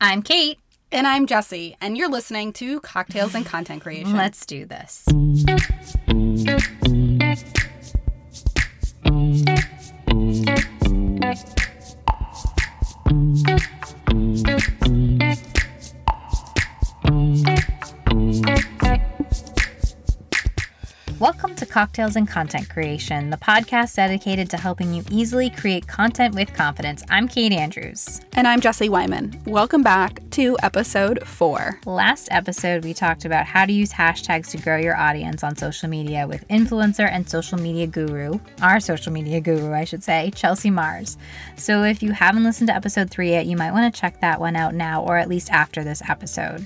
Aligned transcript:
I'm 0.00 0.22
Kate. 0.22 0.58
And 0.92 1.04
I'm 1.06 1.26
Jesse, 1.26 1.76
and 1.80 1.98
you're 1.98 2.08
listening 2.08 2.52
to 2.54 2.78
Cocktails 2.80 3.34
and 3.34 3.44
Content 3.44 3.82
Creation. 3.82 4.16
Let's 4.16 4.46
do 4.46 4.66
this. 4.66 5.04
Cocktails 21.76 22.16
and 22.16 22.26
Content 22.26 22.70
Creation, 22.70 23.28
the 23.28 23.36
podcast 23.36 23.96
dedicated 23.96 24.48
to 24.48 24.56
helping 24.56 24.94
you 24.94 25.04
easily 25.10 25.50
create 25.50 25.86
content 25.86 26.34
with 26.34 26.54
confidence. 26.54 27.04
I'm 27.10 27.28
Kate 27.28 27.52
Andrews. 27.52 28.22
And 28.32 28.48
I'm 28.48 28.62
Jesse 28.62 28.88
Wyman. 28.88 29.38
Welcome 29.44 29.82
back 29.82 30.22
to 30.30 30.56
episode 30.62 31.22
four. 31.28 31.78
Last 31.84 32.28
episode, 32.30 32.82
we 32.82 32.94
talked 32.94 33.26
about 33.26 33.44
how 33.44 33.66
to 33.66 33.72
use 33.74 33.92
hashtags 33.92 34.48
to 34.52 34.56
grow 34.56 34.78
your 34.78 34.96
audience 34.96 35.44
on 35.44 35.54
social 35.54 35.90
media 35.90 36.26
with 36.26 36.48
influencer 36.48 37.10
and 37.10 37.28
social 37.28 37.58
media 37.58 37.86
guru, 37.86 38.38
our 38.62 38.80
social 38.80 39.12
media 39.12 39.42
guru, 39.42 39.74
I 39.74 39.84
should 39.84 40.02
say, 40.02 40.30
Chelsea 40.34 40.70
Mars. 40.70 41.18
So 41.56 41.82
if 41.82 42.02
you 42.02 42.12
haven't 42.12 42.44
listened 42.44 42.68
to 42.68 42.74
episode 42.74 43.10
three 43.10 43.32
yet, 43.32 43.44
you 43.44 43.58
might 43.58 43.72
want 43.72 43.94
to 43.94 44.00
check 44.00 44.22
that 44.22 44.40
one 44.40 44.56
out 44.56 44.74
now 44.74 45.02
or 45.02 45.18
at 45.18 45.28
least 45.28 45.50
after 45.50 45.84
this 45.84 46.00
episode. 46.08 46.64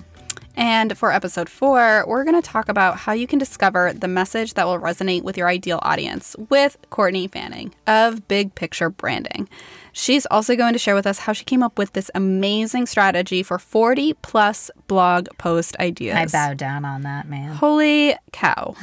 And 0.57 0.97
for 0.97 1.13
episode 1.13 1.49
four, 1.49 2.05
we're 2.07 2.25
going 2.25 2.41
to 2.41 2.47
talk 2.47 2.69
about 2.69 2.97
how 2.97 3.13
you 3.13 3.27
can 3.27 3.39
discover 3.39 3.93
the 3.93 4.09
message 4.09 4.55
that 4.55 4.67
will 4.67 4.79
resonate 4.79 5.23
with 5.23 5.37
your 5.37 5.49
ideal 5.49 5.79
audience 5.83 6.37
with 6.49 6.77
Courtney 6.91 7.29
Fanning 7.29 7.75
of 7.87 8.27
Big 8.29 8.55
Picture 8.55 8.91
Branding. 8.91 9.49
She's 9.93 10.27
also 10.27 10.57
going 10.57 10.73
to 10.73 10.79
share 10.79 10.95
with 10.95 11.07
us 11.07 11.19
how 11.19 11.33
she 11.33 11.45
came 11.45 11.63
up 11.63 11.79
with 11.79 11.93
this 11.93 12.11
amazing 12.15 12.87
strategy 12.87 13.43
for 13.43 13.59
40 13.59 14.15
plus 14.15 14.71
blog 14.87 15.29
post 15.39 15.77
ideas. 15.81 16.17
I 16.17 16.27
bow 16.27 16.55
down 16.55 16.85
on 16.85 17.03
that, 17.03 17.29
man. 17.29 17.55
Holy 17.57 18.14
cow. 18.33 18.75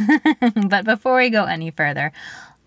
but 0.67 0.85
before 0.85 1.17
we 1.17 1.29
go 1.29 1.45
any 1.45 1.71
further, 1.71 2.11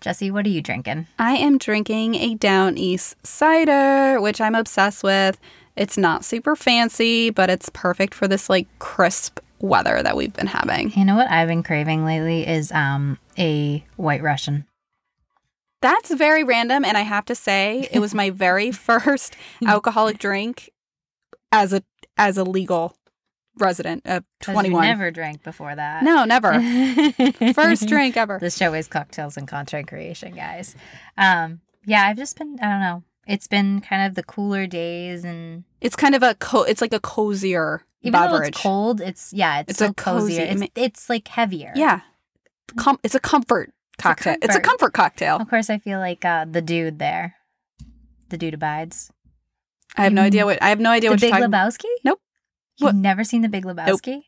Jesse, 0.01 0.31
what 0.31 0.47
are 0.47 0.49
you 0.49 0.61
drinking? 0.63 1.05
I 1.19 1.33
am 1.33 1.59
drinking 1.59 2.15
a 2.15 2.33
Down 2.33 2.75
East 2.75 3.15
cider, 3.25 4.19
which 4.19 4.41
I'm 4.41 4.55
obsessed 4.55 5.03
with. 5.03 5.37
It's 5.75 5.97
not 5.97 6.25
super 6.25 6.55
fancy, 6.55 7.29
but 7.29 7.49
it's 7.49 7.69
perfect 7.69 8.13
for 8.13 8.27
this 8.27 8.49
like 8.49 8.67
crisp 8.79 9.39
weather 9.59 10.01
that 10.03 10.15
we've 10.15 10.33
been 10.33 10.47
having. 10.47 10.91
You 10.91 11.05
know 11.05 11.15
what 11.15 11.29
I've 11.29 11.47
been 11.47 11.63
craving 11.63 12.05
lately 12.05 12.47
is 12.47 12.71
um 12.71 13.17
a 13.37 13.85
white 13.95 14.21
Russian. 14.21 14.65
That's 15.81 16.13
very 16.13 16.43
random 16.43 16.85
and 16.85 16.97
I 16.97 17.01
have 17.01 17.25
to 17.25 17.35
say 17.35 17.87
it 17.91 17.99
was 17.99 18.13
my 18.13 18.29
very 18.29 18.71
first 18.71 19.35
alcoholic 19.65 20.17
drink 20.19 20.69
as 21.51 21.73
a 21.73 21.83
as 22.17 22.37
a 22.37 22.43
legal 22.43 22.95
resident 23.57 24.03
of 24.05 24.23
21. 24.41 24.81
never 24.83 25.11
drank 25.11 25.43
before 25.43 25.75
that. 25.75 26.03
No, 26.03 26.23
never. 26.23 26.53
first 27.53 27.87
drink 27.87 28.17
ever. 28.17 28.39
The 28.39 28.49
show 28.49 28.73
is 28.73 28.87
cocktails 28.87 29.37
and 29.37 29.47
content 29.47 29.87
creation, 29.87 30.35
guys. 30.35 30.75
Um 31.17 31.61
yeah, 31.85 32.05
I've 32.05 32.17
just 32.17 32.37
been 32.37 32.57
I 32.61 32.69
don't 32.69 32.81
know 32.81 33.03
it's 33.31 33.47
been 33.47 33.79
kind 33.79 34.05
of 34.05 34.15
the 34.15 34.23
cooler 34.23 34.67
days 34.67 35.23
and 35.23 35.63
it's 35.79 35.95
kind 35.95 36.13
of 36.13 36.21
a 36.21 36.35
co- 36.35 36.63
it's 36.63 36.81
like 36.81 36.93
a 36.93 36.99
cozier 36.99 37.83
even 38.01 38.11
beverage. 38.11 38.41
though 38.41 38.47
it's 38.47 38.61
cold 38.61 39.01
it's 39.01 39.33
yeah 39.33 39.61
it's, 39.61 39.71
it's 39.71 39.79
so 39.79 39.93
cozier 39.93 40.47
cozy, 40.47 40.63
it's, 40.63 40.71
it's 40.75 41.09
like 41.09 41.27
heavier 41.27 41.71
yeah 41.75 42.01
Com- 42.77 42.99
it's 43.03 43.15
a 43.15 43.19
comfort 43.19 43.73
cocktail 43.97 44.33
it's 44.35 44.43
a, 44.43 44.45
it's 44.45 44.55
a 44.55 44.59
comfort 44.59 44.93
cocktail 44.93 45.37
of 45.37 45.49
course 45.49 45.69
i 45.69 45.77
feel 45.77 45.99
like 45.99 46.25
uh 46.25 46.45
the 46.49 46.61
dude 46.61 46.99
there 46.99 47.35
the 48.29 48.37
dude 48.37 48.53
abides 48.53 49.11
i 49.97 50.03
have 50.03 50.13
no 50.13 50.23
idea 50.23 50.45
what 50.45 50.61
i 50.61 50.69
have 50.69 50.79
no 50.79 50.91
idea 50.91 51.09
the 51.09 51.13
what 51.13 51.21
big 51.21 51.33
lebowski 51.33 51.85
nope 52.03 52.19
you've 52.77 52.87
what? 52.87 52.95
never 52.95 53.23
seen 53.23 53.41
the 53.41 53.49
big 53.49 53.65
lebowski 53.65 54.15
nope. 54.15 54.23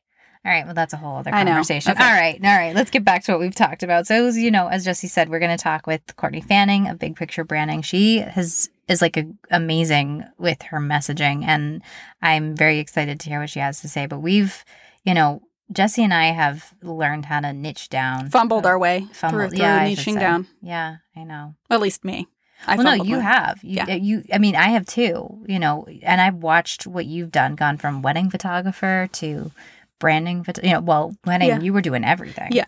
All 0.45 0.51
right, 0.51 0.65
well, 0.65 0.73
that's 0.73 0.93
a 0.93 0.97
whole 0.97 1.15
other 1.15 1.31
conversation. 1.31 1.93
Okay. 1.93 2.03
All 2.03 2.11
right, 2.11 2.37
all 2.43 2.57
right, 2.57 2.75
let's 2.75 2.91
get 2.91 3.05
back 3.05 3.23
to 3.23 3.31
what 3.31 3.39
we've 3.39 3.55
talked 3.55 3.81
about. 3.81 4.07
So, 4.07 4.25
as 4.25 4.37
you 4.37 4.51
know, 4.51 4.67
as 4.67 4.83
Jesse 4.83 5.07
said, 5.07 5.29
we're 5.29 5.39
going 5.39 5.55
to 5.55 5.63
talk 5.63 5.87
with 5.87 6.01
Courtney 6.17 6.41
Fanning 6.41 6.89
of 6.89 6.99
Big 6.99 7.15
Picture 7.15 7.45
Branding. 7.45 7.81
She 7.81 8.17
has 8.17 8.69
is 8.87 9.01
like 9.01 9.17
a, 9.17 9.25
amazing 9.49 10.25
with 10.37 10.61
her 10.63 10.79
messaging, 10.79 11.43
and 11.45 11.81
I'm 12.21 12.55
very 12.55 12.79
excited 12.79 13.19
to 13.19 13.29
hear 13.29 13.39
what 13.39 13.49
she 13.49 13.59
has 13.59 13.81
to 13.81 13.87
say. 13.87 14.05
But 14.05 14.19
we've, 14.19 14.63
you 15.03 15.13
know, 15.13 15.41
Jesse 15.71 16.03
and 16.03 16.13
I 16.13 16.25
have 16.25 16.73
learned 16.81 17.25
how 17.25 17.39
to 17.39 17.53
niche 17.53 17.89
down, 17.89 18.29
fumbled 18.29 18.65
uh, 18.65 18.69
our 18.69 18.79
way 18.79 19.07
fumbled, 19.13 19.41
through, 19.41 19.49
through 19.57 19.65
yeah, 19.65 19.87
niching 19.87 20.19
down. 20.19 20.47
Yeah, 20.61 20.97
I 21.15 21.23
know. 21.23 21.55
At 21.69 21.81
least 21.81 22.03
me. 22.03 22.27
I 22.65 22.77
well, 22.77 22.97
no, 22.97 23.03
you 23.03 23.19
have. 23.19 23.61
You, 23.61 23.83
yeah. 23.87 23.95
you. 23.95 24.23
I 24.31 24.37
mean, 24.37 24.55
I 24.55 24.69
have 24.69 24.85
too. 24.85 25.43
You 25.47 25.59
know, 25.59 25.85
and 26.01 26.21
I've 26.21 26.35
watched 26.35 26.87
what 26.87 27.05
you've 27.05 27.31
done, 27.31 27.55
gone 27.55 27.77
from 27.77 28.01
wedding 28.01 28.29
photographer 28.29 29.09
to 29.13 29.51
branding, 29.99 30.45
you 30.61 30.71
know, 30.71 30.81
well, 30.81 31.15
wedding, 31.25 31.47
yeah. 31.47 31.59
you 31.59 31.71
were 31.71 31.81
doing 31.81 32.03
everything. 32.03 32.51
Yeah. 32.51 32.65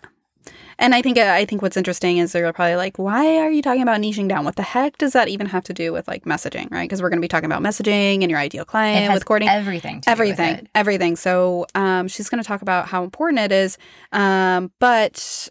And 0.78 0.94
I 0.94 1.00
think 1.00 1.16
I 1.16 1.44
think 1.46 1.62
what's 1.62 1.76
interesting 1.76 2.18
is 2.18 2.32
they're 2.32 2.52
probably 2.52 2.76
like, 2.76 2.98
why 2.98 3.38
are 3.38 3.50
you 3.50 3.62
talking 3.62 3.82
about 3.82 4.00
niching 4.00 4.28
down? 4.28 4.44
What 4.44 4.56
the 4.56 4.62
heck 4.62 4.98
does 4.98 5.14
that 5.14 5.28
even 5.28 5.46
have 5.46 5.64
to 5.64 5.72
do 5.72 5.92
with 5.92 6.06
like 6.06 6.24
messaging, 6.24 6.70
right? 6.70 6.82
Because 6.88 7.00
we're 7.00 7.08
going 7.08 7.18
to 7.18 7.24
be 7.24 7.28
talking 7.28 7.50
about 7.50 7.62
messaging 7.62 8.20
and 8.22 8.30
your 8.30 8.38
ideal 8.38 8.64
client 8.64 9.06
with 9.14 9.24
Courtney. 9.24 9.48
Everything, 9.48 10.02
everything, 10.06 10.68
everything. 10.74 11.16
So 11.16 11.66
um, 11.74 12.08
she's 12.08 12.28
going 12.28 12.42
to 12.42 12.46
talk 12.46 12.60
about 12.62 12.88
how 12.88 13.04
important 13.04 13.40
it 13.40 13.52
is. 13.52 13.78
Um, 14.12 14.70
but 14.78 15.48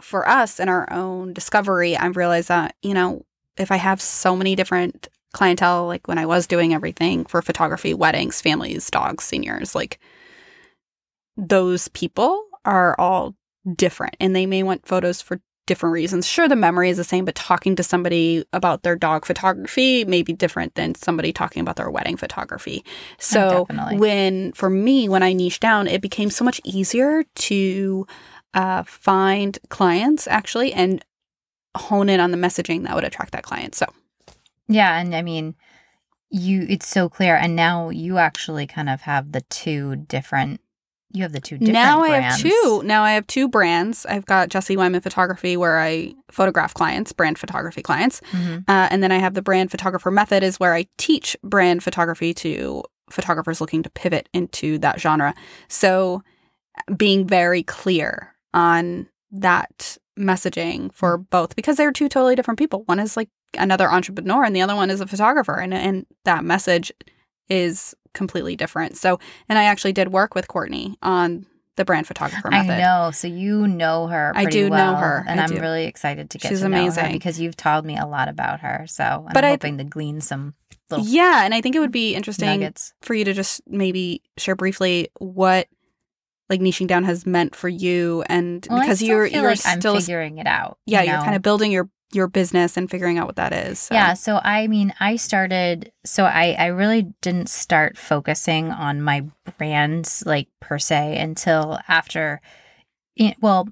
for 0.00 0.28
us 0.28 0.58
in 0.58 0.68
our 0.68 0.92
own 0.92 1.32
discovery, 1.32 1.96
I've 1.96 2.16
realized 2.16 2.48
that 2.48 2.74
you 2.82 2.92
know 2.94 3.24
if 3.56 3.70
I 3.70 3.76
have 3.76 4.00
so 4.02 4.34
many 4.34 4.56
different 4.56 5.08
clientele, 5.32 5.86
like 5.86 6.08
when 6.08 6.18
I 6.18 6.26
was 6.26 6.46
doing 6.46 6.74
everything 6.74 7.24
for 7.24 7.40
photography, 7.40 7.94
weddings, 7.94 8.40
families, 8.40 8.90
dogs, 8.90 9.22
seniors, 9.22 9.74
like 9.74 10.00
those 11.36 11.88
people 11.88 12.42
are 12.64 12.96
all 12.98 13.34
different 13.74 14.16
and 14.20 14.34
they 14.34 14.46
may 14.46 14.62
want 14.62 14.86
photos 14.86 15.20
for 15.20 15.40
different 15.66 15.92
reasons. 15.92 16.26
Sure, 16.26 16.48
the 16.48 16.56
memory 16.56 16.90
is 16.90 16.96
the 16.96 17.04
same, 17.04 17.24
but 17.24 17.34
talking 17.34 17.76
to 17.76 17.82
somebody 17.82 18.44
about 18.52 18.82
their 18.82 18.96
dog 18.96 19.26
photography 19.26 20.04
may 20.04 20.22
be 20.22 20.32
different 20.32 20.74
than 20.76 20.94
somebody 20.94 21.32
talking 21.32 21.60
about 21.60 21.76
their 21.76 21.90
wedding 21.90 22.16
photography. 22.16 22.84
So, 23.18 23.66
oh, 23.68 23.96
when 23.96 24.52
for 24.52 24.70
me, 24.70 25.08
when 25.08 25.22
I 25.22 25.32
niche 25.32 25.60
down, 25.60 25.88
it 25.88 26.00
became 26.00 26.30
so 26.30 26.44
much 26.44 26.60
easier 26.64 27.24
to 27.24 28.06
uh, 28.54 28.84
find 28.84 29.58
clients 29.68 30.26
actually 30.28 30.72
and 30.72 31.04
hone 31.76 32.08
in 32.08 32.20
on 32.20 32.30
the 32.30 32.38
messaging 32.38 32.84
that 32.84 32.94
would 32.94 33.04
attract 33.04 33.32
that 33.32 33.42
client. 33.42 33.74
So, 33.74 33.86
yeah, 34.68 34.98
and 34.98 35.14
I 35.14 35.22
mean, 35.22 35.56
you 36.30 36.64
it's 36.68 36.86
so 36.86 37.08
clear, 37.08 37.36
and 37.36 37.56
now 37.56 37.90
you 37.90 38.18
actually 38.18 38.66
kind 38.66 38.88
of 38.88 39.02
have 39.02 39.32
the 39.32 39.40
two 39.42 39.96
different 39.96 40.60
you 41.16 41.22
have 41.22 41.32
the 41.32 41.40
two 41.40 41.56
different 41.56 41.72
now 41.72 42.00
brands. 42.00 42.14
I 42.14 42.20
have 42.20 42.40
two. 42.40 42.82
Now 42.84 43.02
I 43.02 43.12
have 43.12 43.26
two 43.26 43.48
brands. 43.48 44.04
I've 44.06 44.26
got 44.26 44.50
Jesse 44.50 44.76
Wyman 44.76 45.00
Photography, 45.00 45.56
where 45.56 45.80
I 45.80 46.14
photograph 46.30 46.74
clients, 46.74 47.12
brand 47.12 47.38
photography 47.38 47.82
clients, 47.82 48.20
mm-hmm. 48.32 48.58
uh, 48.68 48.88
and 48.90 49.02
then 49.02 49.10
I 49.10 49.18
have 49.18 49.34
the 49.34 49.42
brand 49.42 49.70
photographer 49.70 50.10
method, 50.10 50.42
is 50.42 50.60
where 50.60 50.74
I 50.74 50.86
teach 50.98 51.36
brand 51.42 51.82
photography 51.82 52.34
to 52.34 52.82
photographers 53.10 53.60
looking 53.60 53.82
to 53.82 53.90
pivot 53.90 54.28
into 54.34 54.78
that 54.78 55.00
genre. 55.00 55.34
So, 55.68 56.22
being 56.96 57.26
very 57.26 57.62
clear 57.62 58.34
on 58.52 59.08
that 59.30 59.96
messaging 60.18 60.92
for 60.92 61.16
mm-hmm. 61.16 61.24
both 61.30 61.56
because 61.56 61.76
they're 61.76 61.92
two 61.92 62.10
totally 62.10 62.34
different 62.34 62.58
people. 62.58 62.82
One 62.84 63.00
is 63.00 63.16
like 63.16 63.30
another 63.56 63.90
entrepreneur, 63.90 64.44
and 64.44 64.54
the 64.54 64.62
other 64.62 64.76
one 64.76 64.90
is 64.90 65.00
a 65.00 65.06
photographer, 65.06 65.58
and 65.58 65.72
and 65.72 66.04
that 66.24 66.44
message 66.44 66.92
is 67.48 67.94
completely 68.16 68.56
different. 68.56 68.96
So, 68.96 69.20
and 69.48 69.58
I 69.58 69.64
actually 69.64 69.92
did 69.92 70.08
work 70.08 70.34
with 70.34 70.48
Courtney 70.48 70.98
on 71.02 71.46
the 71.76 71.84
brand 71.84 72.06
photographer 72.06 72.50
method. 72.50 72.72
I 72.72 72.78
know. 72.80 73.10
So 73.12 73.28
you 73.28 73.68
know 73.68 74.06
her. 74.08 74.32
I 74.34 74.46
do 74.46 74.70
well, 74.70 74.92
know 74.92 74.98
her, 74.98 75.24
and 75.28 75.40
I 75.40 75.44
am 75.44 75.50
really 75.52 75.84
excited 75.84 76.30
to 76.30 76.38
get 76.38 76.48
She's 76.48 76.60
to 76.60 76.68
know 76.68 76.76
amazing. 76.76 77.04
her 77.04 77.12
because 77.12 77.38
you've 77.38 77.56
told 77.56 77.84
me 77.84 77.96
a 77.96 78.06
lot 78.06 78.28
about 78.28 78.60
her. 78.60 78.86
So 78.88 79.04
I'm 79.04 79.32
but 79.32 79.44
hoping 79.44 79.74
I, 79.74 79.78
to 79.78 79.84
glean 79.84 80.20
some. 80.20 80.54
Little 80.88 81.04
Yeah, 81.04 81.44
and 81.44 81.52
I 81.52 81.60
think 81.60 81.74
it 81.74 81.80
would 81.80 81.90
be 81.90 82.14
interesting 82.14 82.60
nuggets. 82.60 82.94
for 83.02 83.12
you 83.12 83.24
to 83.24 83.32
just 83.32 83.60
maybe 83.66 84.22
share 84.36 84.54
briefly 84.54 85.08
what 85.18 85.66
like 86.48 86.60
niching 86.60 86.86
down 86.86 87.02
has 87.04 87.26
meant 87.26 87.56
for 87.56 87.68
you, 87.68 88.22
and 88.28 88.66
well, 88.70 88.80
because 88.80 89.02
you're 89.02 89.26
you're 89.26 89.42
like 89.42 89.58
still 89.58 89.96
I'm 89.96 90.00
figuring 90.00 90.38
it 90.38 90.46
out. 90.46 90.78
Yeah, 90.86 91.02
you 91.02 91.12
are 91.12 91.22
kind 91.22 91.34
of 91.34 91.42
building 91.42 91.72
your 91.72 91.90
your 92.12 92.28
business 92.28 92.76
and 92.76 92.90
figuring 92.90 93.18
out 93.18 93.26
what 93.26 93.36
that 93.36 93.52
is. 93.52 93.78
So. 93.78 93.94
Yeah. 93.94 94.14
So 94.14 94.40
I 94.42 94.66
mean, 94.68 94.94
I 95.00 95.16
started. 95.16 95.92
So 96.04 96.24
I 96.24 96.56
I 96.58 96.66
really 96.66 97.12
didn't 97.20 97.48
start 97.48 97.98
focusing 97.98 98.70
on 98.70 99.02
my 99.02 99.24
brands 99.58 100.22
like 100.26 100.48
per 100.60 100.78
se 100.78 101.18
until 101.18 101.78
after. 101.88 102.40
Well, 103.40 103.68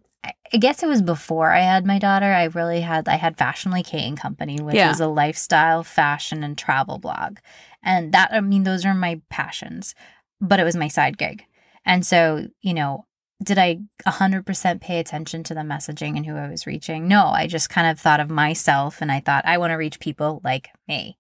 I 0.53 0.57
guess 0.57 0.83
it 0.83 0.87
was 0.87 1.03
before 1.03 1.51
I 1.51 1.61
had 1.61 1.85
my 1.85 1.99
daughter. 1.99 2.33
I 2.33 2.45
really 2.45 2.81
had 2.81 3.09
I 3.09 3.17
had 3.17 3.37
Fashionly 3.37 3.83
Kate 3.83 4.07
and 4.07 4.19
Company, 4.19 4.61
which 4.61 4.77
yeah. 4.77 4.91
is 4.91 5.01
a 5.01 5.09
lifestyle, 5.09 5.83
fashion, 5.83 6.45
and 6.45 6.57
travel 6.57 6.99
blog, 6.99 7.39
and 7.83 8.13
that 8.13 8.33
I 8.33 8.41
mean 8.41 8.63
those 8.63 8.85
are 8.85 8.95
my 8.95 9.21
passions, 9.31 9.95
but 10.41 10.61
it 10.61 10.65
was 10.65 10.77
my 10.77 10.89
side 10.89 11.19
gig, 11.19 11.45
and 11.85 12.07
so 12.07 12.49
you 12.61 12.75
know 12.75 13.05
did 13.43 13.59
I 13.59 13.81
100% 14.07 14.81
pay 14.81 15.01
attention 15.01 15.43
to 15.45 15.55
the 15.55 15.61
messaging 15.61 16.17
and 16.17 16.25
who 16.25 16.37
I 16.37 16.49
was 16.49 16.67
reaching? 16.67 17.09
No, 17.09 17.27
I 17.27 17.47
just 17.47 17.69
kind 17.69 17.89
of 17.89 17.99
thought 18.01 18.21
of 18.21 18.31
myself 18.31 19.03
and 19.03 19.11
I 19.11 19.21
thought, 19.21 19.45
I 19.47 19.59
want 19.59 19.71
to 19.73 19.77
reach 19.77 20.01
people 20.01 20.41
like 20.45 20.69
me. 20.89 21.19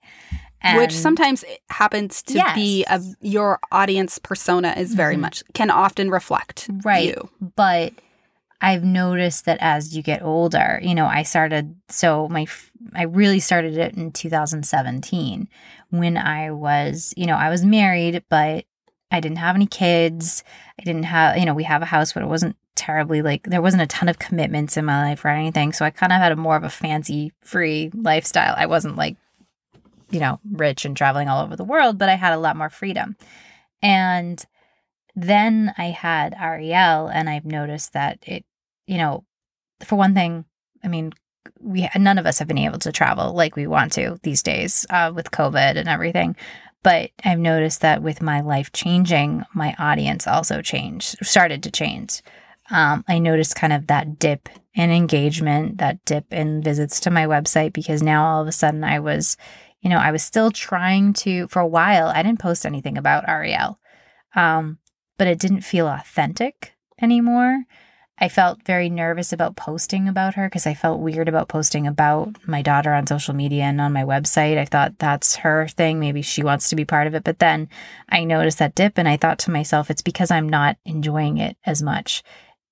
And 0.62 0.78
Which 0.78 0.92
sometimes 0.92 1.44
happens 1.68 2.22
to 2.22 2.42
be 2.54 2.84
a, 2.88 3.00
your 3.20 3.58
audience 3.70 4.18
persona 4.18 4.72
is 4.78 4.94
very 4.94 5.16
Mhm. 5.16 5.20
much 5.20 5.42
can 5.52 5.70
often 5.70 6.10
reflect 6.10 6.70
right. 6.84 7.04
you. 7.04 7.28
but 7.56 7.92
I've 8.60 8.84
noticed 8.84 9.44
that 9.44 9.58
as 9.60 9.94
you 9.94 10.02
get 10.02 10.22
older, 10.22 10.78
you 10.82 10.94
know, 10.94 11.04
I 11.04 11.22
started 11.24 11.74
so 11.90 12.28
my 12.28 12.46
I 12.94 13.02
really 13.02 13.40
started 13.40 13.76
it 13.76 13.94
in 13.94 14.10
2017 14.12 15.48
when 15.90 16.16
I 16.16 16.50
was, 16.50 17.12
you 17.16 17.26
know, 17.26 17.36
I 17.36 17.50
was 17.50 17.62
married, 17.64 18.22
but 18.30 18.64
I 19.10 19.20
didn't 19.20 19.38
have 19.38 19.54
any 19.54 19.66
kids. 19.66 20.42
I 20.78 20.82
didn't 20.82 21.04
have, 21.04 21.36
you 21.36 21.44
know, 21.44 21.54
we 21.54 21.64
have 21.64 21.82
a 21.82 21.86
house, 21.86 22.12
but 22.12 22.22
it 22.22 22.28
wasn't 22.28 22.56
terribly 22.74 23.22
like 23.22 23.44
there 23.44 23.62
wasn't 23.62 23.82
a 23.82 23.86
ton 23.86 24.08
of 24.08 24.18
commitments 24.18 24.76
in 24.76 24.84
my 24.84 25.10
life 25.10 25.24
or 25.24 25.28
anything. 25.28 25.72
So 25.72 25.84
I 25.84 25.90
kind 25.90 26.12
of 26.12 26.18
had 26.18 26.32
a 26.32 26.36
more 26.36 26.56
of 26.56 26.64
a 26.64 26.70
fancy 26.70 27.32
free 27.40 27.90
lifestyle. 27.94 28.54
I 28.56 28.66
wasn't 28.66 28.96
like, 28.96 29.16
you 30.10 30.20
know, 30.20 30.40
rich 30.50 30.84
and 30.84 30.96
traveling 30.96 31.28
all 31.28 31.44
over 31.44 31.56
the 31.56 31.64
world, 31.64 31.98
but 31.98 32.08
I 32.08 32.14
had 32.14 32.32
a 32.32 32.38
lot 32.38 32.56
more 32.56 32.70
freedom. 32.70 33.16
And 33.82 34.44
then 35.14 35.72
I 35.78 35.86
had 35.86 36.34
Ariel, 36.40 37.06
and 37.06 37.28
I've 37.28 37.44
noticed 37.44 37.92
that 37.92 38.18
it, 38.22 38.44
you 38.86 38.98
know, 38.98 39.24
for 39.84 39.96
one 39.96 40.14
thing, 40.14 40.44
I 40.82 40.88
mean, 40.88 41.12
we 41.60 41.88
none 41.96 42.18
of 42.18 42.26
us 42.26 42.38
have 42.38 42.48
been 42.48 42.58
able 42.58 42.78
to 42.80 42.92
travel 42.92 43.34
like 43.34 43.56
we 43.56 43.66
want 43.66 43.92
to 43.92 44.18
these 44.22 44.42
days 44.42 44.86
uh, 44.90 45.12
with 45.14 45.30
COVID 45.30 45.76
and 45.76 45.88
everything. 45.88 46.36
But 46.84 47.10
I've 47.24 47.38
noticed 47.38 47.80
that 47.80 48.02
with 48.02 48.22
my 48.22 48.42
life 48.42 48.70
changing, 48.72 49.42
my 49.54 49.74
audience 49.78 50.28
also 50.28 50.60
changed, 50.60 51.16
started 51.26 51.62
to 51.64 51.70
change. 51.70 52.22
Um, 52.70 53.04
I 53.08 53.18
noticed 53.18 53.56
kind 53.56 53.72
of 53.72 53.86
that 53.86 54.18
dip 54.18 54.48
in 54.74 54.90
engagement, 54.90 55.78
that 55.78 56.04
dip 56.04 56.32
in 56.32 56.62
visits 56.62 57.00
to 57.00 57.10
my 57.10 57.24
website 57.24 57.72
because 57.72 58.02
now 58.02 58.26
all 58.26 58.42
of 58.42 58.48
a 58.48 58.52
sudden 58.52 58.84
I 58.84 59.00
was, 59.00 59.38
you 59.80 59.88
know, 59.88 59.96
I 59.96 60.12
was 60.12 60.22
still 60.22 60.50
trying 60.50 61.14
to, 61.14 61.48
for 61.48 61.60
a 61.60 61.66
while, 61.66 62.08
I 62.08 62.22
didn't 62.22 62.40
post 62.40 62.66
anything 62.66 62.98
about 62.98 63.28
Ariel. 63.28 63.78
Um, 64.34 64.78
but 65.16 65.26
it 65.26 65.38
didn't 65.38 65.62
feel 65.62 65.86
authentic 65.86 66.74
anymore. 67.00 67.64
I 68.18 68.28
felt 68.28 68.62
very 68.64 68.88
nervous 68.88 69.32
about 69.32 69.56
posting 69.56 70.06
about 70.06 70.34
her 70.34 70.46
because 70.46 70.66
I 70.66 70.74
felt 70.74 71.00
weird 71.00 71.28
about 71.28 71.48
posting 71.48 71.86
about 71.86 72.36
my 72.46 72.62
daughter 72.62 72.92
on 72.92 73.08
social 73.08 73.34
media 73.34 73.64
and 73.64 73.80
on 73.80 73.92
my 73.92 74.04
website. 74.04 74.56
I 74.56 74.64
thought 74.64 74.98
that's 74.98 75.36
her 75.36 75.66
thing. 75.66 75.98
Maybe 75.98 76.22
she 76.22 76.44
wants 76.44 76.68
to 76.68 76.76
be 76.76 76.84
part 76.84 77.08
of 77.08 77.14
it. 77.14 77.24
But 77.24 77.40
then 77.40 77.68
I 78.08 78.22
noticed 78.22 78.58
that 78.58 78.76
dip 78.76 78.98
and 78.98 79.08
I 79.08 79.16
thought 79.16 79.40
to 79.40 79.50
myself, 79.50 79.90
it's 79.90 80.02
because 80.02 80.30
I'm 80.30 80.48
not 80.48 80.76
enjoying 80.84 81.38
it 81.38 81.56
as 81.66 81.82
much. 81.82 82.22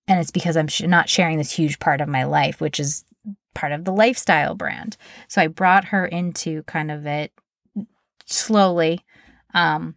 And 0.06 0.20
it's 0.20 0.30
because 0.30 0.56
I'm 0.56 0.68
sh- 0.68 0.82
not 0.82 1.08
sharing 1.08 1.38
this 1.38 1.50
huge 1.50 1.80
part 1.80 2.00
of 2.00 2.08
my 2.08 2.22
life, 2.22 2.60
which 2.60 2.78
is 2.78 3.04
part 3.52 3.72
of 3.72 3.84
the 3.84 3.92
lifestyle 3.92 4.54
brand. 4.54 4.96
So 5.26 5.42
I 5.42 5.48
brought 5.48 5.86
her 5.86 6.06
into 6.06 6.62
kind 6.64 6.90
of 6.90 7.04
it 7.04 7.32
slowly. 8.26 9.04
Um, 9.54 9.96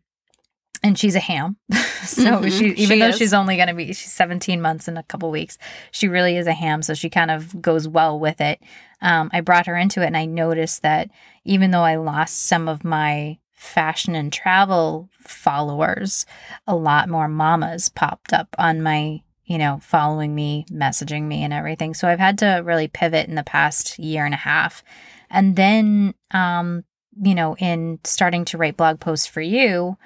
and 0.83 0.97
she's 0.97 1.15
a 1.15 1.19
ham. 1.19 1.57
so 2.03 2.41
Mhm, 2.41 2.51
she 2.57 2.65
even 2.67 2.75
she 2.95 2.99
though 2.99 3.07
is. 3.07 3.17
she's 3.17 3.33
only 3.33 3.55
going 3.55 3.67
to 3.67 3.73
be 3.73 3.87
she's 3.87 4.11
17 4.11 4.61
months 4.61 4.87
in 4.87 4.97
a 4.97 5.03
couple 5.03 5.31
weeks, 5.31 5.57
she 5.91 6.07
really 6.07 6.37
is 6.37 6.47
a 6.47 6.53
ham, 6.53 6.81
so 6.81 6.93
she 6.93 7.09
kind 7.09 7.31
of 7.31 7.61
goes 7.61 7.87
well 7.87 8.19
with 8.19 8.41
it. 8.41 8.59
Um, 9.01 9.29
I 9.33 9.41
brought 9.41 9.67
her 9.67 9.75
into 9.77 10.01
it 10.01 10.07
and 10.07 10.17
I 10.17 10.25
noticed 10.25 10.81
that 10.81 11.09
even 11.43 11.71
though 11.71 11.83
I 11.83 11.95
lost 11.97 12.47
some 12.47 12.67
of 12.67 12.83
my 12.83 13.37
fashion 13.53 14.15
and 14.15 14.31
travel 14.31 15.09
followers, 15.19 16.25
a 16.67 16.75
lot 16.75 17.09
more 17.09 17.27
mamas 17.27 17.89
popped 17.89 18.33
up 18.33 18.47
on 18.57 18.81
my, 18.81 19.21
you 19.45 19.57
know, 19.57 19.79
following 19.81 20.33
me, 20.35 20.65
messaging 20.71 21.23
me 21.23 21.43
and 21.43 21.53
everything. 21.53 21.93
So 21.93 22.07
I've 22.07 22.19
had 22.19 22.37
to 22.39 22.61
really 22.65 22.87
pivot 22.87 23.27
in 23.27 23.35
the 23.35 23.43
past 23.43 23.97
year 23.99 24.25
and 24.25 24.33
a 24.33 24.37
half. 24.37 24.83
And 25.29 25.55
then 25.55 26.13
um, 26.31 26.83
you 27.21 27.33
know, 27.35 27.55
in 27.57 27.99
starting 28.03 28.43
to 28.45 28.57
write 28.57 28.75
blog 28.77 28.99
posts 28.99 29.25
for 29.27 29.41
you, 29.41 29.97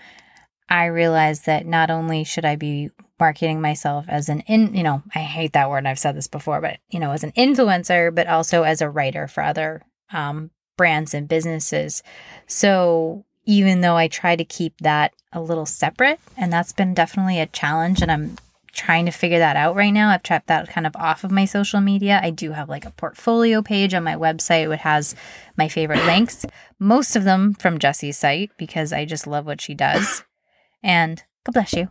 I 0.70 0.86
realized 0.86 1.46
that 1.48 1.66
not 1.66 1.90
only 1.90 2.24
should 2.24 2.46
I 2.46 2.56
be 2.56 2.92
marketing 3.20 3.60
myself 3.60 4.06
as 4.08 4.30
an 4.30 4.42
in, 4.42 4.76
you 4.76 4.84
know, 4.84 5.04
I 5.14 5.20
hate 5.20 5.54
that 5.54 5.70
word 5.70 5.86
I've 5.86 6.00
said 6.00 6.16
this 6.16 6.28
before, 6.28 6.62
but 6.62 6.78
you 6.90 7.00
know, 7.00 7.12
as 7.12 7.24
an 7.24 7.32
influencer, 7.34 8.14
but 8.14 8.28
also 8.28 8.64
as 8.64 8.82
a 8.82 8.90
writer 8.90 9.28
for 9.28 9.44
other 9.44 9.82
um, 10.14 10.52
brands 10.78 11.14
and 11.14 11.28
businesses. 11.28 12.04
So 12.48 13.26
even 13.46 13.82
though 13.82 13.98
I 13.98 14.08
try 14.08 14.36
to 14.36 14.46
keep 14.46 14.78
that 14.82 15.14
a 15.34 15.42
little 15.42 15.66
separate, 15.66 16.20
and 16.38 16.54
that's 16.54 16.72
been 16.72 16.94
definitely 16.94 17.40
a 17.40 17.48
challenge, 17.48 18.02
and 18.02 18.12
I'm 18.12 18.38
trying 18.72 19.06
to 19.06 19.12
figure 19.12 19.40
that 19.40 19.56
out 19.56 19.76
right 19.76 19.90
now. 19.90 20.10
I've 20.10 20.24
trapped 20.24 20.48
that 20.48 20.70
kind 20.70 20.88
of 20.88 20.96
off 20.96 21.24
of 21.24 21.32
my 21.32 21.46
social 21.46 21.82
media. 21.82 22.20
I 22.24 22.30
do 22.30 22.52
have 22.52 22.70
like 22.70 22.86
a 22.86 22.92
portfolio 22.92 23.62
page 23.62 23.94
on 23.94 24.04
my 24.04 24.16
website 24.16 24.70
which 24.70 24.82
has 24.82 25.16
my 25.58 25.68
favorite 25.68 26.06
links, 26.06 26.46
most 26.78 27.16
of 27.16 27.24
them 27.24 27.56
from 27.56 27.80
Jesse's 27.80 28.18
site 28.18 28.52
because 28.58 28.94
I 28.94 29.06
just 29.06 29.28
love 29.28 29.46
what 29.46 29.60
she 29.60 29.74
does. 29.74 30.24
And 30.84 31.24
God 31.46 31.54
bless 31.54 31.74
you. 31.74 31.90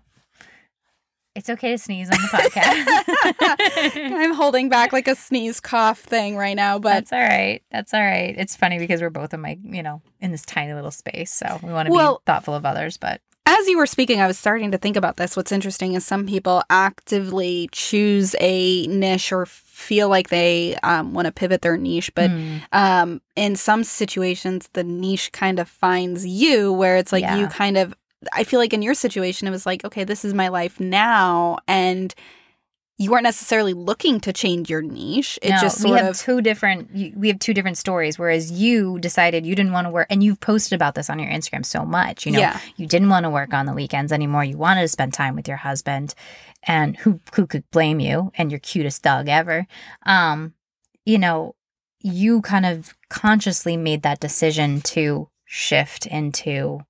It's 1.34 1.48
okay 1.48 1.70
to 1.72 1.78
sneeze 1.78 2.08
on 2.10 2.20
the 2.20 2.28
podcast. 2.28 3.92
I'm 4.18 4.34
holding 4.34 4.68
back 4.68 4.92
like 4.92 5.06
a 5.06 5.14
sneeze 5.14 5.60
cough 5.60 6.00
thing 6.00 6.36
right 6.36 6.56
now, 6.56 6.80
but 6.80 6.94
That's 6.94 7.12
all 7.12 7.20
right. 7.20 7.62
That's 7.70 7.94
all 7.94 8.00
right. 8.00 8.34
It's 8.36 8.56
funny 8.56 8.78
because 8.78 9.00
we're 9.00 9.10
both 9.10 9.32
in 9.32 9.40
my, 9.40 9.56
you 9.62 9.82
know, 9.84 10.02
in 10.20 10.32
this 10.32 10.44
tiny 10.44 10.74
little 10.74 10.90
space. 10.90 11.32
So 11.32 11.60
we 11.62 11.72
want 11.72 11.86
to 11.86 11.92
Well- 11.92 12.16
be 12.16 12.22
thoughtful 12.26 12.54
of 12.54 12.66
others, 12.66 12.96
but 12.96 13.20
as 13.46 13.66
you 13.68 13.78
were 13.78 13.86
speaking, 13.86 14.20
I 14.20 14.26
was 14.26 14.38
starting 14.38 14.72
to 14.72 14.78
think 14.78 14.96
about 14.96 15.16
this. 15.16 15.34
What's 15.36 15.52
interesting 15.52 15.94
is 15.94 16.04
some 16.04 16.26
people 16.26 16.62
actively 16.68 17.68
choose 17.72 18.34
a 18.40 18.86
niche 18.88 19.32
or 19.32 19.46
feel 19.46 20.10
like 20.10 20.28
they 20.28 20.74
um, 20.82 21.14
want 21.14 21.26
to 21.26 21.32
pivot 21.32 21.62
their 21.62 21.78
niche, 21.78 22.12
but 22.14 22.30
Mm, 22.30 22.60
um, 22.72 23.22
in 23.36 23.56
some 23.56 23.84
situations, 23.84 24.68
the 24.74 24.84
niche 24.84 25.32
kind 25.32 25.58
of 25.60 25.66
finds 25.68 26.26
you, 26.26 26.72
where 26.74 26.96
it's 26.98 27.12
like 27.12 27.24
you 27.38 27.46
kind 27.46 27.78
of. 27.78 27.94
I 28.32 28.44
feel 28.44 28.58
like 28.60 28.72
in 28.72 28.82
your 28.82 28.94
situation, 28.94 29.48
it 29.48 29.52
was 29.52 29.66
like, 29.66 29.84
okay, 29.84 30.04
this 30.04 30.24
is 30.24 30.34
my 30.34 30.48
life 30.48 30.80
now, 30.80 31.58
and 31.68 32.14
you 32.98 33.12
weren't 33.12 33.22
necessarily 33.22 33.74
looking 33.74 34.18
to 34.20 34.32
change 34.32 34.68
your 34.68 34.82
niche. 34.82 35.38
It 35.40 35.50
no, 35.50 35.58
just 35.60 35.84
we 35.84 35.90
have 35.90 36.08
of 36.08 36.18
two 36.18 36.42
different 36.42 37.16
we 37.16 37.28
have 37.28 37.38
two 37.38 37.54
different 37.54 37.78
stories 37.78 38.18
whereas 38.18 38.50
you 38.50 38.98
decided 38.98 39.46
you 39.46 39.54
didn't 39.54 39.72
want 39.72 39.86
to 39.86 39.90
work 39.90 40.08
and 40.10 40.22
you've 40.22 40.40
posted 40.40 40.74
about 40.74 40.96
this 40.96 41.08
on 41.08 41.18
your 41.20 41.30
Instagram 41.30 41.64
so 41.64 41.84
much 41.84 42.26
you 42.26 42.32
know? 42.32 42.40
Yeah, 42.40 42.58
you 42.76 42.86
didn't 42.86 43.08
want 43.08 43.24
to 43.24 43.30
work 43.30 43.54
on 43.54 43.66
the 43.66 43.72
weekends 43.72 44.12
anymore. 44.12 44.44
You 44.44 44.58
wanted 44.58 44.82
to 44.82 44.88
spend 44.88 45.14
time 45.14 45.36
with 45.36 45.46
your 45.46 45.56
husband 45.56 46.14
and 46.64 46.96
who 46.96 47.20
who 47.34 47.46
could 47.46 47.70
blame 47.70 48.00
you 48.00 48.32
and 48.34 48.50
your 48.50 48.60
cutest 48.60 49.04
dog 49.04 49.28
ever. 49.28 49.66
Um 50.04 50.54
you 51.04 51.18
know 51.18 51.54
you 52.00 52.42
kind 52.42 52.66
of 52.66 52.94
consciously 53.08 53.76
made 53.76 54.02
that 54.02 54.20
decision 54.20 54.80
to 54.80 55.28
shift 55.44 56.04
into 56.06 56.80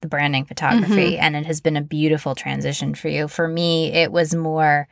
the 0.00 0.08
branding 0.08 0.44
photography 0.44 1.12
mm-hmm. 1.12 1.22
and 1.22 1.36
it 1.36 1.46
has 1.46 1.60
been 1.60 1.76
a 1.76 1.82
beautiful 1.82 2.34
transition 2.34 2.94
for 2.94 3.08
you 3.08 3.28
for 3.28 3.48
me 3.48 3.92
it 3.92 4.12
was 4.12 4.34
more 4.34 4.88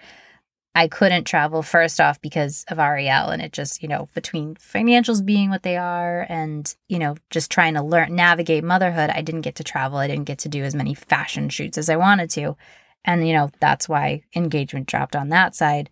I 0.77 0.89
couldn't 0.89 1.25
travel 1.25 1.63
first 1.63 2.03
off 2.03 2.21
because 2.21 2.67
of 2.69 2.79
Ariel 2.79 3.31
and 3.31 3.41
it 3.41 3.55
just, 3.55 3.83
you 3.83 3.89
know, 3.89 4.11
between 4.13 4.57
financials 4.57 5.25
being 5.25 5.49
what 5.49 5.63
they 5.63 5.79
are 5.79 6.27
and, 6.29 6.73
you 6.87 6.99
know, 6.99 7.17
just 7.31 7.51
trying 7.51 7.73
to 7.75 7.83
learn 7.83 8.15
navigate 8.15 8.63
motherhood, 8.63 9.09
I 9.09 9.23
didn't 9.23 9.41
get 9.41 9.55
to 9.55 9.65
travel. 9.65 9.97
I 9.97 10.07
didn't 10.07 10.27
get 10.27 10.41
to 10.41 10.51
do 10.51 10.65
as 10.65 10.75
many 10.75 10.93
fashion 10.93 11.49
shoots 11.49 11.79
as 11.79 11.89
I 11.89 11.97
wanted 11.97 12.29
to. 12.33 12.59
And, 13.07 13.27
you 13.27 13.33
know, 13.33 13.51
that's 13.59 13.89
why 13.89 14.25
engagement 14.35 14.87
dropped 14.87 15.17
on 15.17 15.31
that 15.31 15.55
side. 15.55 15.89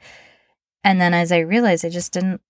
And 0.85 1.01
then 1.01 1.15
as 1.15 1.33
I 1.33 1.39
realized, 1.39 1.87
I 1.87 1.89
just 1.89 2.13
didn't 2.13 2.43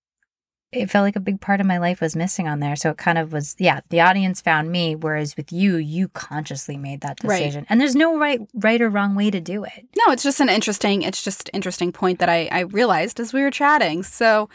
it 0.75 0.89
felt 0.89 1.03
like 1.03 1.15
a 1.15 1.19
big 1.19 1.41
part 1.41 1.59
of 1.61 1.65
my 1.67 1.77
life 1.77 2.01
was 2.01 2.15
missing 2.15 2.47
on 2.47 2.59
there. 2.59 2.75
So 2.75 2.89
it 2.91 2.97
kind 2.97 3.17
of 3.17 3.33
was, 3.33 3.55
yeah, 3.59 3.81
the 3.89 4.01
audience 4.01 4.41
found 4.41 4.71
me, 4.71 4.95
whereas 4.95 5.35
with 5.37 5.51
you, 5.51 5.77
you 5.77 6.07
consciously 6.09 6.77
made 6.77 7.01
that 7.01 7.17
Right. 7.23 7.39
decision. 7.39 7.65
And 7.69 7.81
there's 7.81 7.95
no 7.95 8.17
right 8.17 8.39
right 8.53 8.81
or 8.81 8.89
wrong 8.89 9.15
way 9.15 9.31
to 9.31 9.41
do 9.41 9.63
it. 9.63 9.87
no, 9.97 10.13
it's 10.13 10.23
just 10.23 10.39
an 10.39 10.49
interesting. 10.49 11.01
It's 11.01 11.23
just 11.23 11.49
interesting 11.53 11.91
point 11.91 12.19
that 12.19 12.29
I 12.29 12.47
I 12.51 12.59
realized 12.61 13.19
as 13.19 13.33
we 13.33 13.41
were 13.41 13.51
chatting. 13.51 14.03
So, 14.03 14.49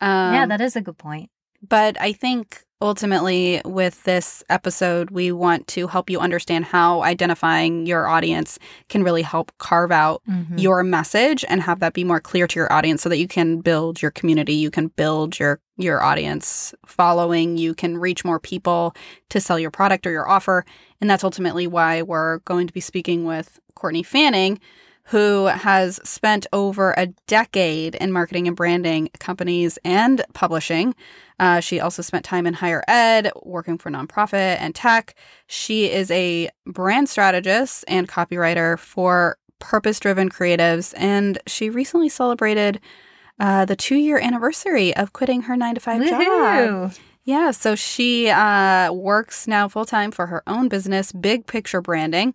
um, 0.00 0.34
yeah, 0.34 0.46
that 0.46 0.60
is 0.60 0.76
a 0.76 0.80
good 0.82 0.98
point. 0.98 1.30
But 1.66 2.00
I 2.00 2.12
think 2.12 2.64
ultimately, 2.80 3.60
with 3.64 4.02
this 4.04 4.44
episode, 4.50 5.10
we 5.10 5.32
want 5.32 5.66
to 5.68 5.86
help 5.86 6.10
you 6.10 6.18
understand 6.20 6.64
how 6.66 7.02
identifying 7.02 7.86
your 7.86 8.06
audience 8.06 8.58
can 8.88 9.02
really 9.02 9.22
help 9.22 9.50
carve 9.58 9.90
out 9.90 10.22
Mhm. 10.28 10.60
your 10.60 10.82
message 10.82 11.44
and 11.48 11.62
have 11.62 11.80
that 11.80 11.94
be 11.94 12.04
more 12.04 12.20
clear 12.20 12.46
to 12.46 12.58
your 12.58 12.72
audience 12.72 13.02
so 13.02 13.08
that 13.08 13.18
you 13.18 13.28
can 13.28 13.60
build 13.60 14.02
your 14.02 14.10
community, 14.10 14.54
you 14.54 14.70
can 14.70 14.88
build 14.88 15.38
your 15.38 15.60
your 15.78 16.02
audience 16.02 16.74
following, 16.86 17.58
you 17.58 17.74
can 17.74 17.98
reach 17.98 18.24
more 18.24 18.40
people 18.40 18.94
to 19.28 19.38
sell 19.38 19.58
your 19.58 19.70
product 19.70 20.06
or 20.06 20.10
your 20.10 20.26
offer. 20.26 20.64
And 21.02 21.10
that's 21.10 21.22
ultimately 21.22 21.66
why 21.66 22.00
we're 22.00 22.38
going 22.46 22.66
to 22.66 22.72
be 22.72 22.80
speaking 22.80 23.26
with 23.26 23.60
Courtney 23.74 24.02
Fanning, 24.02 24.58
who 25.06 25.46
has 25.46 26.00
spent 26.02 26.46
over 26.52 26.92
a 26.96 27.06
decade 27.28 27.94
in 27.96 28.10
marketing 28.10 28.48
and 28.48 28.56
branding 28.56 29.08
companies 29.20 29.78
and 29.84 30.24
publishing. 30.32 30.94
Uh, 31.38 31.60
she 31.60 31.78
also 31.78 32.02
spent 32.02 32.24
time 32.24 32.46
in 32.46 32.54
higher 32.54 32.82
ed, 32.88 33.30
working 33.42 33.78
for 33.78 33.90
nonprofit 33.90 34.56
and 34.58 34.74
tech. 34.74 35.14
She 35.46 35.90
is 35.90 36.10
a 36.10 36.50
brand 36.66 37.08
strategist 37.08 37.84
and 37.86 38.08
copywriter 38.08 38.78
for 38.78 39.38
purpose 39.60 40.00
driven 40.00 40.28
creatives, 40.28 40.92
and 40.96 41.38
she 41.46 41.70
recently 41.70 42.08
celebrated 42.08 42.80
uh, 43.38 43.64
the 43.64 43.76
two 43.76 43.96
year 43.96 44.18
anniversary 44.18 44.96
of 44.96 45.12
quitting 45.12 45.42
her 45.42 45.56
nine 45.56 45.74
to 45.74 45.80
five 45.80 46.00
job. 46.10 46.20
Yeah, 47.24 47.50
so 47.50 47.74
she 47.74 48.28
uh, 48.28 48.92
works 48.92 49.46
now 49.46 49.68
full 49.68 49.84
time 49.84 50.10
for 50.10 50.26
her 50.26 50.42
own 50.46 50.68
business, 50.68 51.12
Big 51.12 51.46
Picture 51.46 51.80
Branding. 51.80 52.34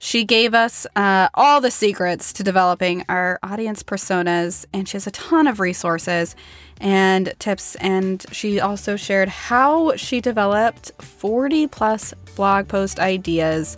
She 0.00 0.24
gave 0.24 0.54
us 0.54 0.86
uh, 0.94 1.28
all 1.34 1.60
the 1.60 1.72
secrets 1.72 2.32
to 2.34 2.44
developing 2.44 3.04
our 3.08 3.38
audience 3.42 3.82
personas, 3.82 4.64
and 4.72 4.88
she 4.88 4.96
has 4.96 5.06
a 5.08 5.10
ton 5.10 5.48
of 5.48 5.58
resources 5.58 6.36
and 6.80 7.34
tips. 7.40 7.74
And 7.76 8.24
she 8.30 8.60
also 8.60 8.94
shared 8.94 9.28
how 9.28 9.96
she 9.96 10.20
developed 10.20 10.92
40 11.02 11.66
plus 11.66 12.14
blog 12.36 12.68
post 12.68 13.00
ideas 13.00 13.76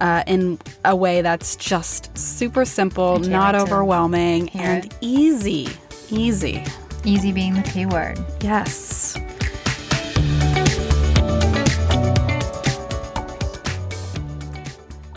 uh, 0.00 0.24
in 0.26 0.58
a 0.84 0.96
way 0.96 1.22
that's 1.22 1.54
just 1.54 2.16
super 2.18 2.64
simple, 2.64 3.20
not 3.20 3.54
overwhelming, 3.54 4.48
and 4.50 4.92
easy. 5.00 5.68
Easy. 6.10 6.64
Easy 7.04 7.30
being 7.30 7.54
the 7.54 7.62
key 7.62 7.86
word. 7.86 8.18
Yes. 8.42 9.16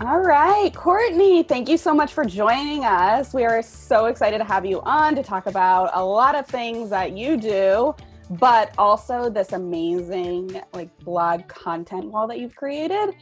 All 0.05 0.19
right, 0.19 0.71
Courtney, 0.71 1.41
thank 1.41 1.67
you 1.67 1.77
so 1.77 1.91
much 1.91 2.13
for 2.13 2.23
joining 2.25 2.85
us. 2.85 3.33
We 3.33 3.43
are 3.43 3.63
so 3.63 4.05
excited 4.05 4.37
to 4.37 4.43
have 4.43 4.63
you 4.63 4.79
on 4.81 5.15
to 5.15 5.23
talk 5.23 5.47
about 5.47 5.89
a 5.93 6.05
lot 6.05 6.35
of 6.35 6.45
things 6.45 6.91
that 6.91 7.17
you 7.17 7.37
do, 7.37 7.95
but 8.29 8.71
also 8.77 9.31
this 9.31 9.53
amazing 9.53 10.61
like 10.73 10.95
blog 10.99 11.47
content 11.47 12.05
wall 12.05 12.27
that 12.27 12.37
you've 12.37 12.55
created. 12.55 13.15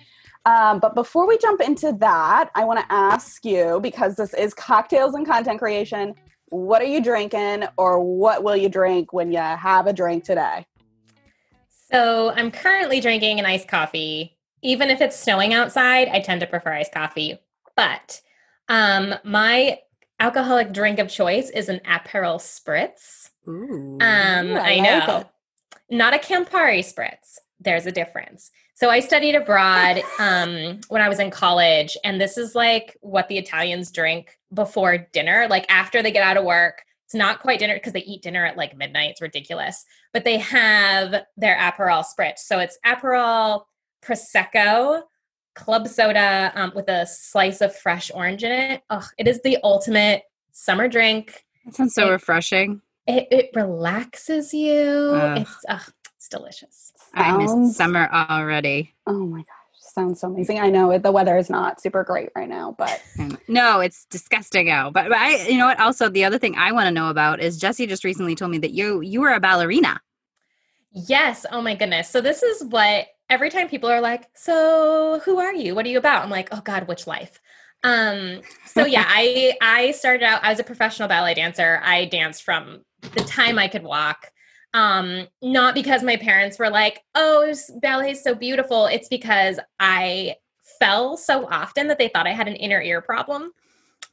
Um, 0.46 0.80
but 0.80 0.94
before 0.94 1.26
we 1.26 1.38
jump 1.38 1.62
into 1.62 1.94
that, 2.02 2.50
I 2.54 2.66
want 2.66 2.82
to 2.82 2.94
ask 2.94 3.46
you 3.46 3.80
because 3.82 4.18
this 4.18 4.34
is 4.34 4.54
cocktails 4.54 5.14
and 5.14 5.26
content 5.26 5.60
creation. 5.60 6.16
What 6.50 6.82
are 6.82 6.86
you 6.86 7.02
drinking, 7.02 7.64
or 7.78 8.04
what 8.04 8.44
will 8.44 8.58
you 8.58 8.68
drink 8.68 9.14
when 9.14 9.32
you 9.32 9.38
have 9.38 9.88
a 9.88 9.94
drink 9.94 10.26
today? 10.26 10.68
So 11.90 12.32
I'm 12.32 12.52
currently 12.52 13.00
drinking 13.00 13.40
an 13.40 13.46
iced 13.46 13.70
coffee 13.70 14.33
even 14.64 14.90
if 14.90 15.02
it's 15.02 15.20
snowing 15.20 15.54
outside, 15.54 16.08
I 16.08 16.20
tend 16.20 16.42
to 16.42 16.48
prefer 16.48 16.74
iced 16.74 16.94
coffee. 16.94 17.38
But 17.76 18.22
um, 18.70 19.14
my 19.24 19.80
alcoholic 20.20 20.72
drink 20.72 21.00
of 21.00 21.10
choice 21.10 21.50
is 21.50 21.70
an 21.70 21.82
Aperol 21.86 22.40
spritz. 22.40 23.30
Ooh, 23.48 23.98
um, 24.02 24.56
I, 24.56 24.76
I 24.76 24.80
know. 24.80 25.06
Like 25.08 25.28
Not 25.90 26.14
a 26.14 26.18
Campari 26.18 26.80
spritz. 26.80 27.38
There's 27.60 27.86
a 27.86 27.92
difference. 27.92 28.52
So 28.76 28.90
I 28.90 29.02
studied 29.02 29.36
abroad 29.36 30.02
um, 30.20 30.80
when 30.88 31.02
I 31.02 31.10
was 31.10 31.20
in 31.20 31.30
college, 31.30 31.98
and 32.04 32.20
this 32.20 32.38
is 32.38 32.56
like 32.56 32.98
what 33.02 33.28
the 33.28 33.38
Italians 33.38 33.92
drink 33.92 34.38
before 34.54 34.98
dinner, 35.14 35.48
like 35.50 35.66
after 35.70 36.02
they 36.02 36.12
get 36.12 36.24
out 36.24 36.38
of 36.38 36.46
work. 36.46 36.84
It's 37.06 37.14
not 37.14 37.42
quite 37.42 37.60
dinner 37.60 37.76
because 37.76 37.94
they 37.94 38.04
eat 38.04 38.24
dinner 38.24 38.46
at 38.46 38.58
like 38.58 38.78
midnight. 38.78 39.12
It's 39.12 39.22
ridiculous. 39.22 39.86
But 40.14 40.24
they 40.24 40.38
have 40.38 41.24
their 41.36 41.58
Aperol 41.58 42.04
spritz. 42.04 42.40
So 42.40 42.60
it's 42.60 42.80
Aperol, 42.86 43.66
prosecco, 44.06 45.04
club 45.56 45.88
soda 45.88 46.52
um, 46.56 46.72
with 46.76 46.90
a 46.90 47.06
slice 47.06 47.62
of 47.62 47.76
fresh 47.76 48.12
orange 48.14 48.44
in 48.44 48.52
it. 48.52 48.82
Oh, 48.90 49.08
it 49.18 49.28
is 49.28 49.42
the 49.42 49.58
ultimate 49.64 50.24
summer 50.52 50.88
drink. 50.88 51.46
That 51.66 51.76
sounds 51.76 51.94
so 51.94 52.08
it, 52.08 52.12
refreshing. 52.12 52.82
It, 53.08 53.28
it, 53.32 53.50
relaxes 53.54 54.54
you. 54.54 55.12
Ugh. 55.14 55.40
It's 55.40 55.66
oh, 55.70 55.86
it's 56.16 56.30
delicious. 56.30 56.94
Sounds, 57.16 57.52
I 57.52 57.56
miss 57.56 57.76
summer 57.76 58.10
already. 58.12 58.94
Oh 59.06 59.26
my 59.26 59.40
gosh, 59.40 59.48
sounds 59.94 60.22
so 60.22 60.28
amazing. 60.28 60.60
I 60.60 60.70
know 60.70 60.98
the 60.98 61.12
weather 61.12 61.38
is 61.38 61.50
not 61.50 61.82
super 61.82 62.04
great 62.04 62.30
right 62.36 62.48
now, 62.48 62.76
but 62.78 63.02
no, 63.48 63.82
it's 63.82 64.06
disgusting 64.06 64.70
out. 64.70 64.94
But, 64.94 65.10
but 65.10 65.18
I, 65.18 65.48
you 65.48 65.58
know 65.58 65.68
what? 65.68 65.80
Also, 65.80 66.10
the 66.10 66.24
other 66.24 66.38
thing 66.38 66.56
I 66.58 66.72
want 66.72 66.88
to 66.88 66.92
know 66.92 67.10
about 67.10 67.42
is 67.42 67.58
Jesse 67.58 67.88
just 67.88 68.04
recently 68.04 68.36
told 68.36 68.52
me 68.52 68.58
that 68.60 68.72
you 68.72 69.02
you 69.02 69.22
were 69.22 69.34
a 69.34 69.40
ballerina. 69.40 70.02
Yes. 70.94 71.46
Oh 71.52 71.62
my 71.62 71.76
goodness. 71.76 72.10
So 72.10 72.22
this 72.22 72.44
is 72.44 72.64
what 72.66 73.08
every 73.34 73.50
time 73.50 73.68
people 73.68 73.90
are 73.90 74.00
like, 74.00 74.30
"So, 74.36 75.20
who 75.26 75.40
are 75.40 75.54
you? 75.54 75.74
What 75.74 75.86
are 75.86 75.90
you 75.90 75.98
about?" 75.98 76.24
I'm 76.24 76.30
like, 76.30 76.50
"Oh 76.52 76.62
God, 76.64 76.88
which 76.88 77.08
life?" 77.08 77.42
Um, 77.84 78.42
so 78.66 78.86
yeah, 78.86 79.06
I 79.10 79.58
I 79.62 79.92
started 79.92 80.24
out 80.24 80.42
as 80.44 80.60
a 80.60 80.64
professional 80.64 81.08
ballet 81.08 81.34
dancer. 81.34 81.82
I 81.84 82.06
danced 82.06 82.44
from 82.44 82.86
the 83.02 83.24
time 83.24 83.58
I 83.58 83.68
could 83.68 83.84
walk. 83.84 84.32
Um, 84.76 85.28
not 85.42 85.76
because 85.76 86.04
my 86.04 86.16
parents 86.16 86.60
were 86.60 86.70
like, 86.70 87.02
"Oh, 87.16 87.52
ballet 87.82 88.12
is 88.12 88.24
so 88.24 88.36
beautiful." 88.36 88.86
It's 88.86 89.08
because 89.08 89.60
I 89.80 90.36
fell 90.80 91.18
so 91.18 91.48
often 91.50 91.88
that 91.88 91.98
they 91.98 92.10
thought 92.10 92.28
I 92.28 92.34
had 92.34 92.48
an 92.48 92.56
inner 92.56 92.82
ear 92.82 93.02
problem. 93.02 93.52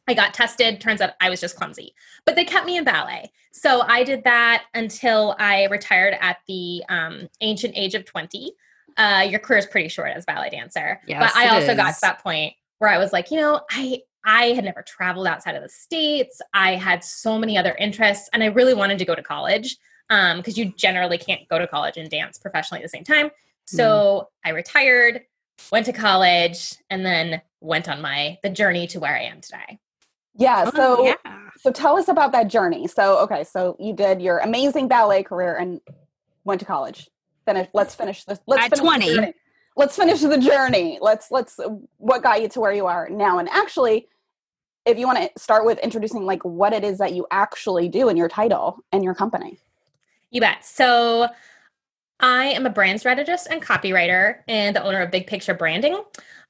I 0.09 0.15
got 0.15 0.35
tested. 0.35 0.81
Turns 0.81 1.01
out 1.03 1.13
I 1.21 1.29
was 1.31 1.41
just 1.41 1.57
clumsy, 1.57 1.95
but 2.25 2.37
they 2.37 2.45
kept 2.45 2.67
me 2.67 2.79
in 2.79 2.85
ballet. 2.85 3.31
So 3.53 3.83
I 3.83 4.03
did 4.03 4.25
that 4.25 4.65
until 4.75 5.37
I 5.39 5.67
retired 5.67 6.17
at 6.21 6.39
the 6.49 6.83
um, 6.89 7.29
ancient 7.43 7.75
age 7.77 7.95
of 7.95 8.07
20 8.07 8.53
uh, 9.01 9.23
your 9.23 9.41
career 9.41 9.59
is 9.59 9.67
pretty 9.67 9.89
short 9.89 10.11
as 10.15 10.27
ballet 10.27 10.51
dancer. 10.51 11.01
Yes, 11.07 11.21
but 11.21 11.37
I 11.37 11.49
also 11.49 11.73
is. 11.73 11.77
got 11.77 11.95
to 11.95 12.01
that 12.03 12.23
point 12.23 12.53
where 12.79 12.91
I 12.91 12.99
was 12.99 13.13
like, 13.13 13.31
you 13.31 13.39
know, 13.39 13.63
I 13.71 14.03
I 14.25 14.49
had 14.49 14.65
never 14.65 14.83
traveled 14.83 15.27
outside 15.27 15.55
of 15.55 15.63
the 15.63 15.71
states. 15.71 16.43
I 16.53 16.75
had 16.77 17.03
so 17.03 17.39
many 17.39 17.57
other 17.57 17.75
interests, 17.79 18.29
and 18.35 18.43
I 18.43 18.47
really 18.47 18.75
wanted 18.75 18.99
to 18.99 19.07
go 19.07 19.15
to 19.15 19.23
college 19.23 19.79
because 20.09 20.37
um, 20.37 20.55
you 20.55 20.67
generally 20.77 21.17
can't 21.17 21.49
go 21.49 21.59
to 21.59 21.67
college 21.67 21.97
and 21.97 22.11
dance 22.11 22.37
professionally 22.37 22.83
at 22.83 22.85
the 22.85 22.91
same 22.91 23.05
time. 23.05 23.31
So 23.65 23.87
mm. 23.87 24.27
I 24.45 24.51
retired, 24.51 25.23
went 25.73 25.87
to 25.87 25.93
college, 25.93 26.75
and 26.91 27.07
then 27.07 27.41
went 27.61 27.89
on 27.89 28.03
my 28.03 28.39
the 28.43 28.51
journey 28.51 28.87
to 28.89 29.01
where 29.01 29.17
I 29.17 29.23
am 29.23 29.41
today. 29.41 29.79
Yeah. 30.35 30.65
Oh, 30.67 30.77
so 30.77 31.05
yeah. 31.07 31.39
so 31.59 31.73
tell 31.73 31.97
us 31.97 32.09
about 32.09 32.33
that 32.33 32.49
journey. 32.49 32.87
So 32.87 33.21
okay, 33.21 33.45
so 33.45 33.77
you 33.81 33.95
did 33.95 34.21
your 34.21 34.39
amazing 34.39 34.89
ballet 34.89 35.23
career 35.23 35.57
and 35.57 35.81
went 36.45 36.61
to 36.61 36.67
college 36.67 37.09
finish 37.55 37.69
let's 37.75 37.95
finish 37.95 38.25
this 38.25 38.41
let's 38.47 38.73
at 38.73 38.79
20 38.79 39.35
let's 39.77 39.97
finish 39.97 40.21
the 40.21 40.39
journey. 40.39 40.99
Let's 41.01 41.31
let's 41.31 41.59
what 41.97 42.23
got 42.23 42.43
you 42.43 42.49
to 42.49 42.61
where 42.61 42.73
you 42.73 42.87
are 42.87 43.09
now. 43.09 43.39
And 43.39 43.49
actually 43.49 44.09
if 44.87 44.99
you 44.99 45.07
want 45.07 45.19
to 45.19 45.31
start 45.41 45.65
with 45.65 45.79
introducing 45.81 46.25
like 46.25 46.43
what 46.43 46.73
it 46.73 46.85
is 46.85 46.99
that 46.99 47.13
you 47.13 47.27
actually 47.31 47.89
do 47.89 48.09
in 48.09 48.17
your 48.17 48.29
title 48.29 48.83
and 48.93 49.05
your 49.05 49.15
company. 49.15 49.59
You 50.31 50.41
bet. 50.41 50.65
So 50.65 51.29
i 52.23 52.45
am 52.45 52.67
a 52.67 52.71
brand 52.71 53.01
strategist 53.01 53.49
and 53.51 53.63
copywriter 53.63 54.41
and 54.47 54.77
the 54.77 54.85
owner 54.85 55.01
of 55.01 55.11
big 55.11 55.27
picture 55.27 55.55
branding. 55.55 56.03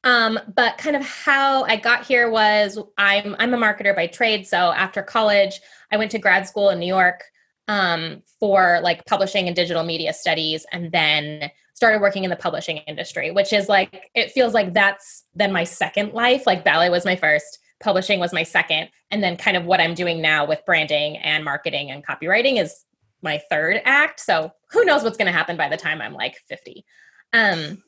Um, 0.02 0.40
but 0.54 0.78
kind 0.78 0.96
of 0.96 1.02
how 1.02 1.64
i 1.64 1.76
got 1.76 2.06
here 2.06 2.30
was 2.30 2.78
i'm 2.98 3.36
i'm 3.38 3.54
a 3.54 3.58
marketer 3.58 3.94
by 3.94 4.06
trade. 4.06 4.46
So 4.46 4.56
after 4.56 5.02
college 5.02 5.60
i 5.92 5.96
went 5.96 6.10
to 6.12 6.18
grad 6.18 6.48
school 6.48 6.70
in 6.70 6.78
new 6.78 6.86
york 6.86 7.24
um, 7.70 8.20
for 8.40 8.80
like 8.82 9.06
publishing 9.06 9.46
and 9.46 9.54
digital 9.54 9.84
media 9.84 10.12
studies 10.12 10.66
and 10.72 10.90
then 10.90 11.48
started 11.72 12.00
working 12.00 12.24
in 12.24 12.30
the 12.30 12.36
publishing 12.36 12.78
industry 12.78 13.30
which 13.30 13.52
is 13.52 13.68
like 13.68 14.10
it 14.16 14.32
feels 14.32 14.52
like 14.52 14.74
that's 14.74 15.24
then 15.34 15.52
my 15.52 15.62
second 15.62 16.12
life. 16.12 16.46
Like 16.46 16.64
ballet 16.64 16.90
was 16.90 17.04
my 17.04 17.14
first 17.14 17.60
publishing 17.78 18.18
was 18.18 18.32
my 18.32 18.42
second 18.42 18.88
and 19.12 19.22
then 19.22 19.36
kind 19.38 19.56
of 19.56 19.64
what 19.64 19.80
i'm 19.80 19.94
doing 19.94 20.20
now 20.20 20.44
with 20.44 20.60
branding 20.66 21.16
and 21.16 21.44
marketing 21.44 21.90
and 21.90 22.06
copywriting 22.06 22.60
is 22.60 22.84
my 23.22 23.40
third 23.50 23.80
act. 23.84 24.18
So 24.20 24.50
who 24.70 24.84
knows 24.84 25.02
what's 25.02 25.16
going 25.16 25.26
to 25.26 25.32
happen 25.32 25.56
by 25.56 25.68
the 25.68 25.76
time 25.76 26.02
i'm 26.02 26.12
like 26.12 26.34
50 26.48 26.84
um 27.32 27.82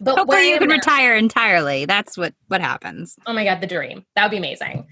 but 0.00 0.18
hopefully 0.18 0.50
you 0.50 0.58
can 0.58 0.68
now, 0.68 0.76
retire 0.76 1.16
entirely. 1.16 1.86
That's 1.86 2.16
what 2.16 2.34
what 2.48 2.60
happens. 2.60 3.16
Oh 3.26 3.32
my 3.32 3.44
god 3.44 3.62
the 3.62 3.66
dream. 3.66 4.04
That 4.14 4.24
would 4.24 4.32
be 4.32 4.36
amazing. 4.36 4.86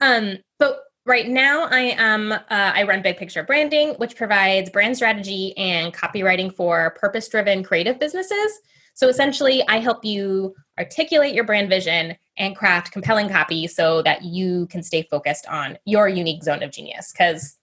Um 0.00 0.38
but 0.60 0.85
Right 1.06 1.28
now, 1.28 1.68
I 1.70 1.94
am 1.96 2.32
uh, 2.32 2.40
I 2.50 2.82
run 2.82 3.00
Big 3.00 3.16
Picture 3.16 3.44
Branding, 3.44 3.90
which 3.90 4.16
provides 4.16 4.70
brand 4.70 4.96
strategy 4.96 5.56
and 5.56 5.94
copywriting 5.94 6.52
for 6.52 6.96
purpose-driven 6.98 7.62
creative 7.62 8.00
businesses. 8.00 8.58
So 8.94 9.08
essentially, 9.08 9.62
I 9.68 9.78
help 9.78 10.04
you 10.04 10.56
articulate 10.76 11.32
your 11.32 11.44
brand 11.44 11.68
vision 11.68 12.16
and 12.38 12.56
craft 12.56 12.90
compelling 12.90 13.28
copy 13.28 13.68
so 13.68 14.02
that 14.02 14.24
you 14.24 14.66
can 14.66 14.82
stay 14.82 15.02
focused 15.08 15.46
on 15.46 15.78
your 15.84 16.08
unique 16.08 16.42
zone 16.42 16.64
of 16.64 16.72
genius. 16.72 17.12
Because 17.12 17.56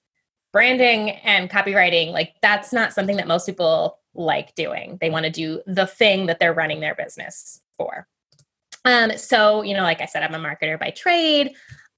branding 0.54 1.10
and 1.10 1.50
copywriting, 1.50 2.14
like 2.14 2.36
that's 2.42 2.72
not 2.72 2.94
something 2.94 3.18
that 3.18 3.28
most 3.28 3.46
people 3.46 4.00
like 4.14 4.56
doing. 4.56 4.98
They 5.02 5.10
want 5.10 5.26
to 5.26 5.30
do 5.30 5.62
the 5.68 5.86
thing 5.86 6.28
that 6.28 6.40
they're 6.40 6.54
running 6.54 6.80
their 6.80 6.96
business 6.96 7.60
for. 7.76 8.08
Um, 8.86 9.18
so, 9.18 9.64
you 9.64 9.74
know, 9.74 9.84
like 9.84 10.02
I 10.02 10.06
said, 10.06 10.24
I'm 10.24 10.36
a 10.36 10.40
marketer 10.40 10.80
by 10.80 10.92
trade. 10.92 11.52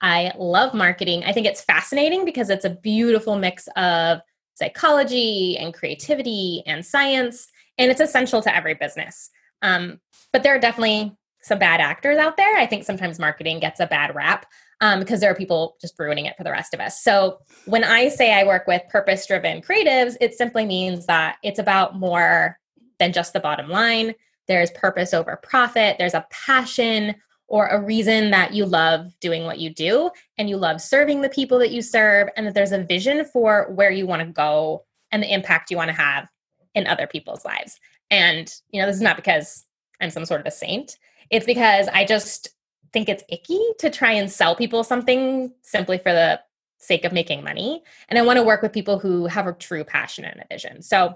I 0.06 0.32
love 0.38 0.76
marketing. 0.76 1.24
I 1.24 1.34
think 1.34 1.48
it's 1.48 1.62
fascinating 1.62 2.26
because 2.26 2.52
it's 2.52 2.64
a 2.64 2.70
beautiful 2.70 3.40
mix 3.40 3.68
of 3.76 4.20
psychology 4.54 5.58
and 5.58 5.74
creativity 5.74 6.62
and 6.68 6.86
science, 6.86 7.48
and 7.80 7.90
it's 7.90 8.00
essential 8.00 8.40
to 8.44 8.56
every 8.56 8.76
business. 8.76 9.32
Um, 9.64 10.00
but 10.32 10.44
there 10.44 10.56
are 10.56 10.60
definitely 10.60 11.18
some 11.42 11.58
bad 11.58 11.82
actors 11.82 12.20
out 12.20 12.38
there. 12.38 12.56
I 12.56 12.68
think 12.68 12.84
sometimes 12.84 13.18
marketing 13.18 13.60
gets 13.60 13.80
a 13.80 13.88
bad 13.88 14.14
rap 14.14 14.46
um, 14.80 15.00
because 15.00 15.22
there 15.22 15.32
are 15.32 15.36
people 15.36 15.76
just 15.82 15.98
ruining 15.98 16.28
it 16.28 16.38
for 16.38 16.44
the 16.44 16.52
rest 16.52 16.76
of 16.76 16.80
us. 16.80 17.02
So 17.04 17.40
when 17.66 17.84
I 17.84 18.10
say 18.10 18.32
I 18.32 18.44
work 18.44 18.68
with 18.68 18.84
purpose 18.90 19.26
driven 19.26 19.60
creatives, 19.60 20.18
it 20.22 20.36
simply 20.36 20.68
means 20.68 21.08
that 21.08 21.38
it's 21.42 21.58
about 21.58 21.98
more 21.98 22.60
than 23.00 23.12
just 23.12 23.34
the 23.34 23.40
bottom 23.40 23.70
line. 23.70 24.14
There's 24.48 24.70
purpose 24.70 25.16
over 25.16 25.40
profit, 25.42 25.96
there's 25.98 26.14
a 26.14 26.28
passion 26.30 27.16
or 27.48 27.68
a 27.68 27.82
reason 27.82 28.32
that 28.32 28.54
you 28.54 28.66
love 28.66 29.14
doing 29.20 29.44
what 29.44 29.60
you 29.60 29.70
do 29.70 30.10
and 30.38 30.50
you 30.50 30.58
love 30.58 30.82
serving 30.82 31.22
the 31.22 31.30
people 31.30 31.60
that 31.60 31.72
you 31.72 31.82
serve 31.82 32.30
and 32.36 32.48
that 32.48 32.54
there's 32.54 32.72
a 32.72 32.84
vision 32.84 33.24
for 33.26 33.72
where 33.74 33.92
you 33.92 34.08
want 34.08 34.22
to 34.22 34.28
go 34.28 34.84
and 35.12 35.22
the 35.22 35.34
impact 35.34 35.70
you 35.70 35.78
want 35.78 35.90
to 35.90 35.96
have 35.96 36.28
in 36.74 36.88
other 36.88 37.08
people's 37.08 37.46
lives. 37.46 37.80
And, 38.10 38.54
you 38.72 38.82
know, 38.82 38.88
this 38.88 38.96
is 38.96 39.02
not 39.02 39.16
because 39.16 39.66
I'm 40.02 40.10
some 40.10 40.26
sort 40.26 40.42
of 40.42 40.48
a 40.48 40.52
saint. 40.52 40.98
It's 41.30 41.46
because 41.46 41.88
I 41.88 42.06
just 42.06 42.50
think 42.94 43.10
it's 43.10 43.24
icky 43.30 43.60
to 43.80 43.90
try 43.90 44.12
and 44.14 44.32
sell 44.32 44.56
people 44.56 44.84
something 44.84 45.54
simply 45.62 45.98
for 45.98 46.12
the 46.12 46.40
sake 46.80 47.06
of 47.06 47.14
making 47.14 47.44
money. 47.44 47.84
And 48.10 48.20
I 48.20 48.24
want 48.24 48.38
to 48.38 48.44
work 48.44 48.62
with 48.62 48.74
people 48.74 49.00
who 49.00 49.28
have 49.28 49.48
a 49.48 49.54
true 49.54 49.84
passion 49.84 50.26
and 50.26 50.40
a 50.40 50.54
vision. 50.54 50.82
So 50.82 51.16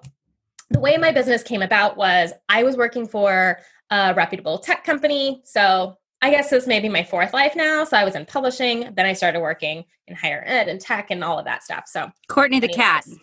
the 0.70 0.80
way 0.80 0.98
my 0.98 1.12
business 1.12 1.44
came 1.44 1.62
about 1.62 1.98
was 1.98 2.34
I 2.48 2.64
was 2.64 2.78
working 2.78 3.08
for 3.08 3.60
a 3.90 4.14
reputable 4.14 4.60
tech 4.60 4.84
company. 4.84 5.42
So 5.44 5.98
I 6.22 6.32
guess 6.32 6.50
this 6.50 6.68
may 6.68 6.80
be 6.80 6.90
my 6.90 7.04
fourth 7.04 7.34
life 7.34 7.56
now. 7.56 7.84
So 7.86 7.96
I 7.96 8.04
was 8.04 8.16
in 8.16 8.26
publishing, 8.26 8.94
then 8.96 9.06
I 9.06 9.14
started 9.14 9.40
working 9.40 9.86
in 10.08 10.16
higher 10.16 10.44
ed 10.46 10.68
and 10.68 10.80
tech 10.80 11.12
and 11.12 11.24
all 11.24 11.40
of 11.40 11.46
that 11.46 11.64
stuff. 11.64 11.86
So 11.88 12.12
Courtney 12.28 12.60
the 12.60 12.68
cat. 12.68 13.08
Lives. 13.08 13.20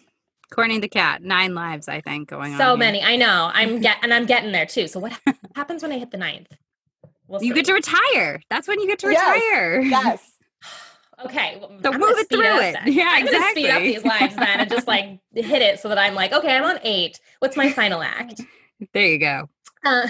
Courtney 0.50 0.78
the 0.78 0.88
cat, 0.88 1.22
nine 1.22 1.54
lives, 1.54 1.88
I 1.88 2.00
think, 2.00 2.28
going 2.28 2.50
so 2.50 2.54
on. 2.54 2.58
So 2.58 2.76
many. 2.76 3.02
I 3.02 3.16
know. 3.16 3.50
I'm 3.52 3.80
get 3.80 3.98
and 4.02 4.14
I'm 4.14 4.26
getting 4.26 4.52
there 4.52 4.66
too. 4.66 4.88
So 4.88 5.00
what 5.00 5.12
happens 5.54 5.82
when 5.82 5.92
I 5.92 5.98
hit 5.98 6.10
the 6.10 6.18
ninth? 6.18 6.48
We'll 7.28 7.42
you 7.42 7.50
see. 7.50 7.54
get 7.54 7.66
to 7.66 7.72
retire. 7.74 8.40
That's 8.48 8.68
when 8.68 8.80
you 8.80 8.86
get 8.86 9.00
to 9.00 9.08
retire. 9.08 9.80
Yes. 9.80 9.90
yes. 10.62 10.72
okay. 11.24 11.58
Well, 11.60 11.72
so 11.82 11.92
I'm 11.92 12.00
move 12.00 12.16
it 12.16 12.28
through 12.28 12.58
it. 12.60 12.76
Then. 12.84 12.92
Yeah, 12.92 13.08
I'm 13.10 13.26
exactly. 13.26 13.64
Speed 13.64 13.72
up 13.72 13.82
these 13.82 14.04
lives 14.04 14.36
then 14.36 14.60
and 14.60 14.70
just 14.70 14.86
like 14.86 15.18
hit 15.34 15.62
it 15.62 15.80
so 15.80 15.88
that 15.88 15.98
I'm 15.98 16.14
like, 16.14 16.32
okay, 16.32 16.56
I'm 16.56 16.64
on 16.64 16.78
eight. 16.82 17.20
What's 17.40 17.56
my 17.56 17.70
final 17.70 18.00
act? 18.00 18.40
There 18.92 19.06
you 19.06 19.18
go. 19.18 19.48
Uh, 19.84 20.06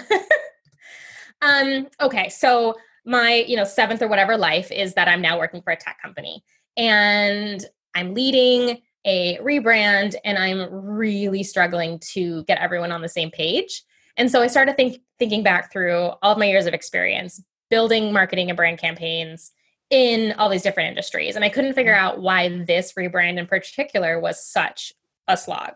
um. 1.43 1.89
Okay. 2.01 2.29
So 2.29 2.75
my 3.05 3.45
you 3.47 3.57
know 3.57 3.65
seventh 3.65 4.03
or 4.03 4.09
whatever 4.09 4.37
life 4.37 4.71
is 4.73 4.95
that 4.95 5.09
I'm 5.09 5.23
now 5.23 5.39
working 5.39 5.63
for 5.63 5.73
a 5.73 5.77
tech 5.77 6.01
company 6.03 6.43
and 6.77 7.65
I'm 7.95 8.15
leading 8.15 8.83
a 9.07 9.39
rebrand 9.39 10.17
and 10.25 10.37
I'm 10.37 10.69
really 10.71 11.43
struggling 11.43 12.01
to 12.13 12.43
get 12.45 12.59
everyone 12.59 12.93
on 12.93 13.03
the 13.03 13.09
same 13.09 13.31
page. 13.31 13.85
And 14.17 14.31
so 14.31 14.43
I 14.43 14.49
started 14.49 14.77
think, 14.77 15.01
thinking 15.19 15.43
back 15.43 15.73
through 15.73 16.11
all 16.23 16.33
of 16.33 16.39
my 16.39 16.47
years 16.47 16.67
of 16.67 16.75
experience 16.75 17.43
building 17.71 18.13
marketing 18.13 18.49
and 18.51 18.57
brand 18.57 18.79
campaigns 18.79 19.53
in 19.91 20.33
all 20.39 20.49
these 20.49 20.63
different 20.63 20.89
industries. 20.89 21.37
And 21.37 21.45
I 21.45 21.49
couldn't 21.49 21.75
figure 21.75 21.95
out 21.95 22.21
why 22.21 22.49
this 22.65 22.93
rebrand 22.95 23.39
in 23.39 23.47
particular 23.47 24.21
was 24.21 24.45
such 24.45 24.93
a 25.29 25.37
slog 25.37 25.73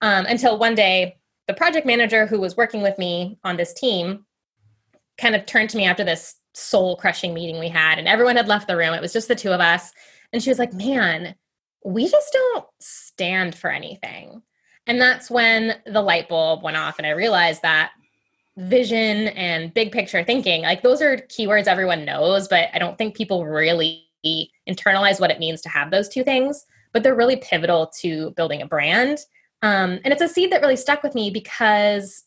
um, 0.00 0.26
until 0.26 0.58
one 0.58 0.74
day 0.74 1.16
the 1.46 1.54
project 1.54 1.86
manager 1.86 2.26
who 2.26 2.40
was 2.40 2.56
working 2.56 2.82
with 2.82 2.98
me 2.98 3.38
on 3.44 3.56
this 3.56 3.72
team 3.72 4.24
kind 5.18 5.34
of 5.34 5.46
turned 5.46 5.70
to 5.70 5.76
me 5.76 5.86
after 5.86 6.04
this 6.04 6.36
soul 6.54 6.96
crushing 6.96 7.34
meeting 7.34 7.58
we 7.58 7.68
had, 7.68 7.98
and 7.98 8.08
everyone 8.08 8.36
had 8.36 8.48
left 8.48 8.68
the 8.68 8.76
room. 8.76 8.94
It 8.94 9.02
was 9.02 9.12
just 9.12 9.28
the 9.28 9.34
two 9.34 9.52
of 9.52 9.60
us. 9.60 9.92
And 10.32 10.42
she 10.42 10.50
was 10.50 10.58
like, 10.58 10.72
Man, 10.72 11.34
we 11.84 12.08
just 12.08 12.32
don't 12.32 12.64
stand 12.80 13.54
for 13.54 13.70
anything. 13.70 14.42
And 14.86 15.00
that's 15.00 15.30
when 15.30 15.74
the 15.86 16.02
light 16.02 16.28
bulb 16.28 16.62
went 16.62 16.76
off, 16.76 16.98
and 16.98 17.06
I 17.06 17.10
realized 17.10 17.62
that 17.62 17.92
vision 18.56 19.28
and 19.28 19.74
big 19.74 19.92
picture 19.92 20.24
thinking, 20.24 20.62
like 20.62 20.82
those 20.82 21.02
are 21.02 21.18
keywords 21.18 21.66
everyone 21.66 22.04
knows, 22.04 22.48
but 22.48 22.70
I 22.72 22.78
don't 22.78 22.96
think 22.96 23.14
people 23.14 23.44
really 23.44 24.06
internalize 24.68 25.20
what 25.20 25.30
it 25.30 25.38
means 25.38 25.60
to 25.62 25.68
have 25.68 25.90
those 25.90 26.08
two 26.08 26.24
things. 26.24 26.64
But 26.92 27.02
they're 27.02 27.14
really 27.14 27.36
pivotal 27.36 27.88
to 28.00 28.30
building 28.32 28.62
a 28.62 28.66
brand. 28.66 29.18
Um, 29.62 30.00
and 30.04 30.12
it's 30.12 30.22
a 30.22 30.28
seed 30.28 30.50
that 30.50 30.62
really 30.62 30.76
stuck 30.76 31.02
with 31.02 31.14
me 31.14 31.30
because 31.30 32.24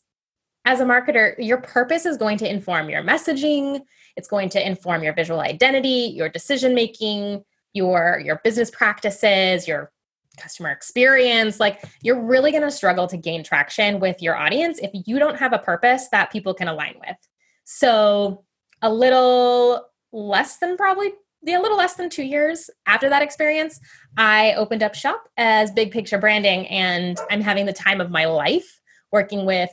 as 0.64 0.80
a 0.80 0.84
marketer, 0.84 1.34
your 1.38 1.58
purpose 1.58 2.04
is 2.06 2.16
going 2.16 2.38
to 2.38 2.50
inform 2.50 2.90
your 2.90 3.02
messaging, 3.02 3.80
it's 4.16 4.28
going 4.28 4.48
to 4.50 4.66
inform 4.66 5.02
your 5.02 5.14
visual 5.14 5.40
identity, 5.40 6.12
your 6.14 6.28
decision 6.28 6.74
making, 6.74 7.42
your 7.72 8.20
your 8.24 8.40
business 8.44 8.70
practices, 8.70 9.66
your 9.66 9.90
customer 10.36 10.70
experience. 10.70 11.60
Like 11.60 11.82
you're 12.02 12.20
really 12.20 12.50
going 12.50 12.62
to 12.62 12.70
struggle 12.70 13.06
to 13.06 13.16
gain 13.16 13.44
traction 13.44 14.00
with 14.00 14.20
your 14.20 14.36
audience 14.36 14.78
if 14.82 14.90
you 15.06 15.18
don't 15.18 15.38
have 15.38 15.52
a 15.52 15.58
purpose 15.58 16.08
that 16.08 16.32
people 16.32 16.54
can 16.54 16.68
align 16.68 16.94
with. 16.98 17.16
So, 17.64 18.44
a 18.82 18.92
little 18.92 19.86
less 20.12 20.58
than 20.58 20.76
probably 20.76 21.12
the 21.42 21.54
a 21.54 21.60
little 21.60 21.78
less 21.78 21.94
than 21.94 22.10
2 22.10 22.22
years 22.22 22.68
after 22.86 23.08
that 23.08 23.22
experience, 23.22 23.80
I 24.16 24.54
opened 24.54 24.82
up 24.82 24.94
shop 24.94 25.24
as 25.36 25.70
Big 25.70 25.90
Picture 25.90 26.18
Branding 26.18 26.66
and 26.66 27.18
I'm 27.30 27.40
having 27.40 27.64
the 27.66 27.72
time 27.72 28.00
of 28.00 28.10
my 28.10 28.26
life 28.26 28.80
working 29.12 29.46
with 29.46 29.70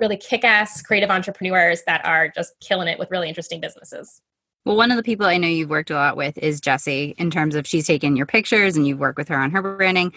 really 0.00 0.16
kick-ass 0.16 0.82
creative 0.82 1.10
entrepreneurs 1.10 1.82
that 1.86 2.04
are 2.04 2.28
just 2.28 2.54
killing 2.60 2.88
it 2.88 2.98
with 2.98 3.10
really 3.10 3.28
interesting 3.28 3.60
businesses. 3.60 4.20
Well, 4.64 4.76
one 4.76 4.90
of 4.90 4.96
the 4.96 5.02
people 5.02 5.26
I 5.26 5.38
know 5.38 5.48
you've 5.48 5.70
worked 5.70 5.90
a 5.90 5.94
lot 5.94 6.16
with 6.16 6.38
is 6.38 6.60
Jesse 6.60 7.14
in 7.18 7.30
terms 7.30 7.56
of 7.56 7.66
she's 7.66 7.86
taken 7.86 8.16
your 8.16 8.26
pictures 8.26 8.76
and 8.76 8.86
you've 8.86 9.00
worked 9.00 9.18
with 9.18 9.28
her 9.28 9.36
on 9.36 9.50
her 9.50 9.60
branding. 9.60 10.12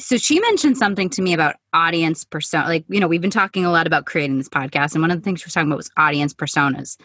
So 0.00 0.16
she 0.16 0.40
mentioned 0.40 0.78
something 0.78 1.10
to 1.10 1.22
me 1.22 1.34
about 1.34 1.56
audience 1.72 2.24
persona. 2.24 2.66
Like, 2.66 2.84
you 2.88 3.00
know, 3.00 3.08
we've 3.08 3.20
been 3.20 3.30
talking 3.30 3.64
a 3.64 3.70
lot 3.70 3.86
about 3.86 4.06
creating 4.06 4.38
this 4.38 4.48
podcast, 4.48 4.94
and 4.94 5.02
one 5.02 5.10
of 5.10 5.18
the 5.18 5.24
things 5.24 5.40
she 5.40 5.46
was 5.46 5.54
talking 5.54 5.68
about 5.68 5.76
was 5.76 5.90
audience 5.96 6.32
personas. 6.32 6.96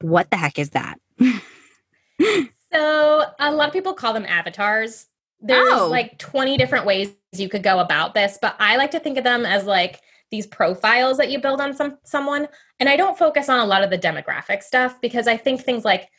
What 0.00 0.30
the 0.30 0.38
heck 0.38 0.58
is 0.58 0.70
that? 0.70 0.98
so 2.72 3.24
a 3.38 3.52
lot 3.52 3.68
of 3.68 3.72
people 3.72 3.92
call 3.92 4.14
them 4.14 4.24
avatars. 4.26 5.06
There's 5.40 5.72
oh. 5.72 5.88
like 5.88 6.18
20 6.18 6.56
different 6.56 6.86
ways 6.86 7.14
you 7.32 7.50
could 7.50 7.62
go 7.62 7.78
about 7.78 8.14
this, 8.14 8.38
but 8.40 8.56
I 8.58 8.76
like 8.76 8.92
to 8.92 9.00
think 9.00 9.18
of 9.18 9.24
them 9.24 9.44
as 9.44 9.66
like 9.66 10.00
these 10.34 10.48
profiles 10.48 11.16
that 11.16 11.30
you 11.30 11.40
build 11.40 11.60
on 11.60 11.72
some 11.72 11.96
someone. 12.02 12.48
And 12.80 12.88
i 12.88 12.96
don't 12.96 13.16
focus 13.16 13.48
on 13.48 13.60
a 13.60 13.64
lot 13.64 13.84
of 13.84 13.90
the 13.90 13.98
demographic 13.98 14.62
stuff 14.62 15.00
because 15.00 15.28
i 15.28 15.36
think 15.36 15.62
things 15.62 15.84
like 15.84 16.10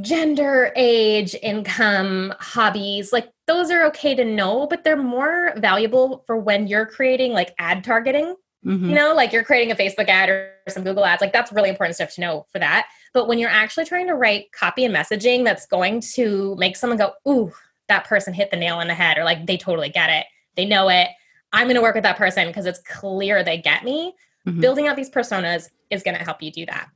gender 0.00 0.72
age 0.76 1.34
income 1.42 2.34
hobbies 2.40 3.12
like 3.12 3.30
those 3.46 3.70
are 3.70 3.84
okay 3.84 4.14
to 4.14 4.24
know 4.24 4.66
but 4.66 4.82
they're 4.84 4.96
more 4.96 5.54
valuable 5.56 6.24
for 6.26 6.36
when 6.36 6.66
you're 6.66 6.84
creating 6.84 7.32
like 7.32 7.54
ad 7.58 7.84
targeting. 7.84 8.34
Mm-hmm. 8.64 8.88
you 8.88 8.94
know 8.96 9.14
like 9.14 9.32
you're 9.32 9.44
creating 9.44 9.70
a 9.70 9.76
facebook 9.76 10.08
ad 10.08 10.28
or 10.28 10.52
some 10.68 10.82
google 10.82 11.04
ads 11.04 11.22
like 11.22 11.32
that's 11.32 11.52
really 11.52 11.68
important 11.68 11.94
stuff 11.94 12.12
to 12.14 12.20
know 12.20 12.46
for 12.50 12.58
that. 12.58 12.88
But 13.14 13.28
when 13.28 13.38
you're 13.38 13.48
actually 13.62 13.86
trying 13.86 14.08
to 14.08 14.14
write 14.14 14.50
copy 14.52 14.84
and 14.84 14.94
messaging 14.94 15.44
that's 15.44 15.66
going 15.66 16.02
to 16.14 16.56
make 16.56 16.74
someone 16.76 16.98
go 16.98 17.12
ooh 17.28 17.52
that 17.88 18.04
person 18.04 18.34
hit 18.34 18.50
the 18.50 18.56
nail 18.56 18.76
on 18.76 18.88
the 18.88 18.94
head 18.94 19.18
or 19.18 19.24
like 19.24 19.46
they 19.46 19.56
totally 19.56 19.88
get 19.88 20.10
it 20.10 20.26
they 20.56 20.64
know 20.64 20.88
it 20.88 21.08
I'm 21.56 21.66
going 21.66 21.76
to 21.76 21.82
work 21.82 21.94
with 21.94 22.04
that 22.04 22.18
person 22.18 22.46
because 22.48 22.66
it's 22.66 22.80
clear 22.80 23.42
they 23.42 23.56
get 23.56 23.82
me. 23.82 24.14
Mm-hmm. 24.46 24.60
Building 24.60 24.88
out 24.88 24.94
these 24.94 25.08
personas 25.08 25.70
is 25.88 26.02
going 26.02 26.16
to 26.16 26.22
help 26.22 26.42
you 26.42 26.52
do 26.52 26.66
that. 26.66 26.90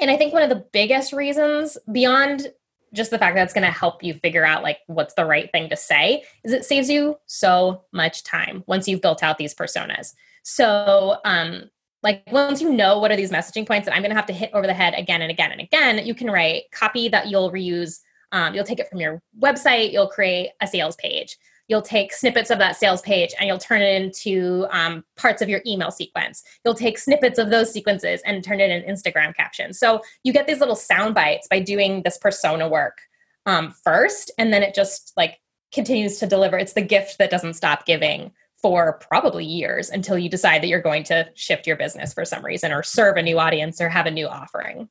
And 0.00 0.10
I 0.10 0.16
think 0.16 0.32
one 0.32 0.42
of 0.42 0.48
the 0.48 0.64
biggest 0.72 1.12
reasons 1.12 1.76
beyond 1.92 2.48
just 2.94 3.10
the 3.10 3.18
fact 3.18 3.36
that 3.36 3.42
it's 3.42 3.52
going 3.52 3.66
to 3.66 3.70
help 3.70 4.02
you 4.02 4.14
figure 4.14 4.44
out 4.44 4.62
like 4.62 4.78
what's 4.86 5.12
the 5.14 5.26
right 5.26 5.52
thing 5.52 5.68
to 5.68 5.76
say 5.76 6.22
is 6.44 6.52
it 6.52 6.64
saves 6.64 6.88
you 6.88 7.18
so 7.26 7.82
much 7.92 8.24
time 8.24 8.64
once 8.66 8.88
you've 8.88 9.02
built 9.02 9.22
out 9.22 9.36
these 9.36 9.54
personas. 9.54 10.14
So, 10.42 11.18
um 11.24 11.70
like 12.02 12.22
once 12.30 12.60
you 12.60 12.70
know 12.70 12.98
what 12.98 13.10
are 13.10 13.16
these 13.16 13.30
messaging 13.30 13.66
points 13.66 13.86
that 13.86 13.94
I'm 13.94 14.02
going 14.02 14.10
to 14.10 14.16
have 14.16 14.26
to 14.26 14.32
hit 14.34 14.50
over 14.52 14.66
the 14.66 14.74
head 14.74 14.92
again 14.94 15.22
and 15.22 15.30
again 15.30 15.52
and 15.52 15.60
again, 15.62 16.04
you 16.04 16.14
can 16.14 16.30
write 16.30 16.64
copy 16.70 17.08
that 17.08 17.28
you'll 17.28 17.50
reuse. 17.50 18.00
Um, 18.30 18.54
you'll 18.54 18.64
take 18.64 18.78
it 18.78 18.90
from 18.90 19.00
your 19.00 19.22
website. 19.40 19.90
You'll 19.90 20.08
create 20.08 20.50
a 20.60 20.66
sales 20.66 20.96
page 20.96 21.38
you'll 21.68 21.82
take 21.82 22.12
snippets 22.12 22.50
of 22.50 22.58
that 22.58 22.76
sales 22.76 23.00
page 23.02 23.34
and 23.38 23.48
you'll 23.48 23.58
turn 23.58 23.80
it 23.80 24.02
into 24.02 24.66
um, 24.70 25.04
parts 25.16 25.40
of 25.40 25.48
your 25.48 25.62
email 25.66 25.90
sequence. 25.90 26.42
You'll 26.64 26.74
take 26.74 26.98
snippets 26.98 27.38
of 27.38 27.50
those 27.50 27.72
sequences 27.72 28.20
and 28.24 28.44
turn 28.44 28.60
it 28.60 28.70
in 28.70 28.82
an 28.82 28.94
Instagram 28.94 29.34
captions. 29.34 29.78
So 29.78 30.00
you 30.22 30.32
get 30.32 30.46
these 30.46 30.60
little 30.60 30.76
sound 30.76 31.14
bites 31.14 31.48
by 31.48 31.60
doing 31.60 32.02
this 32.02 32.18
persona 32.18 32.68
work 32.68 32.98
um, 33.46 33.70
first, 33.70 34.30
and 34.38 34.52
then 34.52 34.62
it 34.62 34.74
just 34.74 35.12
like 35.16 35.40
continues 35.72 36.18
to 36.18 36.26
deliver. 36.26 36.58
It's 36.58 36.74
the 36.74 36.82
gift 36.82 37.18
that 37.18 37.30
doesn't 37.30 37.54
stop 37.54 37.86
giving 37.86 38.32
for 38.62 38.94
probably 38.94 39.44
years 39.44 39.90
until 39.90 40.16
you 40.16 40.30
decide 40.30 40.62
that 40.62 40.68
you're 40.68 40.80
going 40.80 41.04
to 41.04 41.28
shift 41.34 41.66
your 41.66 41.76
business 41.76 42.14
for 42.14 42.24
some 42.24 42.42
reason 42.42 42.72
or 42.72 42.82
serve 42.82 43.16
a 43.16 43.22
new 43.22 43.38
audience 43.38 43.80
or 43.80 43.90
have 43.90 44.06
a 44.06 44.10
new 44.10 44.26
offering. 44.26 44.88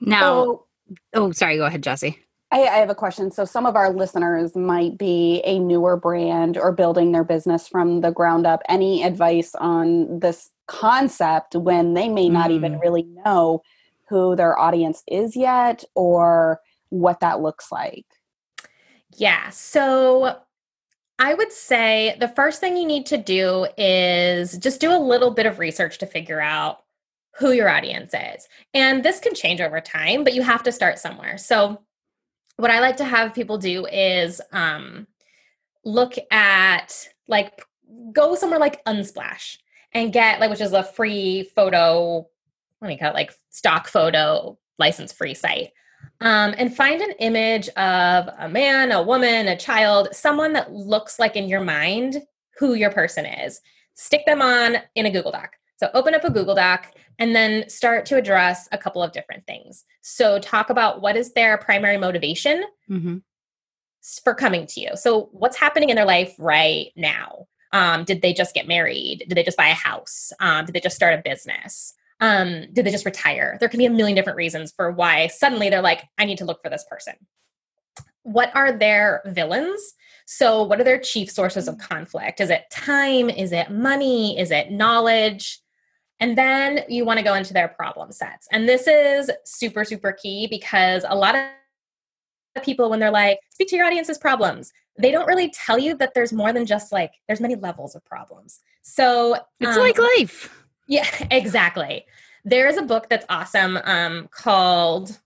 Now, 0.00 0.18
so, 0.20 0.66
oh, 1.14 1.30
sorry, 1.30 1.56
go 1.56 1.66
ahead, 1.66 1.84
Jesse. 1.84 2.18
I, 2.52 2.62
I, 2.62 2.76
have 2.76 2.90
a 2.90 2.94
question. 2.94 3.30
So, 3.30 3.44
some 3.44 3.66
of 3.66 3.74
our 3.74 3.92
listeners 3.92 4.54
might 4.54 4.96
be 4.96 5.42
a 5.44 5.58
newer 5.58 5.96
brand 5.96 6.56
or 6.56 6.72
building 6.72 7.12
their 7.12 7.24
business 7.24 7.66
from 7.66 8.00
the 8.02 8.12
ground 8.12 8.46
up. 8.46 8.62
Any 8.68 9.02
advice 9.02 9.54
on 9.56 10.20
this 10.20 10.50
concept 10.66 11.54
when 11.54 11.94
they 11.94 12.08
may 12.08 12.28
not 12.28 12.50
mm. 12.50 12.54
even 12.54 12.78
really 12.78 13.02
know 13.24 13.62
who 14.08 14.36
their 14.36 14.58
audience 14.58 15.02
is 15.08 15.34
yet 15.34 15.82
or 15.94 16.60
what 16.90 17.20
that 17.20 17.40
looks 17.40 17.72
like? 17.72 18.06
Yeah. 19.16 19.50
So, 19.50 20.38
I 21.18 21.34
would 21.34 21.52
say 21.52 22.16
the 22.20 22.28
first 22.28 22.60
thing 22.60 22.76
you 22.76 22.86
need 22.86 23.06
to 23.06 23.16
do 23.16 23.66
is 23.76 24.56
just 24.58 24.80
do 24.80 24.94
a 24.94 24.98
little 24.98 25.30
bit 25.30 25.46
of 25.46 25.58
research 25.58 25.98
to 25.98 26.06
figure 26.06 26.40
out 26.40 26.84
who 27.38 27.52
your 27.52 27.68
audience 27.68 28.14
is. 28.14 28.48
And 28.72 29.02
this 29.02 29.20
can 29.20 29.34
change 29.34 29.60
over 29.60 29.80
time, 29.80 30.24
but 30.24 30.34
you 30.34 30.42
have 30.42 30.62
to 30.62 30.72
start 30.72 30.98
somewhere. 30.98 31.38
So, 31.38 31.82
what 32.56 32.70
I 32.70 32.80
like 32.80 32.96
to 32.98 33.04
have 33.04 33.34
people 33.34 33.58
do 33.58 33.86
is 33.86 34.40
um, 34.52 35.06
look 35.84 36.14
at 36.30 37.08
like 37.28 37.62
go 38.12 38.34
somewhere 38.34 38.58
like 38.58 38.84
Unsplash 38.84 39.58
and 39.92 40.12
get 40.12 40.40
like 40.40 40.50
which 40.50 40.60
is 40.60 40.72
a 40.72 40.82
free 40.82 41.50
photo. 41.54 42.26
Let 42.80 42.88
me 42.88 42.98
call 42.98 43.10
it? 43.10 43.14
Like 43.14 43.32
stock 43.50 43.88
photo 43.88 44.58
license 44.78 45.12
free 45.12 45.34
site. 45.34 45.70
Um, 46.20 46.54
and 46.56 46.74
find 46.74 47.00
an 47.00 47.12
image 47.18 47.68
of 47.70 48.28
a 48.38 48.48
man, 48.48 48.92
a 48.92 49.02
woman, 49.02 49.48
a 49.48 49.56
child, 49.56 50.08
someone 50.12 50.52
that 50.54 50.72
looks 50.72 51.18
like 51.18 51.36
in 51.36 51.48
your 51.48 51.62
mind 51.62 52.22
who 52.58 52.74
your 52.74 52.90
person 52.90 53.26
is. 53.26 53.60
stick 53.94 54.24
them 54.26 54.42
on 54.42 54.76
in 54.94 55.06
a 55.06 55.10
Google 55.10 55.32
Doc. 55.32 55.56
So 55.76 55.90
open 55.94 56.14
up 56.14 56.24
a 56.24 56.30
Google 56.30 56.54
Doc 56.54 56.92
and 57.18 57.34
then 57.34 57.68
start 57.68 58.06
to 58.06 58.16
address 58.16 58.68
a 58.72 58.78
couple 58.78 59.02
of 59.02 59.12
different 59.12 59.46
things. 59.46 59.84
So 60.02 60.38
talk 60.38 60.70
about 60.70 61.02
what 61.02 61.16
is 61.16 61.32
their 61.32 61.58
primary 61.58 61.98
motivation 61.98 62.64
Mhm. 62.90 63.22
for 64.22 64.34
coming 64.34 64.66
to 64.68 64.80
you. 64.80 64.90
So 64.96 65.28
what's 65.32 65.56
happening 65.56 65.90
in 65.90 65.96
their 65.96 66.04
life 66.06 66.34
right 66.38 66.92
now? 66.96 67.46
Um, 67.72 68.04
did 68.04 68.22
they 68.22 68.32
just 68.32 68.54
get 68.54 68.68
married? 68.68 69.24
Did 69.28 69.36
they 69.36 69.42
just 69.42 69.56
buy 69.56 69.68
a 69.68 69.74
house? 69.74 70.32
Um, 70.40 70.64
did 70.64 70.74
they 70.74 70.80
just 70.80 70.96
start 70.96 71.18
a 71.18 71.22
business? 71.22 71.94
Um, 72.20 72.72
did 72.72 72.86
they 72.86 72.90
just 72.90 73.04
retire? 73.04 73.58
There 73.60 73.68
can 73.68 73.78
be 73.78 73.86
a 73.86 73.90
million 73.90 74.16
different 74.16 74.38
reasons 74.38 74.72
for 74.72 74.90
why 74.90 75.26
suddenly 75.26 75.68
they're 75.68 75.82
like, 75.82 76.04
I 76.16 76.24
need 76.24 76.38
to 76.38 76.46
look 76.46 76.62
for 76.62 76.70
this 76.70 76.86
person. 76.88 77.14
What 78.22 78.50
are 78.54 78.72
their 78.72 79.22
villains? 79.26 79.94
So, 80.24 80.62
what 80.62 80.80
are 80.80 80.84
their 80.84 80.98
chief 80.98 81.30
sources 81.30 81.68
of 81.68 81.78
conflict? 81.78 82.40
Is 82.40 82.50
it 82.50 82.64
time? 82.72 83.28
Is 83.30 83.52
it 83.52 83.70
money? 83.70 84.38
Is 84.38 84.50
it 84.50 84.70
knowledge? 84.70 85.60
And 86.20 86.36
then 86.36 86.80
you 86.88 87.04
want 87.04 87.18
to 87.18 87.24
go 87.24 87.34
into 87.34 87.52
their 87.52 87.68
problem 87.68 88.10
sets. 88.10 88.48
And 88.50 88.68
this 88.68 88.86
is 88.86 89.30
super, 89.44 89.84
super 89.84 90.12
key 90.12 90.46
because 90.46 91.04
a 91.08 91.14
lot 91.14 91.34
of 91.34 92.62
people, 92.62 92.88
when 92.88 93.00
they're 93.00 93.10
like, 93.10 93.38
speak 93.50 93.68
to 93.68 93.76
your 93.76 93.86
audience's 93.86 94.18
problems, 94.18 94.72
they 94.98 95.10
don't 95.10 95.26
really 95.26 95.50
tell 95.50 95.78
you 95.78 95.94
that 95.98 96.14
there's 96.14 96.32
more 96.32 96.52
than 96.52 96.64
just 96.64 96.90
like, 96.90 97.12
there's 97.26 97.40
many 97.40 97.54
levels 97.54 97.94
of 97.94 98.04
problems. 98.04 98.60
So, 98.82 99.36
It's 99.60 99.76
um, 99.76 99.82
like 99.82 99.98
life. 99.98 100.54
yeah, 100.88 101.06
exactly. 101.30 102.06
There 102.44 102.66
is 102.68 102.78
a 102.78 102.82
book 102.82 103.08
that's 103.10 103.26
awesome 103.28 103.78
um, 103.84 104.28
called 104.30 105.18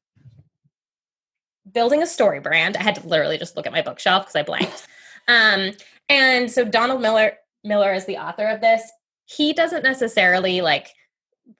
Building 1.73 2.03
a 2.03 2.07
Story 2.07 2.41
Brand. 2.41 2.77
I 2.77 2.83
had 2.83 2.97
to 2.97 3.07
literally 3.07 3.39
just 3.39 3.57
look 3.57 3.67
at 3.67 3.73
my 3.73 3.83
bookshelf 3.83 4.25
because 4.25 4.37
I 4.37 4.43
blanked. 4.43 4.87
Um, 5.29 5.73
and 6.09 6.51
so 6.51 6.65
Donald 6.65 7.01
Miller 7.01 7.35
Miller 7.63 7.93
is 7.93 8.07
the 8.07 8.17
author 8.17 8.47
of 8.47 8.61
this. 8.61 8.91
He 9.37 9.53
doesn't 9.53 9.83
necessarily 9.83 10.61
like 10.61 10.89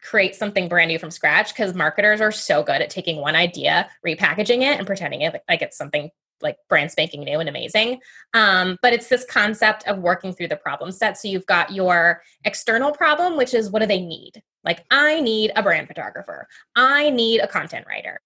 create 0.03 0.35
something 0.35 0.69
brand 0.69 0.89
new 0.89 0.99
from 0.99 1.11
scratch 1.11 1.53
because 1.53 1.75
marketers 1.75 2.21
are 2.21 2.33
so 2.33 2.63
good 2.63 2.81
at 2.81 2.91
taking 2.91 3.17
one 3.17 3.37
idea, 3.37 3.89
repackaging 4.07 4.63
it, 4.63 4.79
and 4.79 4.87
pretending 4.87 5.23
it 5.23 5.43
like 5.49 5.63
it's 5.63 5.77
something 5.77 6.11
like 6.43 6.57
brand 6.69 6.91
spanking 6.91 7.23
new 7.23 7.39
and 7.39 7.49
amazing. 7.49 8.01
Um, 8.35 8.79
but 8.83 8.93
it's 8.93 9.09
this 9.09 9.25
concept 9.25 9.87
of 9.87 9.99
working 9.99 10.33
through 10.33 10.49
the 10.49 10.57
problem 10.57 10.91
set. 10.91 11.19
So 11.19 11.29
you've 11.29 11.47
got 11.47 11.73
your 11.73 12.23
external 12.45 12.93
problem, 12.93 13.37
which 13.37 13.55
is 13.55 13.71
what 13.71 13.81
do 13.81 13.87
they 13.87 14.01
need? 14.01 14.43
Like, 14.65 14.85
I 14.91 15.21
need 15.21 15.53
a 15.57 15.63
brand 15.63 15.89
photographer, 15.89 16.47
I 16.77 17.11
need 17.11 17.41
a 17.41 17.47
content 17.47 17.87
writer. 17.89 18.21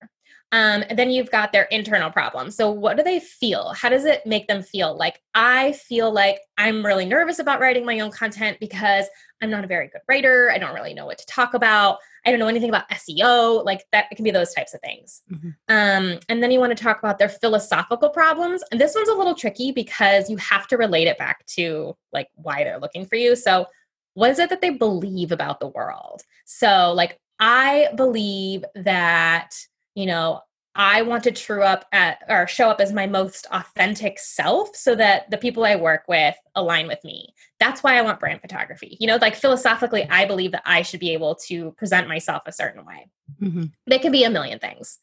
Um, 0.55 0.85
and 0.89 0.97
then 0.97 1.11
you've 1.11 1.33
got 1.33 1.51
their 1.51 1.65
internal 1.65 2.13
problems. 2.13 2.55
So, 2.55 2.71
what 2.71 2.97
do 2.97 3.03
they 3.03 3.19
feel? 3.19 3.73
How 3.73 3.89
does 3.89 4.05
it 4.05 4.25
make 4.25 4.47
them 4.47 4.63
feel? 4.63 4.97
Like, 4.97 5.21
I 5.35 5.73
feel 5.73 6.13
like 6.13 6.39
I'm 6.57 6.87
really 6.87 7.07
nervous 7.07 7.41
about 7.41 7.59
writing 7.59 7.85
my 7.85 7.99
own 7.99 8.13
content 8.13 8.59
because 8.61 9.07
I'm 9.43 9.51
not 9.51 9.65
a 9.65 9.67
very 9.67 9.89
good 9.89 10.03
writer. 10.09 10.53
I 10.53 10.59
don't 10.59 10.73
really 10.73 10.95
know 10.95 11.07
what 11.07 11.19
to 11.19 11.27
talk 11.27 11.55
about. 11.55 11.99
I 12.25 12.31
don't 12.31 12.39
know 12.39 12.47
anything 12.47 12.69
about 12.69 12.89
SEO. 12.89 13.65
Like, 13.65 13.85
that 13.91 14.07
it 14.13 14.15
can 14.15 14.23
be 14.23 14.31
those 14.31 14.55
types 14.55 14.75
of 14.75 14.81
things. 14.81 15.23
Mhm. 15.29 15.57
Um, 15.69 16.21
and 16.29 16.41
then 16.41 16.53
you 16.53 16.61
want 16.61 16.77
to 16.77 16.81
talk 16.81 17.01
about 17.01 17.19
their 17.19 17.29
philosophical 17.29 18.11
problems. 18.11 18.63
And 18.71 18.81
this 18.81 18.95
one's 18.95 19.09
a 19.09 19.15
little 19.15 19.35
tricky 19.35 19.73
because 19.73 20.31
you 20.31 20.37
have 20.37 20.69
to 20.69 20.77
relate 20.77 21.09
it 21.09 21.19
back 21.19 21.45
to 21.47 21.97
like 22.13 22.29
why 22.37 22.63
they're 22.63 22.79
looking 22.79 23.07
for 23.07 23.17
you. 23.17 23.35
So, 23.35 23.67
what 24.13 24.31
is 24.31 24.39
it 24.39 24.51
that 24.51 24.61
they 24.61 24.71
believe 24.71 25.33
about 25.33 25.59
the 25.59 25.67
world? 25.67 26.23
So, 26.45 26.93
like, 26.93 27.19
I 27.41 27.89
believe 27.97 28.65
that, 28.77 29.57
you 29.95 30.07
know, 30.07 30.41
I 30.77 31.03
want 31.03 31.23
to 31.25 31.31
true 31.31 31.63
up 31.63 31.85
at 31.93 32.19
or 32.29 32.49
show 32.49 32.69
up 32.69 32.81
as 32.81 32.93
my 32.93 33.07
most 33.07 33.47
authentic 33.53 34.19
self 34.19 34.75
so 34.75 34.97
that 34.97 35.31
the 35.31 35.39
people 35.39 35.65
I 35.65 35.77
work 35.77 36.03
with 36.09 36.35
align 36.57 36.89
with 36.89 37.03
me. 37.05 37.33
That's 37.61 37.83
why 37.83 37.97
I 37.97 38.03
want 38.03 38.19
brand 38.19 38.41
photography. 38.41 38.97
You 38.99 39.07
know, 39.07 39.19
like 39.21 39.37
philosophically, 39.37 40.05
I 40.11 40.25
believe 40.25 40.51
that 40.51 40.63
I 40.67 40.83
should 40.83 40.99
be 40.99 41.13
able 41.13 41.37
to 41.47 41.71
present 41.73 42.09
myself 42.09 42.43
a 42.47 42.53
certain 42.53 42.85
way. 42.85 43.07
Mhm. 43.41 43.73
But 43.87 43.95
it 43.95 44.03
can 44.03 44.11
be 44.11 44.25
a 44.25 44.31
million 44.31 44.59
things. 44.59 44.99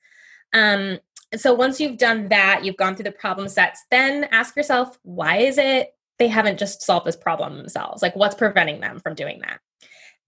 Um, 0.54 1.00
so 1.38 1.54
once 1.54 1.80
you've 1.80 1.98
done 1.98 2.28
that, 2.28 2.66
you've 2.66 2.76
gone 2.76 2.96
through 2.96 3.06
the 3.06 3.12
problem 3.14 3.48
sets, 3.48 3.86
then 3.90 4.26
ask 4.26 4.58
yourself, 4.58 5.00
why 5.04 5.38
is 5.38 5.58
it 5.58 5.96
they 6.20 6.28
haven't 6.28 6.60
just 6.60 6.82
solved 6.82 7.06
this 7.06 7.16
problem 7.16 7.58
themselves? 7.58 8.02
Like, 8.02 8.16
what's 8.18 8.36
preventing 8.36 8.82
them 8.82 9.00
from 9.00 9.16
doing 9.16 9.40
that? 9.40 9.62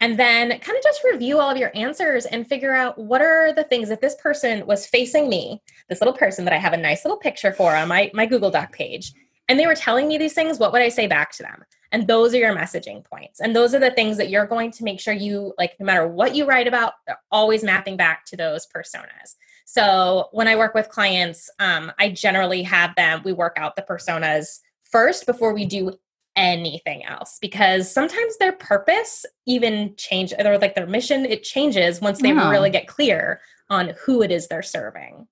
And 0.03 0.19
then 0.19 0.49
kind 0.49 0.77
of 0.77 0.83
just 0.83 1.01
review 1.05 1.39
all 1.39 1.49
of 1.49 1.55
your 1.55 1.71
answers 1.73 2.25
and 2.25 2.45
figure 2.45 2.75
out 2.75 2.97
what 2.97 3.21
are 3.21 3.53
the 3.53 3.63
things 3.63 3.87
that 3.87 4.01
this 4.01 4.15
person 4.15 4.65
was 4.67 4.85
facing 4.85 5.29
me, 5.29 5.61
this 5.87 6.01
little 6.01 6.13
person 6.13 6.43
that 6.43 6.53
I 6.53 6.57
have 6.57 6.73
a 6.73 6.77
nice 6.77 7.05
little 7.05 7.17
picture 7.17 7.53
for 7.53 7.73
on 7.73 7.87
my, 7.87 8.11
my 8.13 8.25
Google 8.25 8.51
Doc 8.51 8.73
page. 8.73 9.13
And 9.47 9.57
they 9.57 9.65
were 9.65 9.75
telling 9.75 10.09
me 10.09 10.17
these 10.17 10.33
things. 10.33 10.59
What 10.59 10.73
would 10.73 10.81
I 10.81 10.89
say 10.89 11.07
back 11.07 11.31
to 11.37 11.43
them? 11.43 11.63
And 11.93 12.05
those 12.05 12.33
are 12.33 12.37
your 12.37 12.53
messaging 12.53 13.05
points. 13.05 13.39
And 13.39 13.55
those 13.55 13.73
are 13.73 13.79
the 13.79 13.91
things 13.91 14.17
that 14.17 14.29
you're 14.29 14.45
going 14.45 14.71
to 14.71 14.83
make 14.83 14.99
sure 14.99 15.13
you, 15.13 15.53
like, 15.57 15.71
no 15.79 15.85
matter 15.85 16.05
what 16.05 16.35
you 16.35 16.43
write 16.43 16.67
about, 16.67 16.95
they're 17.07 17.21
always 17.31 17.63
mapping 17.63 17.95
back 17.95 18.25
to 18.25 18.35
those 18.35 18.67
personas. 18.75 19.35
So 19.63 20.27
when 20.33 20.49
I 20.49 20.57
work 20.57 20.73
with 20.73 20.89
clients, 20.89 21.49
um, 21.59 21.93
I 21.97 22.09
generally 22.09 22.63
have 22.63 22.93
them, 22.97 23.21
we 23.23 23.31
work 23.31 23.55
out 23.55 23.77
the 23.77 23.83
personas 23.83 24.59
first 24.83 25.25
before 25.25 25.53
we 25.53 25.65
do 25.65 25.93
anything 26.35 27.05
else 27.05 27.37
because 27.41 27.91
sometimes 27.91 28.37
their 28.37 28.53
purpose 28.53 29.25
even 29.45 29.93
change 29.97 30.33
or 30.39 30.57
like 30.57 30.73
their 30.75 30.87
mission 30.87 31.25
it 31.25 31.43
changes 31.43 32.01
once 32.01 32.21
they 32.21 32.31
Oh. 32.31 32.49
really 32.49 32.69
get 32.71 32.87
clear 32.87 33.39
on 33.69 33.93
who 34.03 34.21
it 34.23 34.31
is 34.31 34.47
they're 34.47 34.63
serving 34.63 35.27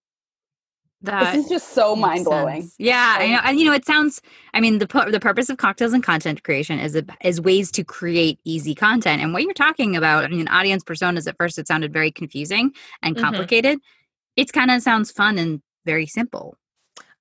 That 1.02 1.34
this 1.34 1.46
is 1.46 1.50
just 1.50 1.70
so 1.74 1.96
mind 1.96 2.26
blowing. 2.26 2.70
Yeah, 2.78 3.16
I 3.20 3.28
know. 3.32 3.40
And 3.44 3.60
you 3.60 3.66
know, 3.66 3.74
it 3.74 3.86
sounds. 3.86 4.22
I 4.54 4.60
mean, 4.62 4.78
the 4.78 4.86
pu- 4.88 5.10
the 5.10 5.20
purpose 5.20 5.50
of 5.50 5.58
cocktails 5.58 5.94
and 5.94 6.04
content 6.04 6.44
creation 6.44 6.78
is 6.78 6.96
a, 6.96 7.04
is 7.24 7.42
ways 7.42 7.72
to 7.72 7.84
create 7.84 8.38
easy 8.46 8.76
content. 8.76 9.20
And 9.24 9.34
what 9.34 9.42
you're 9.42 9.56
talking 9.56 9.96
about, 9.96 10.24
I 10.26 10.28
mean, 10.28 10.48
audience 10.50 10.84
personas. 10.84 11.28
At 11.28 11.38
first, 11.38 11.58
it 11.58 11.68
sounded 11.68 11.92
very 11.92 12.12
confusing 12.12 12.72
and 13.02 13.16
Mhm. 13.16 13.22
complicated. 13.22 13.80
It 14.36 14.54
kind 14.54 14.70
of 14.70 14.84
sounds 14.84 15.10
fun 15.12 15.40
and 15.40 15.64
very 15.86 16.06
simple. 16.06 16.56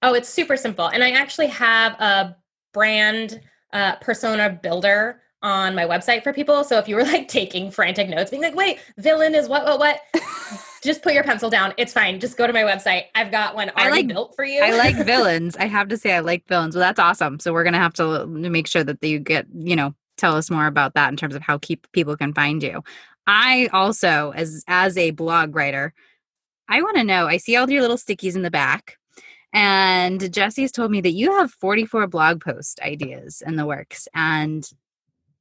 Oh, 0.03 0.13
it's 0.13 0.29
super 0.29 0.59
simple. 0.59 0.87
And 0.89 1.03
I 1.03 1.11
actually 1.13 1.47
have 1.49 1.93
a 2.01 2.37
brand 2.75 3.41
uh, 3.73 3.97
persona 3.97 4.59
builder 4.63 5.21
on 5.43 5.75
my 5.75 5.85
website 5.85 6.23
for 6.23 6.33
people. 6.33 6.65
So 6.65 6.79
if 6.79 6.87
you 6.87 6.97
were 6.97 7.05
like 7.05 7.29
taking 7.29 7.71
frantic 7.71 8.09
notes, 8.09 8.31
being 8.31 8.43
like, 8.43 8.55
wait, 8.55 8.79
villain 8.99 9.35
is 9.35 9.49
what, 9.49 9.65
what, 9.65 9.79
what? 9.79 10.01
Just 10.83 11.03
put 11.03 11.13
your 11.13 11.25
pencil 11.25 11.51
down. 11.51 11.75
It's 11.77 11.93
fine. 11.93 12.21
Just 12.21 12.37
go 12.39 12.47
to 12.47 12.53
my 12.53 12.63
website. 12.63 13.05
I've 13.15 13.31
got 13.31 13.55
one 13.55 13.71
I 13.77 13.83
already 13.85 14.03
like- 14.03 14.09
built 14.09 14.35
for 14.35 14.45
you. 14.45 14.61
I 14.61 14.71
like 14.77 14.97
villains. 15.07 15.57
I 15.57 15.67
have 15.67 15.89
to 15.89 15.97
say, 15.97 16.15
I 16.15 16.21
like 16.21 16.47
villains. 16.49 16.75
Well, 16.75 16.83
that's 16.85 16.99
awesome. 16.99 17.39
So 17.39 17.53
we're 17.53 17.65
gonna 17.65 17.79
have 17.79 17.93
to 17.95 18.27
make 18.27 18.67
sure 18.67 18.85
that 18.85 19.03
you 19.03 19.19
get, 19.19 19.47
you 19.55 19.77
know, 19.77 19.95
tell 20.17 20.37
us 20.37 20.51
more 20.51 20.67
about 20.67 20.95
that 20.95 21.11
in 21.11 21.17
terms 21.17 21.35
of 21.35 21.43
how 21.43 21.59
keep 21.59 21.91
people 21.93 22.17
can 22.17 22.33
find 22.33 22.63
you. 22.63 22.83
I 23.27 23.69
also, 23.73 24.33
as 24.35 24.65
as 24.69 24.97
a 24.97 25.11
blog 25.11 25.55
writer, 25.55 25.93
I 26.69 26.83
want 26.83 26.97
to 26.97 27.05
know. 27.05 27.27
I 27.27 27.37
see 27.37 27.57
all 27.57 27.69
your 27.71 27.83
little 27.83 27.97
stickies 27.99 28.35
in 28.35 28.43
the 28.43 28.51
back, 28.51 28.97
and 29.53 30.33
Jesse's 30.33 30.73
told 30.73 30.91
me 30.91 31.01
that 31.01 31.13
you 31.13 31.37
have 31.39 31.51
44 31.53 32.07
blog 32.07 32.41
post 32.43 32.81
ideas 32.81 33.43
in 33.47 33.57
the 33.57 33.67
works, 33.67 34.09
and 34.15 34.69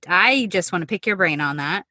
I 0.08 0.48
just 0.48 0.72
want 0.72 0.82
to 0.84 0.88
pick 0.88 1.06
your 1.06 1.16
brain 1.16 1.42
on 1.42 1.58
that. 1.58 1.86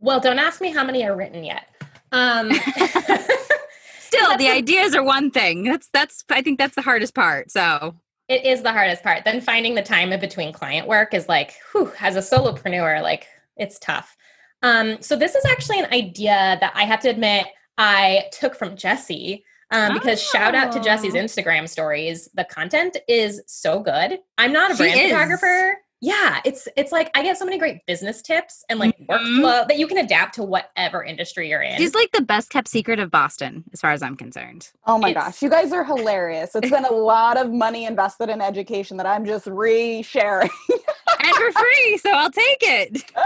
well, 0.00 0.20
don't 0.20 0.38
ask 0.38 0.60
me 0.60 0.70
how 0.70 0.84
many 0.84 1.04
are 1.04 1.16
written 1.16 1.44
yet. 1.44 1.68
Um, 2.12 2.50
Still, 4.00 4.36
the 4.38 4.46
a- 4.46 4.52
ideas 4.56 4.94
are 4.94 5.02
one 5.02 5.30
thing. 5.30 5.64
That's 5.64 5.88
that's. 5.92 6.24
I 6.30 6.40
think 6.42 6.58
that's 6.58 6.74
the 6.74 6.82
hardest 6.82 7.14
part. 7.14 7.50
So 7.50 7.94
It 8.28 8.44
is 8.46 8.62
the 8.62 8.72
hardest 8.72 9.02
part. 9.02 9.24
Then 9.24 9.40
finding 9.40 9.74
the 9.74 9.82
time 9.82 10.12
in 10.12 10.20
between 10.20 10.52
client 10.52 10.88
work 10.88 11.12
is 11.12 11.28
like, 11.28 11.54
whew, 11.72 11.92
as 12.00 12.16
a 12.16 12.20
solopreneur, 12.20 13.02
like 13.02 13.26
it's 13.56 13.78
tough. 13.78 14.16
Um, 14.62 15.00
so 15.02 15.14
this 15.14 15.34
is 15.34 15.44
actually 15.44 15.78
an 15.80 15.92
idea 15.92 16.56
that 16.60 16.72
I 16.74 16.84
have 16.84 17.00
to 17.00 17.08
admit 17.10 17.46
I 17.76 18.24
took 18.32 18.54
from 18.56 18.76
Jesse. 18.76 19.44
Um, 19.70 19.94
because 19.94 20.22
shout 20.22 20.54
out 20.54 20.72
to 20.72 20.80
Jesse's 20.80 21.14
Oh. 21.14 21.18
Instagram 21.18 21.68
stories. 21.68 22.28
The 22.34 22.44
content 22.44 22.96
is 23.06 23.42
so 23.46 23.80
good. 23.80 24.18
I'm 24.38 24.52
not 24.52 24.70
a 24.70 24.74
She 24.76 24.82
brand 24.84 25.00
is. 25.00 25.10
photographer. 25.12 25.78
Yeah, 26.00 26.40
it's 26.44 26.68
it's 26.76 26.92
like 26.92 27.10
I 27.16 27.24
get 27.24 27.36
so 27.38 27.44
many 27.44 27.58
great 27.58 27.84
business 27.84 28.22
tips 28.22 28.64
and 28.68 28.78
like 28.78 28.96
Mhm. 28.98 29.06
workflow 29.08 29.66
that 29.66 29.78
you 29.78 29.88
can 29.88 29.98
adapt 29.98 30.36
to 30.36 30.44
whatever 30.44 31.02
industry 31.02 31.50
you're 31.50 31.60
in. 31.60 31.76
she's 31.76 31.92
like 31.92 32.12
the 32.12 32.22
best 32.22 32.50
kept 32.50 32.68
secret 32.68 33.00
of 33.00 33.10
Boston, 33.10 33.64
as 33.72 33.80
far 33.80 33.90
as 33.90 34.00
I'm 34.00 34.16
concerned. 34.16 34.70
Oh 34.86 34.96
my 34.96 35.10
It's- 35.10 35.24
gosh, 35.24 35.42
you 35.42 35.50
guys 35.50 35.72
are 35.72 35.82
hilarious. 35.84 36.54
It's 36.54 36.70
been 36.70 36.84
a 36.84 36.92
lot 36.92 37.36
of 37.36 37.50
money 37.52 37.84
invested 37.84 38.28
in 38.30 38.40
education 38.40 38.96
that 38.98 39.06
I'm 39.06 39.26
just 39.26 39.48
re-sharing. 39.48 40.50
and 40.70 41.34
for 41.34 41.50
free, 41.52 41.98
so 41.98 42.10
I'll 42.12 42.30
take 42.30 42.58
it. 42.62 43.04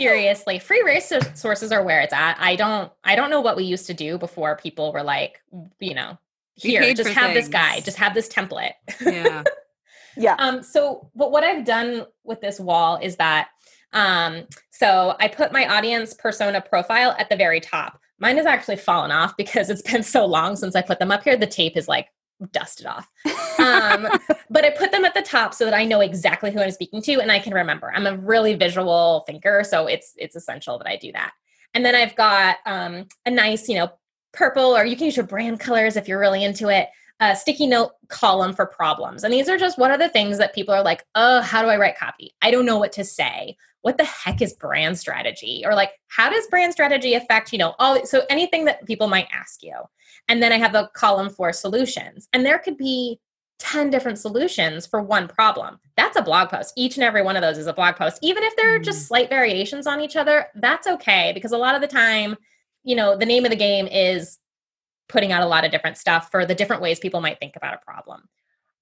seriously 0.00 0.58
free 0.58 0.82
resources 0.82 1.72
are 1.72 1.82
where 1.82 2.00
it's 2.00 2.12
at 2.12 2.36
i 2.40 2.56
don't 2.56 2.90
i 3.04 3.14
don't 3.14 3.28
know 3.30 3.40
what 3.40 3.56
we 3.56 3.64
used 3.64 3.86
to 3.86 3.94
do 3.94 4.16
before 4.16 4.56
people 4.56 4.92
were 4.92 5.02
like 5.02 5.40
you 5.78 5.94
know 5.94 6.16
here 6.54 6.94
just 6.94 7.10
for 7.10 7.18
have 7.18 7.34
this 7.34 7.44
things. 7.44 7.52
guide 7.52 7.84
just 7.84 7.98
have 7.98 8.14
this 8.14 8.28
template 8.28 8.72
Yeah. 9.00 9.42
yeah. 10.16 10.36
um 10.38 10.62
so 10.62 11.10
but 11.14 11.30
what 11.30 11.44
i've 11.44 11.64
done 11.64 12.06
with 12.24 12.40
this 12.40 12.58
wall 12.58 12.98
is 13.02 13.16
that 13.16 13.48
um 13.92 14.44
so 14.70 15.16
i 15.20 15.28
put 15.28 15.52
my 15.52 15.66
audience 15.66 16.14
persona 16.14 16.60
profile 16.60 17.14
at 17.18 17.28
the 17.28 17.36
very 17.36 17.60
top 17.60 18.00
mine 18.18 18.36
has 18.36 18.46
actually 18.46 18.76
fallen 18.76 19.10
off 19.10 19.36
because 19.36 19.68
it's 19.68 19.82
been 19.82 20.02
so 20.02 20.24
long 20.24 20.56
since 20.56 20.74
i 20.74 20.80
put 20.80 20.98
them 20.98 21.10
up 21.10 21.24
here 21.24 21.36
the 21.36 21.46
tape 21.46 21.76
is 21.76 21.88
like 21.88 22.08
dust 22.52 22.80
it 22.80 22.86
off. 22.86 23.08
Um, 23.58 24.08
but 24.50 24.64
I 24.64 24.70
put 24.70 24.92
them 24.92 25.04
at 25.04 25.14
the 25.14 25.22
top 25.22 25.54
so 25.54 25.64
that 25.64 25.74
I 25.74 25.84
know 25.84 26.00
exactly 26.00 26.50
who 26.50 26.60
I'm 26.60 26.70
speaking 26.70 27.02
to 27.02 27.20
and 27.20 27.30
I 27.30 27.38
can 27.38 27.54
remember. 27.54 27.92
I'm 27.94 28.06
a 28.06 28.16
really 28.16 28.54
visual 28.54 29.24
thinker, 29.26 29.64
so 29.64 29.86
it's 29.86 30.14
it's 30.16 30.36
essential 30.36 30.78
that 30.78 30.88
I 30.88 30.96
do 30.96 31.12
that. 31.12 31.32
And 31.74 31.84
then 31.84 31.94
I've 31.94 32.16
got 32.16 32.56
um, 32.66 33.06
a 33.26 33.30
nice, 33.30 33.68
you 33.68 33.76
know, 33.76 33.90
purple, 34.32 34.76
or 34.76 34.84
you 34.84 34.96
can 34.96 35.06
use 35.06 35.16
your 35.16 35.26
brand 35.26 35.60
colors 35.60 35.96
if 35.96 36.08
you're 36.08 36.20
really 36.20 36.44
into 36.44 36.68
it. 36.68 36.88
A 37.20 37.36
sticky 37.36 37.66
note 37.66 37.92
column 38.08 38.54
for 38.54 38.66
problems. 38.66 39.24
And 39.24 39.32
these 39.32 39.48
are 39.48 39.58
just 39.58 39.78
one 39.78 39.90
of 39.90 40.00
the 40.00 40.08
things 40.08 40.38
that 40.38 40.54
people 40.54 40.74
are 40.74 40.82
like, 40.82 41.04
oh, 41.14 41.40
how 41.42 41.62
do 41.62 41.68
I 41.68 41.76
write 41.76 41.98
copy? 41.98 42.34
I 42.42 42.50
don't 42.50 42.66
know 42.66 42.78
what 42.78 42.92
to 42.92 43.04
say. 43.04 43.56
What 43.82 43.98
the 43.98 44.04
heck 44.04 44.42
is 44.42 44.54
brand 44.54 44.98
strategy? 44.98 45.62
Or 45.64 45.74
like, 45.74 45.92
how 46.08 46.30
does 46.30 46.46
brand 46.48 46.72
strategy 46.72 47.14
affect, 47.14 47.52
you 47.52 47.58
know, 47.58 47.74
all 47.78 48.04
so 48.04 48.22
anything 48.30 48.64
that 48.66 48.86
people 48.86 49.06
might 49.06 49.28
ask 49.32 49.62
you. 49.62 49.74
And 50.28 50.42
then 50.42 50.52
I 50.52 50.58
have 50.58 50.74
a 50.74 50.90
column 50.94 51.30
for 51.30 51.52
solutions. 51.52 52.28
And 52.32 52.44
there 52.44 52.58
could 52.58 52.76
be 52.76 53.20
10 53.60 53.90
different 53.90 54.18
solutions 54.18 54.86
for 54.86 55.02
one 55.02 55.28
problem. 55.28 55.78
That's 55.96 56.16
a 56.16 56.22
blog 56.22 56.48
post. 56.48 56.72
Each 56.76 56.96
and 56.96 57.04
every 57.04 57.22
one 57.22 57.36
of 57.36 57.42
those 57.42 57.58
is 57.58 57.66
a 57.66 57.72
blog 57.72 57.96
post. 57.96 58.18
Even 58.22 58.42
if 58.42 58.56
they're 58.56 58.78
just 58.78 59.04
mm. 59.04 59.08
slight 59.08 59.28
variations 59.28 59.86
on 59.86 60.00
each 60.00 60.16
other, 60.16 60.46
that's 60.56 60.86
okay 60.86 61.32
because 61.34 61.52
a 61.52 61.58
lot 61.58 61.74
of 61.74 61.80
the 61.80 61.86
time, 61.86 62.36
you 62.82 62.96
know, 62.96 63.16
the 63.16 63.26
name 63.26 63.44
of 63.44 63.50
the 63.50 63.56
game 63.56 63.86
is 63.86 64.38
putting 65.10 65.32
out 65.32 65.42
a 65.42 65.46
lot 65.46 65.64
of 65.64 65.70
different 65.70 65.98
stuff 65.98 66.30
for 66.30 66.46
the 66.46 66.54
different 66.54 66.80
ways 66.80 66.98
people 66.98 67.20
might 67.20 67.38
think 67.38 67.56
about 67.56 67.74
a 67.74 67.84
problem. 67.84 68.22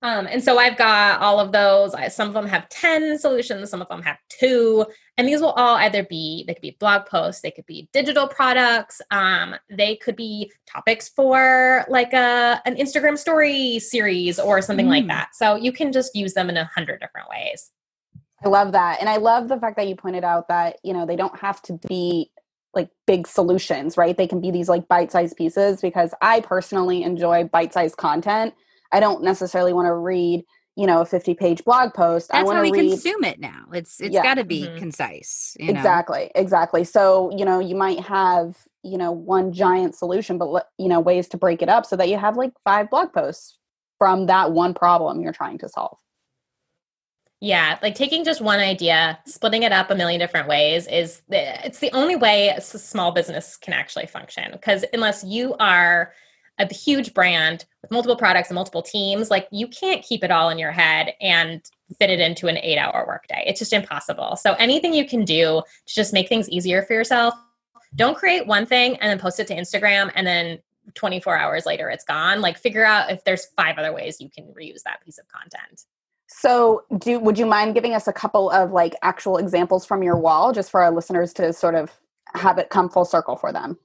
Um, 0.00 0.28
and 0.30 0.42
so 0.42 0.58
I've 0.58 0.76
got 0.76 1.20
all 1.20 1.40
of 1.40 1.50
those. 1.50 1.92
I, 1.92 2.06
some 2.06 2.28
of 2.28 2.34
them 2.34 2.46
have 2.46 2.68
10 2.68 3.18
solutions, 3.18 3.68
some 3.68 3.82
of 3.82 3.88
them 3.88 4.02
have 4.02 4.16
two. 4.28 4.86
And 5.16 5.26
these 5.26 5.40
will 5.40 5.50
all 5.50 5.76
either 5.76 6.04
be, 6.04 6.44
they 6.46 6.54
could 6.54 6.62
be 6.62 6.76
blog 6.78 7.06
posts, 7.06 7.42
they 7.42 7.50
could 7.50 7.66
be 7.66 7.88
digital 7.92 8.28
products, 8.28 9.00
um, 9.10 9.56
they 9.68 9.96
could 9.96 10.14
be 10.14 10.52
topics 10.66 11.08
for 11.08 11.84
like 11.88 12.12
a, 12.12 12.62
an 12.64 12.76
Instagram 12.76 13.18
story 13.18 13.80
series 13.80 14.38
or 14.38 14.62
something 14.62 14.86
mm. 14.86 14.90
like 14.90 15.08
that. 15.08 15.34
So 15.34 15.56
you 15.56 15.72
can 15.72 15.90
just 15.92 16.14
use 16.14 16.32
them 16.32 16.48
in 16.48 16.56
a 16.56 16.64
hundred 16.66 17.00
different 17.00 17.28
ways. 17.28 17.72
I 18.44 18.48
love 18.48 18.70
that. 18.72 19.00
And 19.00 19.08
I 19.08 19.16
love 19.16 19.48
the 19.48 19.58
fact 19.58 19.76
that 19.78 19.88
you 19.88 19.96
pointed 19.96 20.22
out 20.22 20.46
that, 20.46 20.78
you 20.84 20.92
know, 20.92 21.06
they 21.06 21.16
don't 21.16 21.36
have 21.40 21.60
to 21.62 21.80
be 21.88 22.30
like 22.74 22.90
big 23.06 23.26
solutions, 23.26 23.96
right? 23.96 24.16
They 24.16 24.26
can 24.26 24.40
be 24.40 24.50
these 24.50 24.68
like 24.68 24.88
bite-sized 24.88 25.36
pieces 25.36 25.80
because 25.80 26.14
I 26.20 26.40
personally 26.40 27.02
enjoy 27.02 27.44
bite-sized 27.44 27.96
content 27.96 28.54
I 28.92 29.00
don't 29.00 29.22
necessarily 29.22 29.72
want 29.72 29.86
to 29.86 29.94
read, 29.94 30.44
you 30.76 30.86
know, 30.86 31.00
a 31.02 31.06
50 31.06 31.34
page 31.34 31.64
blog 31.64 31.94
post. 31.94 32.28
That's 32.28 32.40
I 32.40 32.44
want 32.44 32.56
how 32.56 32.62
we 32.62 32.72
read, 32.72 32.90
consume 32.90 33.24
it 33.24 33.38
now. 33.38 33.64
It's 33.72 34.00
it's 34.00 34.14
yeah. 34.14 34.22
got 34.22 34.34
to 34.34 34.44
be 34.44 34.62
mm-hmm. 34.62 34.78
concise. 34.78 35.56
exactly, 35.58 36.24
know? 36.34 36.40
exactly. 36.40 36.84
So 36.84 37.30
you 37.36 37.44
know, 37.44 37.58
you 37.58 37.74
might 37.74 38.00
have 38.00 38.56
you 38.82 38.98
know 38.98 39.12
one 39.12 39.52
giant 39.52 39.94
solution, 39.94 40.38
but 40.38 40.68
you 40.78 40.88
know 40.88 41.00
ways 41.00 41.28
to 41.28 41.36
break 41.36 41.62
it 41.62 41.68
up 41.68 41.86
so 41.86 41.96
that 41.96 42.08
you 42.08 42.16
have 42.16 42.36
like 42.36 42.52
five 42.64 42.90
blog 42.90 43.12
posts 43.12 43.58
from 43.98 44.26
that 44.26 44.52
one 44.52 44.74
problem 44.74 45.20
you're 45.20 45.32
trying 45.32 45.58
to 45.58 45.68
solve. 45.68 45.98
Yeah, 47.40 47.78
like 47.82 47.94
taking 47.94 48.24
just 48.24 48.40
one 48.40 48.58
idea, 48.58 49.18
splitting 49.24 49.62
it 49.62 49.70
up 49.70 49.90
a 49.90 49.94
million 49.94 50.18
different 50.18 50.48
ways 50.48 50.88
is 50.88 51.22
it's 51.30 51.78
the 51.78 51.92
only 51.92 52.16
way 52.16 52.48
a 52.48 52.60
small 52.60 53.12
business 53.12 53.56
can 53.56 53.74
actually 53.74 54.06
function 54.06 54.50
because 54.52 54.84
unless 54.92 55.22
you 55.22 55.54
are 55.60 56.12
a 56.58 56.72
huge 56.74 57.14
brand 57.14 57.64
with 57.82 57.92
multiple 57.92 58.16
products 58.16 58.48
and 58.48 58.56
multiple 58.56 58.82
teams, 58.82 59.30
like 59.30 59.46
you 59.52 59.68
can't 59.68 60.02
keep 60.02 60.24
it 60.24 60.32
all 60.32 60.50
in 60.50 60.58
your 60.58 60.72
head 60.72 61.14
and 61.20 61.62
fit 61.96 62.10
it 62.10 62.18
into 62.18 62.48
an 62.48 62.58
eight 62.58 62.78
hour 62.78 63.04
workday. 63.06 63.44
It's 63.46 63.60
just 63.60 63.72
impossible. 63.72 64.34
So 64.34 64.54
anything 64.54 64.92
you 64.92 65.06
can 65.06 65.24
do 65.24 65.62
to 65.86 65.94
just 65.94 66.12
make 66.12 66.28
things 66.28 66.48
easier 66.48 66.82
for 66.82 66.94
yourself, 66.94 67.34
don't 67.94 68.18
create 68.18 68.48
one 68.48 68.66
thing 68.66 68.96
and 68.96 69.08
then 69.08 69.18
post 69.20 69.38
it 69.38 69.46
to 69.46 69.54
Instagram 69.54 70.10
and 70.16 70.26
then 70.26 70.58
24 70.94 71.36
hours 71.36 71.66
later 71.66 71.88
it's 71.88 72.04
gone. 72.04 72.40
Like 72.40 72.58
figure 72.58 72.84
out 72.84 73.12
if 73.12 73.22
there's 73.22 73.46
five 73.56 73.78
other 73.78 73.92
ways 73.92 74.20
you 74.20 74.28
can 74.28 74.46
reuse 74.46 74.82
that 74.84 75.00
piece 75.04 75.18
of 75.18 75.28
content. 75.28 75.84
So, 76.28 76.84
do 76.98 77.18
would 77.18 77.38
you 77.38 77.46
mind 77.46 77.74
giving 77.74 77.94
us 77.94 78.06
a 78.06 78.12
couple 78.12 78.50
of 78.50 78.70
like 78.70 78.94
actual 79.02 79.38
examples 79.38 79.86
from 79.86 80.02
your 80.02 80.16
wall 80.16 80.52
just 80.52 80.70
for 80.70 80.82
our 80.82 80.90
listeners 80.90 81.32
to 81.34 81.52
sort 81.52 81.74
of 81.74 81.90
have 82.34 82.58
it 82.58 82.68
come 82.68 82.88
full 82.88 83.06
circle 83.06 83.34
for 83.34 83.50
them? 83.50 83.78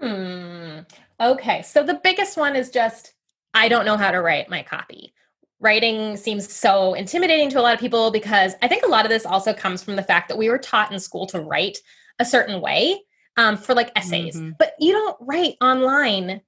Hmm. 0.00 0.80
Okay. 1.20 1.62
So 1.62 1.82
the 1.82 2.00
biggest 2.02 2.36
one 2.36 2.56
is 2.56 2.70
just 2.70 3.14
I 3.54 3.68
don't 3.68 3.84
know 3.84 3.96
how 3.96 4.10
to 4.10 4.20
write 4.20 4.50
my 4.50 4.62
copy. 4.62 5.14
Writing 5.60 6.16
seems 6.16 6.52
so 6.52 6.94
intimidating 6.94 7.48
to 7.50 7.60
a 7.60 7.62
lot 7.62 7.74
of 7.74 7.80
people 7.80 8.10
because 8.10 8.54
I 8.62 8.68
think 8.68 8.84
a 8.84 8.88
lot 8.88 9.04
of 9.04 9.10
this 9.10 9.24
also 9.24 9.52
comes 9.52 9.82
from 9.82 9.94
the 9.94 10.02
fact 10.02 10.28
that 10.28 10.38
we 10.38 10.48
were 10.50 10.58
taught 10.58 10.92
in 10.92 10.98
school 10.98 11.26
to 11.28 11.40
write 11.40 11.78
a 12.18 12.24
certain 12.24 12.60
way 12.60 13.00
um, 13.36 13.56
for 13.56 13.74
like 13.74 13.92
essays, 13.94 14.36
mm-hmm. 14.36 14.50
but 14.58 14.74
you 14.80 14.92
don't 14.92 15.16
write 15.20 15.54
online 15.60 16.40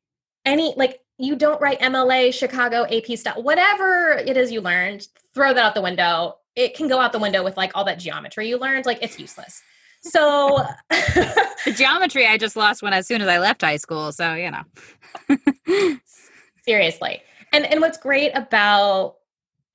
any 0.44 0.74
like 0.76 1.00
you 1.18 1.36
don't 1.36 1.60
write 1.60 1.80
MLA, 1.80 2.32
Chicago, 2.34 2.84
AP 2.84 3.16
stuff, 3.18 3.36
whatever 3.36 4.12
it 4.12 4.36
is 4.36 4.50
you 4.50 4.60
learned, 4.60 5.06
throw 5.32 5.54
that 5.54 5.64
out 5.64 5.74
the 5.74 5.82
window. 5.82 6.36
It 6.56 6.74
can 6.74 6.88
go 6.88 7.00
out 7.00 7.12
the 7.12 7.18
window 7.18 7.42
with 7.42 7.56
like 7.56 7.72
all 7.74 7.84
that 7.84 7.98
geometry 7.98 8.48
you 8.48 8.58
learned. 8.58 8.86
Like 8.86 8.98
it's 9.02 9.18
useless. 9.18 9.62
So 10.02 10.64
the 10.90 11.72
geometry 11.76 12.26
I 12.26 12.36
just 12.36 12.56
lost 12.56 12.82
when 12.82 12.92
as 12.92 13.06
soon 13.06 13.22
as 13.22 13.28
I 13.28 13.38
left 13.38 13.62
high 13.62 13.76
school. 13.76 14.12
So, 14.12 14.34
you 14.34 14.50
know. 14.50 15.96
Seriously. 16.64 17.22
And 17.52 17.66
and 17.66 17.80
what's 17.80 17.98
great 17.98 18.32
about 18.34 19.16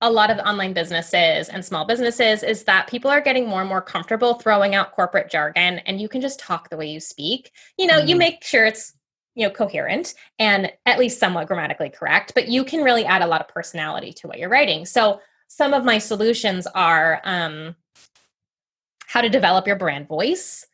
a 0.01 0.09
lot 0.09 0.29
of 0.31 0.37
online 0.39 0.71
businesses 0.71 1.49
and 1.49 1.63
small 1.63 1.85
businesses 1.85 2.41
is 2.41 2.63
that 2.63 2.87
people 2.87 3.11
are 3.11 3.19
getting 3.19 3.47
more 3.47 3.59
and 3.59 3.67
more 3.67 3.81
comfortable 3.81 4.35
throwing 4.35 4.73
out 4.73 4.93
corporate 4.93 5.29
jargon 5.29 5.79
and 5.79 5.99
you 5.99 6.07
can 6.07 6.21
just 6.21 6.39
talk 6.39 6.69
the 6.69 6.77
way 6.77 6.89
you 6.89 6.99
speak. 6.99 7.51
You 7.77 7.87
know, 7.87 7.99
mm. 7.99 8.07
you 8.07 8.15
make 8.15 8.43
sure 8.43 8.65
it's 8.65 8.93
you 9.39 9.47
know 9.47 9.53
coherent 9.53 10.15
and 10.37 10.69
at 10.85 10.99
least 10.99 11.17
somewhat 11.17 11.47
grammatically 11.47 11.89
correct, 11.89 12.33
but 12.35 12.49
you 12.49 12.65
can 12.65 12.83
really 12.83 13.05
add 13.05 13.21
a 13.21 13.27
lot 13.27 13.39
of 13.39 13.47
personality 13.47 14.11
to 14.11 14.27
what 14.27 14.37
you're 14.37 14.49
writing. 14.49 14.85
So 14.85 15.21
some 15.47 15.73
of 15.73 15.85
my 15.85 15.97
solutions 15.97 16.67
are 16.67 17.21
um, 17.23 17.75
how 19.07 19.21
to 19.21 19.29
develop 19.29 19.65
your 19.65 19.77
brand 19.77 20.09
voice. 20.09 20.65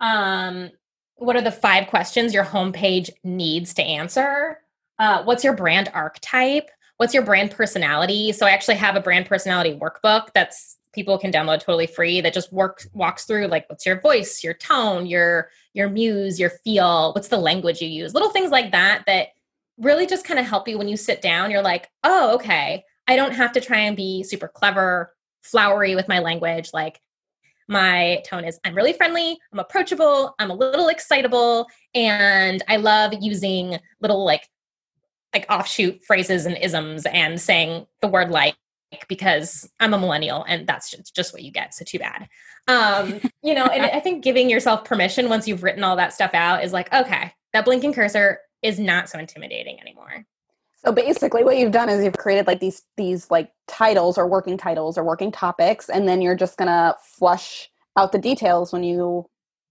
Um, 0.00 0.70
what 1.16 1.36
are 1.36 1.42
the 1.42 1.52
five 1.52 1.88
questions 1.88 2.32
your 2.32 2.44
homepage 2.44 3.10
needs 3.22 3.74
to 3.74 3.82
answer? 3.82 4.60
Uh, 4.98 5.22
what's 5.24 5.44
your 5.44 5.54
brand 5.54 5.90
archetype? 5.92 6.70
What's 6.96 7.12
your 7.12 7.22
brand 7.22 7.50
personality? 7.50 8.32
So 8.32 8.46
I 8.46 8.50
actually 8.52 8.76
have 8.76 8.96
a 8.96 9.00
brand 9.00 9.26
personality 9.26 9.78
workbook 9.78 10.28
that's 10.34 10.78
people 10.96 11.18
can 11.18 11.30
download 11.30 11.60
totally 11.60 11.86
free 11.86 12.20
that 12.20 12.34
just 12.34 12.52
works 12.52 12.88
walks 12.92 13.24
through 13.24 13.46
like 13.46 13.68
what's 13.68 13.86
your 13.86 14.00
voice, 14.00 14.42
your 14.42 14.54
tone, 14.54 15.06
your 15.06 15.50
your 15.74 15.88
muse, 15.88 16.40
your 16.40 16.50
feel, 16.64 17.12
what's 17.12 17.28
the 17.28 17.36
language 17.36 17.80
you 17.80 17.88
use, 17.88 18.14
little 18.14 18.30
things 18.30 18.50
like 18.50 18.72
that 18.72 19.04
that 19.06 19.28
really 19.78 20.06
just 20.06 20.24
kind 20.24 20.40
of 20.40 20.46
help 20.46 20.66
you 20.66 20.78
when 20.78 20.88
you 20.88 20.96
sit 20.96 21.20
down. 21.20 21.50
You're 21.50 21.62
like, 21.62 21.88
oh, 22.02 22.34
okay, 22.34 22.82
I 23.06 23.14
don't 23.14 23.34
have 23.34 23.52
to 23.52 23.60
try 23.60 23.78
and 23.80 23.96
be 23.96 24.24
super 24.24 24.48
clever, 24.48 25.14
flowery 25.42 25.94
with 25.94 26.08
my 26.08 26.18
language. 26.18 26.70
Like 26.72 26.98
my 27.68 28.22
tone 28.26 28.44
is 28.44 28.58
I'm 28.64 28.74
really 28.74 28.92
friendly, 28.92 29.38
I'm 29.52 29.58
approachable, 29.58 30.34
I'm 30.38 30.50
a 30.50 30.54
little 30.54 30.88
excitable, 30.88 31.66
and 31.94 32.62
I 32.68 32.76
love 32.76 33.12
using 33.20 33.78
little 34.00 34.24
like 34.24 34.48
like 35.34 35.46
offshoot 35.50 36.02
phrases 36.04 36.46
and 36.46 36.56
isms 36.56 37.04
and 37.06 37.38
saying 37.38 37.86
the 38.00 38.08
word 38.08 38.30
like 38.30 38.56
because 39.08 39.68
I'm 39.80 39.94
a 39.94 39.98
millennial 39.98 40.44
and 40.48 40.66
that's 40.66 40.90
just, 40.90 41.14
just 41.14 41.32
what 41.32 41.42
you 41.42 41.50
get. 41.50 41.74
So 41.74 41.84
too 41.84 41.98
bad. 41.98 42.28
Um, 42.68 43.20
you 43.42 43.54
know, 43.54 43.64
and 43.64 43.84
I 43.86 44.00
think 44.00 44.24
giving 44.24 44.50
yourself 44.50 44.84
permission 44.84 45.28
once 45.28 45.46
you've 45.46 45.62
written 45.62 45.84
all 45.84 45.96
that 45.96 46.12
stuff 46.12 46.32
out 46.34 46.64
is 46.64 46.72
like, 46.72 46.92
okay, 46.92 47.32
that 47.52 47.64
blinking 47.64 47.92
cursor 47.92 48.40
is 48.62 48.78
not 48.78 49.08
so 49.08 49.18
intimidating 49.18 49.80
anymore. 49.80 50.24
So 50.84 50.92
basically 50.92 51.42
what 51.42 51.56
you've 51.56 51.72
done 51.72 51.88
is 51.88 52.04
you've 52.04 52.16
created 52.16 52.46
like 52.46 52.60
these 52.60 52.82
these 52.96 53.30
like 53.30 53.50
titles 53.66 54.18
or 54.18 54.26
working 54.26 54.56
titles 54.56 54.96
or 54.96 55.04
working 55.04 55.32
topics 55.32 55.88
and 55.88 56.08
then 56.08 56.22
you're 56.22 56.36
just 56.36 56.58
going 56.58 56.68
to 56.68 56.94
flush 57.02 57.68
out 57.96 58.12
the 58.12 58.18
details 58.18 58.72
when 58.72 58.84
you 58.84 59.26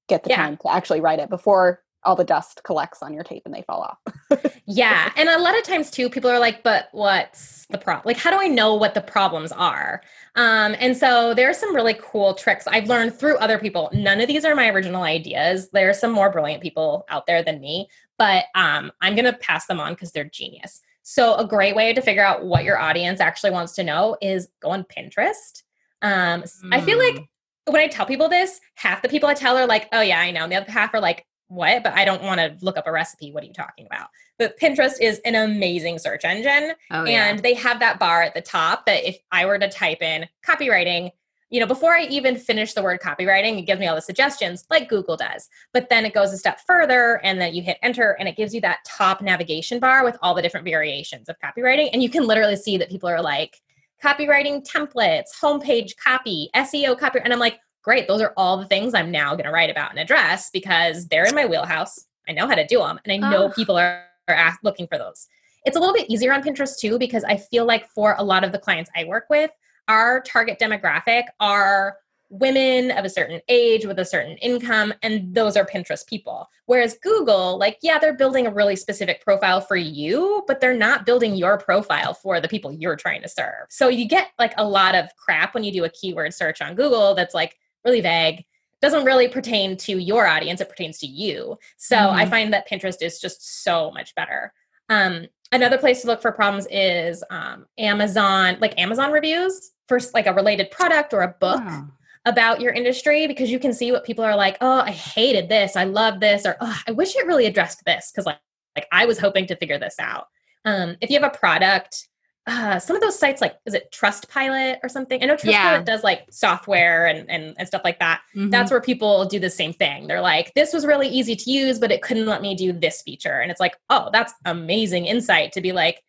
get 0.09 0.23
the 0.23 0.31
yeah. 0.31 0.37
time 0.37 0.57
to 0.57 0.71
actually 0.71 0.99
write 0.99 1.19
it 1.19 1.29
before 1.29 1.81
all 2.05 2.15
the 2.15 2.23
dust 2.23 2.61
collects 2.63 3.01
on 3.01 3.13
your 3.13 3.23
tape 3.23 3.43
and 3.45 3.53
they 3.53 3.63
fall 3.63 3.81
off. 3.81 4.51
yeah. 4.65 5.11
And 5.17 5.27
a 5.27 5.39
lot 5.39 5.57
of 5.57 5.63
times 5.63 5.89
too, 5.89 6.09
people 6.09 6.29
are 6.29 6.39
like, 6.39 6.63
but 6.63 6.89
what's 6.91 7.65
the 7.67 7.77
problem? 7.77 8.03
Like, 8.05 8.17
how 8.17 8.31
do 8.31 8.37
I 8.39 8.47
know 8.47 8.75
what 8.75 8.93
the 8.93 9.01
problems 9.01 9.51
are? 9.51 10.01
Um, 10.35 10.75
and 10.79 10.95
so 10.95 11.33
there 11.33 11.49
are 11.49 11.53
some 11.53 11.75
really 11.75 11.95
cool 12.01 12.35
tricks 12.35 12.67
I've 12.67 12.87
learned 12.87 13.15
through 13.15 13.37
other 13.37 13.57
people. 13.57 13.89
None 13.93 14.21
of 14.21 14.27
these 14.27 14.45
are 14.45 14.55
my 14.55 14.69
original 14.69 15.03
ideas. 15.03 15.69
There 15.71 15.89
are 15.89 15.93
some 15.93 16.11
more 16.11 16.31
brilliant 16.31 16.61
people 16.61 17.05
out 17.09 17.25
there 17.25 17.43
than 17.43 17.59
me, 17.59 17.87
but 18.17 18.45
um, 18.53 18.91
I'm 19.01 19.15
going 19.15 19.25
to 19.25 19.33
pass 19.33 19.65
them 19.65 19.79
on 19.79 19.93
because 19.93 20.11
they're 20.11 20.23
genius. 20.23 20.81
So, 21.07 21.35
a 21.35 21.45
great 21.45 21.75
way 21.75 21.93
to 21.93 22.01
figure 22.01 22.25
out 22.25 22.45
what 22.45 22.63
your 22.63 22.79
audience 22.79 23.19
actually 23.19 23.51
wants 23.51 23.73
to 23.73 23.83
know 23.83 24.17
is 24.21 24.47
go 24.59 24.71
on 24.71 24.85
Pinterest. 24.85 25.61
Um, 26.01 26.41
mm. 26.41 26.69
I 26.71 26.81
feel 26.81 26.97
like 26.97 27.17
hmm. 27.17 27.73
when 27.73 27.81
I 27.81 27.87
tell 27.87 28.07
people 28.07 28.27
this, 28.27 28.59
half 28.73 29.03
the 29.03 29.09
people 29.09 29.29
I 29.29 29.35
tell 29.35 29.55
are 29.55 29.67
like, 29.67 29.87
oh, 29.91 30.01
yeah, 30.01 30.19
I 30.19 30.31
know. 30.31 30.43
And 30.43 30.51
the 30.51 30.55
other 30.55 30.71
half 30.71 30.95
are 30.95 30.99
like, 30.99 31.27
what? 31.47 31.83
But 31.83 31.93
I 31.93 32.05
don't 32.05 32.23
want 32.23 32.39
to 32.39 32.55
look 32.61 32.77
up 32.77 32.87
a 32.87 32.91
recipe. 32.91 33.31
What 33.31 33.43
are 33.43 33.47
you 33.47 33.53
talking 33.53 33.85
about? 33.85 34.09
But 34.37 34.59
Pinterest 34.59 34.99
is 34.99 35.19
an 35.25 35.35
amazing 35.35 35.99
search 35.99 36.25
engine. 36.25 36.73
Oh, 36.91 37.05
yeah. 37.05 37.27
And 37.27 37.39
they 37.39 37.53
have 37.53 37.79
that 37.79 37.99
bar 37.99 38.23
at 38.23 38.33
the 38.33 38.41
top 38.41 38.85
that 38.85 39.07
if 39.07 39.17
I 39.31 39.45
were 39.45 39.59
to 39.59 39.69
type 39.69 40.01
in 40.01 40.27
copywriting, 40.45 41.11
you 41.51 41.59
know, 41.59 41.67
before 41.67 41.93
I 41.93 42.05
even 42.05 42.35
finish 42.37 42.73
the 42.73 42.81
word 42.81 42.99
copywriting, 42.99 43.59
it 43.59 43.63
gives 43.63 43.79
me 43.79 43.87
all 43.87 43.95
the 43.95 44.01
suggestions 44.01 44.65
like 44.69 44.89
Google 44.89 45.15
does. 45.15 45.47
But 45.73 45.89
then 45.89 46.05
it 46.05 46.13
goes 46.13 46.33
a 46.33 46.37
step 46.37 46.59
further 46.65 47.21
and 47.23 47.39
then 47.39 47.53
you 47.53 47.61
hit 47.61 47.77
enter 47.83 48.17
and 48.19 48.27
it 48.27 48.35
gives 48.35 48.53
you 48.53 48.61
that 48.61 48.79
top 48.85 49.21
navigation 49.21 49.79
bar 49.79 50.03
with 50.03 50.17
all 50.21 50.33
the 50.33 50.41
different 50.41 50.65
variations 50.65 51.29
of 51.29 51.35
copywriting. 51.39 51.89
And 51.93 52.01
you 52.01 52.09
can 52.09 52.25
literally 52.25 52.55
see 52.55 52.77
that 52.77 52.89
people 52.89 53.09
are 53.09 53.21
like, 53.21 53.61
copywriting 54.03 54.67
templates, 54.67 55.29
homepage 55.41 55.95
copy, 55.97 56.49
SEO 56.55 56.97
copy. 56.97 57.19
And 57.23 57.33
I'm 57.33 57.39
like, 57.39 57.59
great, 57.85 58.07
those 58.07 58.19
are 58.19 58.33
all 58.35 58.57
the 58.57 58.65
things 58.65 58.95
I'm 58.95 59.11
now 59.11 59.31
going 59.35 59.45
to 59.45 59.51
write 59.51 59.69
about 59.69 59.91
and 59.91 59.99
address 59.99 60.49
because 60.49 61.07
they're 61.07 61.27
in 61.27 61.35
my 61.35 61.45
wheelhouse. 61.45 62.05
I 62.27 62.33
know 62.33 62.47
how 62.47 62.55
to 62.55 62.65
do 62.65 62.79
them. 62.79 62.99
And 63.05 63.13
I 63.13 63.29
know 63.29 63.45
oh. 63.45 63.49
people 63.51 63.77
are, 63.77 64.03
are 64.27 64.33
ask, 64.35 64.59
looking 64.63 64.87
for 64.87 64.97
those. 64.97 65.27
It's 65.65 65.77
a 65.77 65.79
little 65.79 65.93
bit 65.93 66.09
easier 66.09 66.33
on 66.33 66.41
Pinterest 66.41 66.79
too, 66.79 66.97
because 66.97 67.23
I 67.23 67.37
feel 67.37 67.65
like 67.65 67.87
for 67.87 68.15
a 68.17 68.23
lot 68.23 68.43
of 68.43 68.51
the 68.51 68.57
clients 68.57 68.89
I 68.95 69.03
work 69.03 69.25
with, 69.29 69.51
our 69.87 70.21
target 70.21 70.59
demographic 70.59 71.25
are 71.39 71.97
women 72.29 72.89
of 72.89 73.05
a 73.05 73.09
certain 73.09 73.39
age 73.49 73.85
with 73.85 73.99
a 73.99 74.05
certain 74.05 74.35
income 74.37 74.91
and 75.03 75.33
those 75.35 75.55
are 75.55 75.63
pinterest 75.63 76.07
people 76.07 76.49
whereas 76.65 76.97
google 77.03 77.57
like 77.59 77.77
yeah 77.83 77.99
they're 77.99 78.17
building 78.17 78.47
a 78.47 78.51
really 78.51 78.75
specific 78.75 79.23
profile 79.23 79.61
for 79.61 79.75
you 79.75 80.43
but 80.47 80.59
they're 80.59 80.75
not 80.75 81.05
building 81.05 81.35
your 81.35 81.55
profile 81.55 82.15
for 82.15 82.41
the 82.41 82.47
people 82.47 82.73
you're 82.73 82.95
trying 82.95 83.21
to 83.21 83.29
serve 83.29 83.67
so 83.69 83.89
you 83.89 84.07
get 84.07 84.29
like 84.39 84.55
a 84.57 84.67
lot 84.67 84.95
of 84.95 85.07
crap 85.15 85.53
when 85.53 85.63
you 85.63 85.71
do 85.71 85.83
a 85.83 85.89
keyword 85.89 86.33
search 86.33 86.61
on 86.61 86.73
google 86.73 87.13
that's 87.13 87.35
like 87.35 87.57
really 87.85 88.01
vague 88.01 88.43
doesn't 88.81 89.05
really 89.05 89.27
pertain 89.27 89.77
to 89.77 89.97
your 89.97 90.27
audience 90.27 90.61
it 90.61 90.69
pertains 90.69 90.97
to 90.99 91.07
you 91.07 91.57
so 91.77 91.95
mm-hmm. 91.95 92.17
i 92.17 92.25
find 92.25 92.53
that 92.53 92.69
pinterest 92.69 93.01
is 93.01 93.19
just 93.19 93.63
so 93.63 93.91
much 93.91 94.13
better 94.15 94.53
um, 94.87 95.25
another 95.51 95.79
place 95.79 96.01
to 96.01 96.07
look 96.07 96.21
for 96.21 96.31
problems 96.31 96.67
is 96.69 97.23
um, 97.29 97.65
amazon 97.79 98.57
like 98.59 98.79
amazon 98.79 99.11
reviews 99.11 99.71
for 99.87 99.99
like 100.13 100.27
a 100.27 100.33
related 100.33 100.69
product 100.71 101.13
or 101.13 101.21
a 101.21 101.35
book 101.39 101.63
wow. 101.63 101.87
about 102.25 102.61
your 102.61 102.73
industry 102.73 103.27
because 103.27 103.49
you 103.49 103.59
can 103.59 103.73
see 103.73 103.91
what 103.91 104.03
people 104.03 104.23
are 104.23 104.35
like 104.35 104.57
oh 104.61 104.81
i 104.81 104.91
hated 104.91 105.49
this 105.49 105.75
i 105.75 105.83
love 105.83 106.19
this 106.19 106.45
or 106.45 106.55
oh, 106.61 106.81
i 106.87 106.91
wish 106.91 107.15
it 107.15 107.25
really 107.25 107.45
addressed 107.45 107.83
this 107.85 108.11
because 108.11 108.25
like 108.25 108.37
like 108.75 108.87
i 108.91 109.05
was 109.05 109.17
hoping 109.17 109.47
to 109.47 109.55
figure 109.55 109.79
this 109.79 109.95
out 109.99 110.27
um, 110.65 110.95
if 110.99 111.11
you 111.11 111.19
have 111.19 111.31
a 111.31 111.37
product 111.37 112.07
uh, 112.47 112.77
some 112.77 112.95
of 112.95 113.01
those 113.01 113.17
sites 113.17 113.41
like 113.41 113.55
is 113.65 113.73
it 113.73 113.91
Trustpilot 113.91 114.77
or 114.83 114.89
something? 114.89 115.21
I 115.21 115.25
know 115.25 115.35
Trustpilot 115.35 115.51
yeah. 115.51 115.81
does 115.81 116.03
like 116.03 116.27
software 116.29 117.07
and, 117.07 117.29
and 117.29 117.55
and 117.57 117.67
stuff 117.67 117.81
like 117.83 117.99
that. 117.99 118.21
Mm-hmm. 118.35 118.51
That's 118.51 118.69
where 118.69 118.81
people 118.81 119.25
do 119.25 119.39
the 119.39 119.49
same 119.49 119.73
thing. 119.73 120.07
They're 120.07 120.21
like, 120.21 120.53
this 120.53 120.71
was 120.71 120.85
really 120.85 121.07
easy 121.07 121.35
to 121.35 121.51
use, 121.51 121.79
but 121.79 121.91
it 121.91 122.01
couldn't 122.01 122.27
let 122.27 122.41
me 122.41 122.55
do 122.55 122.71
this 122.71 123.01
feature. 123.01 123.39
And 123.39 123.49
it's 123.49 123.59
like, 123.59 123.75
oh, 123.89 124.09
that's 124.13 124.33
amazing 124.45 125.05
insight 125.05 125.53
to 125.53 125.61
be 125.61 125.71
like, 125.71 126.03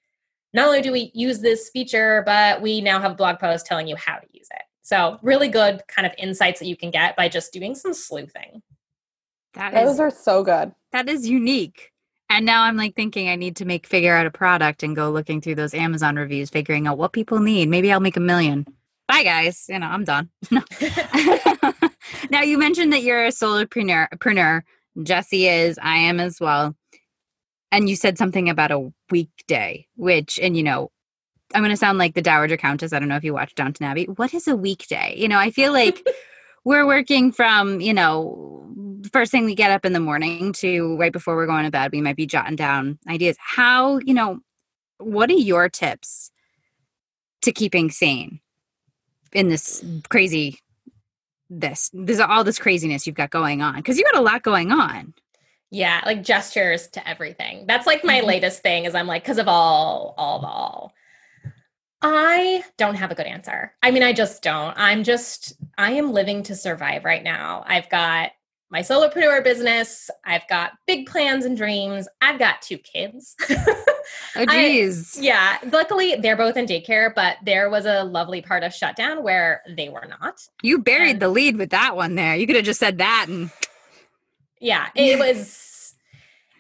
not 0.52 0.66
only 0.66 0.82
do 0.82 0.92
we 0.92 1.10
use 1.14 1.40
this 1.40 1.70
feature, 1.70 2.22
but 2.26 2.60
we 2.60 2.80
now 2.80 3.00
have 3.00 3.12
a 3.12 3.16
blog 3.16 3.38
post 3.38 3.66
telling 3.66 3.88
you 3.88 3.96
how 3.96 4.16
to 4.16 4.26
use 4.32 4.48
it. 4.52 4.62
So 4.82 5.18
really 5.22 5.48
good 5.48 5.82
kind 5.88 6.06
of 6.06 6.12
insights 6.18 6.60
that 6.60 6.66
you 6.66 6.76
can 6.76 6.90
get 6.90 7.16
by 7.16 7.28
just 7.28 7.52
doing 7.52 7.74
some 7.74 7.92
sleuthing. 7.92 8.62
That 9.54 9.74
Those 9.74 9.94
is, 9.94 10.00
are 10.00 10.10
so 10.10 10.44
good. 10.44 10.72
That 10.92 11.08
is 11.08 11.26
unique. 11.26 11.92
And 12.28 12.44
now 12.44 12.62
I'm 12.62 12.76
like 12.76 12.94
thinking 12.96 13.28
I 13.28 13.36
need 13.36 13.56
to 13.56 13.64
make 13.64 13.86
figure 13.86 14.14
out 14.14 14.26
a 14.26 14.30
product 14.30 14.82
and 14.82 14.96
go 14.96 15.10
looking 15.10 15.40
through 15.40 15.54
those 15.54 15.74
Amazon 15.74 16.16
reviews, 16.16 16.50
figuring 16.50 16.86
out 16.86 16.98
what 16.98 17.12
people 17.12 17.40
need. 17.40 17.68
Maybe 17.68 17.92
I'll 17.92 18.00
make 18.00 18.16
a 18.16 18.20
million. 18.20 18.66
Bye 19.06 19.22
guys. 19.22 19.66
You 19.68 19.78
know, 19.78 19.86
I'm 19.86 20.04
done. 20.04 20.30
now 22.30 22.42
you 22.42 22.58
mentioned 22.58 22.92
that 22.92 23.02
you're 23.02 23.24
a 23.24 23.30
solopreneur. 23.30 24.62
Jesse 25.02 25.46
is, 25.46 25.78
I 25.80 25.96
am 25.96 26.20
as 26.20 26.40
well. 26.40 26.74
And 27.70 27.88
you 27.88 27.96
said 27.96 28.18
something 28.18 28.48
about 28.48 28.70
a 28.70 28.92
weekday, 29.10 29.86
which, 29.96 30.38
and 30.40 30.56
you 30.56 30.62
know, 30.62 30.90
I'm 31.54 31.62
going 31.62 31.70
to 31.70 31.76
sound 31.76 31.98
like 31.98 32.14
the 32.14 32.22
Dowager 32.22 32.56
Countess. 32.56 32.92
I 32.92 32.98
don't 32.98 33.08
know 33.08 33.16
if 33.16 33.24
you 33.24 33.34
watch 33.34 33.54
Downton 33.54 33.86
Abbey. 33.86 34.04
What 34.06 34.34
is 34.34 34.48
a 34.48 34.56
weekday? 34.56 35.14
You 35.16 35.28
know, 35.28 35.38
I 35.38 35.50
feel 35.50 35.72
like 35.72 36.04
we're 36.66 36.84
working 36.84 37.30
from, 37.30 37.80
you 37.80 37.94
know, 37.94 38.66
first 39.12 39.30
thing 39.30 39.44
we 39.44 39.54
get 39.54 39.70
up 39.70 39.84
in 39.84 39.92
the 39.92 40.00
morning 40.00 40.52
to 40.52 40.96
right 40.96 41.12
before 41.12 41.36
we're 41.36 41.46
going 41.46 41.64
to 41.64 41.70
bed, 41.70 41.92
we 41.92 42.00
might 42.00 42.16
be 42.16 42.26
jotting 42.26 42.56
down 42.56 42.98
ideas. 43.08 43.36
How, 43.38 43.98
you 43.98 44.12
know, 44.12 44.40
what 44.98 45.30
are 45.30 45.34
your 45.34 45.68
tips 45.68 46.32
to 47.42 47.52
keeping 47.52 47.88
sane 47.88 48.40
in 49.32 49.48
this 49.48 49.84
crazy 50.08 50.58
this 51.48 51.88
there's 51.94 52.18
all 52.18 52.42
this 52.42 52.58
craziness 52.58 53.06
you've 53.06 53.14
got 53.14 53.30
going 53.30 53.62
on 53.62 53.76
because 53.76 53.96
you 53.96 54.02
got 54.02 54.16
a 54.16 54.20
lot 54.20 54.42
going 54.42 54.72
on 54.72 55.14
yeah 55.70 56.00
like 56.04 56.24
gestures 56.24 56.88
to 56.88 57.06
everything 57.08 57.64
that's 57.68 57.86
like 57.86 58.02
my 58.02 58.18
mm-hmm. 58.18 58.26
latest 58.26 58.62
thing 58.62 58.84
is 58.84 58.96
i'm 58.96 59.06
like 59.06 59.22
because 59.22 59.38
of 59.38 59.46
all 59.46 60.14
all 60.18 60.38
of 60.38 60.44
all 60.44 60.92
I 62.08 62.62
don't 62.78 62.94
have 62.94 63.10
a 63.10 63.14
good 63.14 63.26
answer. 63.26 63.72
I 63.82 63.90
mean, 63.90 64.02
I 64.02 64.12
just 64.12 64.42
don't. 64.42 64.74
I'm 64.76 65.02
just, 65.02 65.54
I 65.76 65.92
am 65.92 66.12
living 66.12 66.42
to 66.44 66.54
survive 66.54 67.04
right 67.04 67.22
now. 67.22 67.64
I've 67.66 67.88
got 67.90 68.30
my 68.70 68.80
solopreneur 68.80 69.42
business. 69.42 70.08
I've 70.24 70.46
got 70.48 70.72
big 70.86 71.06
plans 71.06 71.44
and 71.44 71.56
dreams. 71.56 72.06
I've 72.20 72.38
got 72.38 72.62
two 72.62 72.78
kids. 72.78 73.34
oh, 74.36 74.46
geez. 74.50 75.18
I, 75.18 75.22
yeah. 75.22 75.58
Luckily, 75.72 76.16
they're 76.16 76.36
both 76.36 76.56
in 76.56 76.66
daycare, 76.66 77.12
but 77.14 77.38
there 77.44 77.70
was 77.70 77.86
a 77.86 78.04
lovely 78.04 78.40
part 78.40 78.62
of 78.62 78.72
shutdown 78.72 79.24
where 79.24 79.62
they 79.68 79.88
were 79.88 80.06
not. 80.08 80.40
You 80.62 80.78
buried 80.78 81.12
and, 81.12 81.20
the 81.20 81.28
lead 81.28 81.56
with 81.56 81.70
that 81.70 81.96
one 81.96 82.14
there. 82.14 82.36
You 82.36 82.46
could 82.46 82.56
have 82.56 82.64
just 82.64 82.80
said 82.80 82.98
that 82.98 83.26
and. 83.28 83.50
Yeah, 84.60 84.88
it 84.94 85.18
was. 85.18 85.75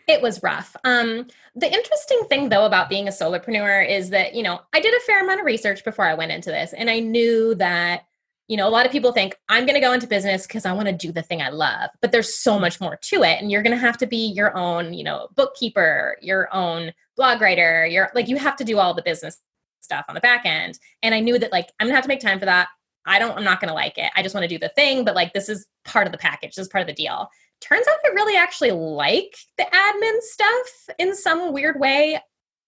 It 0.06 0.22
was 0.22 0.42
rough. 0.42 0.76
Um, 0.84 1.26
the 1.54 1.72
interesting 1.72 2.22
thing 2.28 2.48
though 2.48 2.64
about 2.64 2.88
being 2.88 3.08
a 3.08 3.10
solopreneur 3.10 3.88
is 3.88 4.10
that, 4.10 4.34
you 4.34 4.42
know, 4.42 4.60
I 4.72 4.80
did 4.80 4.94
a 4.94 5.00
fair 5.00 5.22
amount 5.22 5.40
of 5.40 5.46
research 5.46 5.84
before 5.84 6.04
I 6.04 6.14
went 6.14 6.32
into 6.32 6.50
this 6.50 6.72
and 6.72 6.88
I 6.88 7.00
knew 7.00 7.54
that 7.56 8.02
you 8.48 8.56
know, 8.56 8.68
a 8.68 8.70
lot 8.70 8.86
of 8.86 8.92
people 8.92 9.12
think 9.12 9.36
I'm 9.48 9.66
going 9.66 9.74
to 9.74 9.80
go 9.80 9.92
into 9.92 10.06
business 10.06 10.46
because 10.46 10.66
I 10.66 10.72
want 10.72 10.86
to 10.86 10.92
do 10.92 11.10
the 11.10 11.22
thing 11.22 11.42
I 11.42 11.48
love, 11.48 11.90
but 12.00 12.12
there's 12.12 12.34
so 12.34 12.56
mm. 12.56 12.60
much 12.60 12.80
more 12.80 12.96
to 12.96 13.22
it. 13.24 13.40
And 13.40 13.50
you're 13.50 13.62
going 13.62 13.74
to 13.74 13.80
have 13.80 13.98
to 13.98 14.06
be 14.06 14.28
your 14.28 14.56
own, 14.56 14.94
you 14.94 15.02
know, 15.02 15.28
bookkeeper, 15.34 16.16
your 16.20 16.52
own 16.54 16.92
blog 17.16 17.40
writer. 17.40 17.86
You're 17.86 18.10
like, 18.14 18.28
you 18.28 18.36
have 18.36 18.56
to 18.56 18.64
do 18.64 18.78
all 18.78 18.94
the 18.94 19.02
business 19.02 19.38
stuff 19.80 20.04
on 20.08 20.14
the 20.14 20.20
back 20.20 20.46
end. 20.46 20.78
And 21.02 21.14
I 21.14 21.20
knew 21.20 21.38
that 21.38 21.52
like, 21.52 21.70
I'm 21.80 21.86
going 21.86 21.92
to 21.92 21.96
have 21.96 22.04
to 22.04 22.08
make 22.08 22.20
time 22.20 22.38
for 22.38 22.46
that. 22.46 22.68
I 23.04 23.18
don't, 23.18 23.36
I'm 23.36 23.44
not 23.44 23.60
going 23.60 23.68
to 23.68 23.74
like 23.74 23.98
it. 23.98 24.10
I 24.14 24.22
just 24.22 24.34
want 24.34 24.44
to 24.44 24.48
do 24.48 24.58
the 24.58 24.70
thing, 24.70 25.04
but 25.04 25.14
like, 25.14 25.32
this 25.32 25.48
is 25.48 25.66
part 25.84 26.06
of 26.06 26.12
the 26.12 26.18
package. 26.18 26.54
This 26.54 26.66
is 26.66 26.68
part 26.68 26.82
of 26.82 26.88
the 26.88 26.92
deal. 27.02 27.28
Turns 27.60 27.86
out 27.88 27.98
I 28.04 28.08
really 28.08 28.36
actually 28.36 28.72
like 28.72 29.34
the 29.58 29.64
admin 29.64 30.20
stuff 30.20 30.96
in 30.98 31.14
some 31.16 31.52
weird 31.52 31.80
way. 31.80 32.20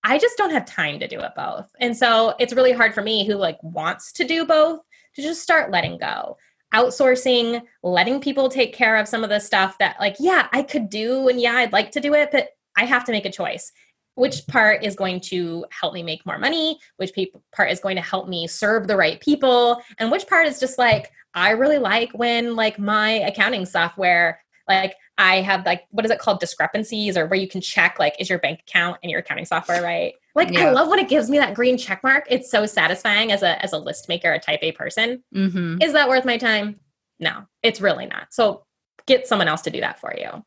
I 0.04 0.18
just 0.18 0.36
don't 0.36 0.50
have 0.50 0.64
time 0.64 1.00
to 1.00 1.08
do 1.08 1.20
it 1.20 1.32
both. 1.36 1.68
And 1.80 1.96
so 1.96 2.34
it's 2.38 2.54
really 2.54 2.72
hard 2.72 2.94
for 2.94 3.02
me 3.02 3.26
who 3.26 3.34
like 3.34 3.58
wants 3.62 4.12
to 4.14 4.24
do 4.24 4.44
both 4.44 4.80
to 5.14 5.22
just 5.22 5.42
start 5.42 5.70
letting 5.70 5.98
go 5.98 6.36
outsourcing 6.74 7.62
letting 7.82 8.20
people 8.20 8.48
take 8.48 8.74
care 8.74 8.96
of 8.96 9.08
some 9.08 9.24
of 9.24 9.30
the 9.30 9.38
stuff 9.38 9.78
that 9.78 9.96
like 9.98 10.16
yeah 10.18 10.48
i 10.52 10.62
could 10.62 10.90
do 10.90 11.28
and 11.28 11.40
yeah 11.40 11.54
i'd 11.54 11.72
like 11.72 11.90
to 11.90 12.00
do 12.00 12.12
it 12.12 12.28
but 12.30 12.50
i 12.76 12.84
have 12.84 13.04
to 13.04 13.12
make 13.12 13.24
a 13.24 13.32
choice 13.32 13.72
which 14.16 14.46
part 14.48 14.84
is 14.84 14.96
going 14.96 15.20
to 15.20 15.64
help 15.70 15.94
me 15.94 16.02
make 16.02 16.26
more 16.26 16.38
money 16.38 16.78
which 16.98 17.12
part 17.52 17.70
is 17.70 17.80
going 17.80 17.96
to 17.96 18.02
help 18.02 18.28
me 18.28 18.46
serve 18.46 18.86
the 18.86 18.96
right 18.96 19.20
people 19.20 19.80
and 19.98 20.10
which 20.10 20.26
part 20.26 20.46
is 20.46 20.60
just 20.60 20.76
like 20.76 21.10
i 21.32 21.50
really 21.50 21.78
like 21.78 22.12
when 22.12 22.54
like 22.54 22.78
my 22.78 23.12
accounting 23.12 23.64
software 23.64 24.38
like 24.68 24.94
I 25.16 25.40
have 25.40 25.64
like 25.66 25.84
what 25.90 26.04
is 26.04 26.10
it 26.10 26.18
called 26.18 26.40
discrepancies 26.40 27.16
or 27.16 27.26
where 27.26 27.38
you 27.38 27.48
can 27.48 27.60
check 27.60 27.98
like 27.98 28.14
is 28.20 28.28
your 28.28 28.38
bank 28.38 28.60
account 28.60 28.98
and 29.02 29.10
your 29.10 29.20
accounting 29.20 29.46
software 29.46 29.82
right? 29.82 30.14
Like 30.34 30.52
yeah. 30.52 30.66
I 30.66 30.70
love 30.70 30.88
when 30.88 30.98
it 30.98 31.08
gives 31.08 31.28
me 31.30 31.38
that 31.38 31.54
green 31.54 31.76
check 31.76 32.02
mark. 32.02 32.24
It's 32.30 32.50
so 32.50 32.66
satisfying 32.66 33.32
as 33.32 33.42
a 33.42 33.62
as 33.62 33.72
a 33.72 33.78
list 33.78 34.08
maker, 34.08 34.32
a 34.32 34.38
type 34.38 34.60
A 34.62 34.72
person. 34.72 35.22
Mm-hmm. 35.34 35.82
Is 35.82 35.92
that 35.94 36.08
worth 36.08 36.24
my 36.24 36.36
time? 36.36 36.78
No, 37.18 37.46
it's 37.62 37.80
really 37.80 38.06
not. 38.06 38.28
So 38.30 38.64
get 39.06 39.26
someone 39.26 39.48
else 39.48 39.62
to 39.62 39.70
do 39.70 39.80
that 39.80 39.98
for 40.00 40.14
you. 40.16 40.44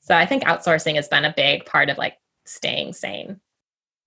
So 0.00 0.14
I 0.14 0.26
think 0.26 0.44
outsourcing 0.44 0.96
has 0.96 1.08
been 1.08 1.24
a 1.24 1.34
big 1.34 1.64
part 1.64 1.88
of 1.88 1.96
like 1.96 2.14
staying 2.44 2.92
sane. 2.92 3.40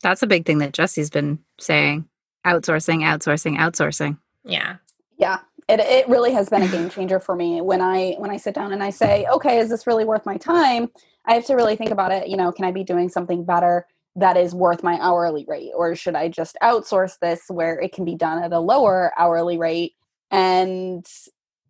That's 0.02 0.21
a 0.21 0.28
big 0.28 0.45
thing 0.45 0.58
that 0.58 0.73
Jesse's 0.73 1.10
been 1.10 1.39
saying. 1.60 2.06
Outsourcing, 2.45 2.99
outsourcing, 2.99 3.58
outsourcing. 3.58 4.17
Yeah. 4.43 4.76
Yeah 5.17 5.39
it, 5.79 5.88
it 5.88 6.09
really 6.09 6.31
has 6.33 6.49
been 6.49 6.63
a 6.63 6.67
game 6.67 6.89
changer 6.89 7.19
for 7.19 7.36
me. 7.36 7.62
When 7.62 7.81
i 7.81 8.15
when 8.17 8.31
i 8.31 8.38
sit 8.38 8.55
down 8.55 8.73
and 8.73 8.83
i 8.83 8.89
say 8.89 9.25
okay 9.31 9.59
is 9.59 9.69
this 9.69 9.88
really 9.88 10.05
worth 10.05 10.25
my 10.25 10.38
time? 10.38 10.89
I 11.25 11.33
have 11.36 11.45
to 11.45 11.55
really 11.55 11.75
think 11.75 11.91
about 11.91 12.12
it 12.12 12.27
you 12.27 12.38
know 12.38 12.51
can 12.51 12.65
i 12.65 12.71
be 12.71 12.83
doing 12.83 13.09
something 13.09 13.45
better 13.45 13.88
that 14.15 14.38
is 14.38 14.53
worth 14.53 14.83
my 14.83 14.99
hourly 15.01 15.45
rate? 15.47 15.71
Or 15.75 15.95
should 15.95 16.15
i 16.15 16.27
just 16.29 16.57
outsource 16.62 17.17
this 17.19 17.43
where 17.47 17.79
it 17.79 17.93
can 17.93 18.05
be 18.05 18.15
done 18.15 18.43
at 18.43 18.53
a 18.53 18.59
lower 18.59 19.12
hourly 19.17 19.57
rate 19.57 19.93
and 20.31 21.05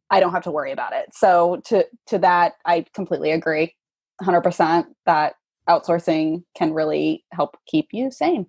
i 0.09 0.19
don't 0.19 0.31
have 0.31 0.43
to 0.43 0.51
worry 0.51 0.71
about 0.71 0.93
it? 0.93 1.13
So 1.13 1.61
to 1.65 1.85
to 2.07 2.19
that 2.19 2.53
i 2.65 2.85
completely 2.93 3.31
agree 3.31 3.75
100% 4.21 4.85
that 5.05 5.35
outsourcing 5.67 6.43
can 6.55 6.73
really 6.73 7.23
help 7.31 7.57
keep 7.65 7.89
you 7.91 8.11
sane. 8.11 8.47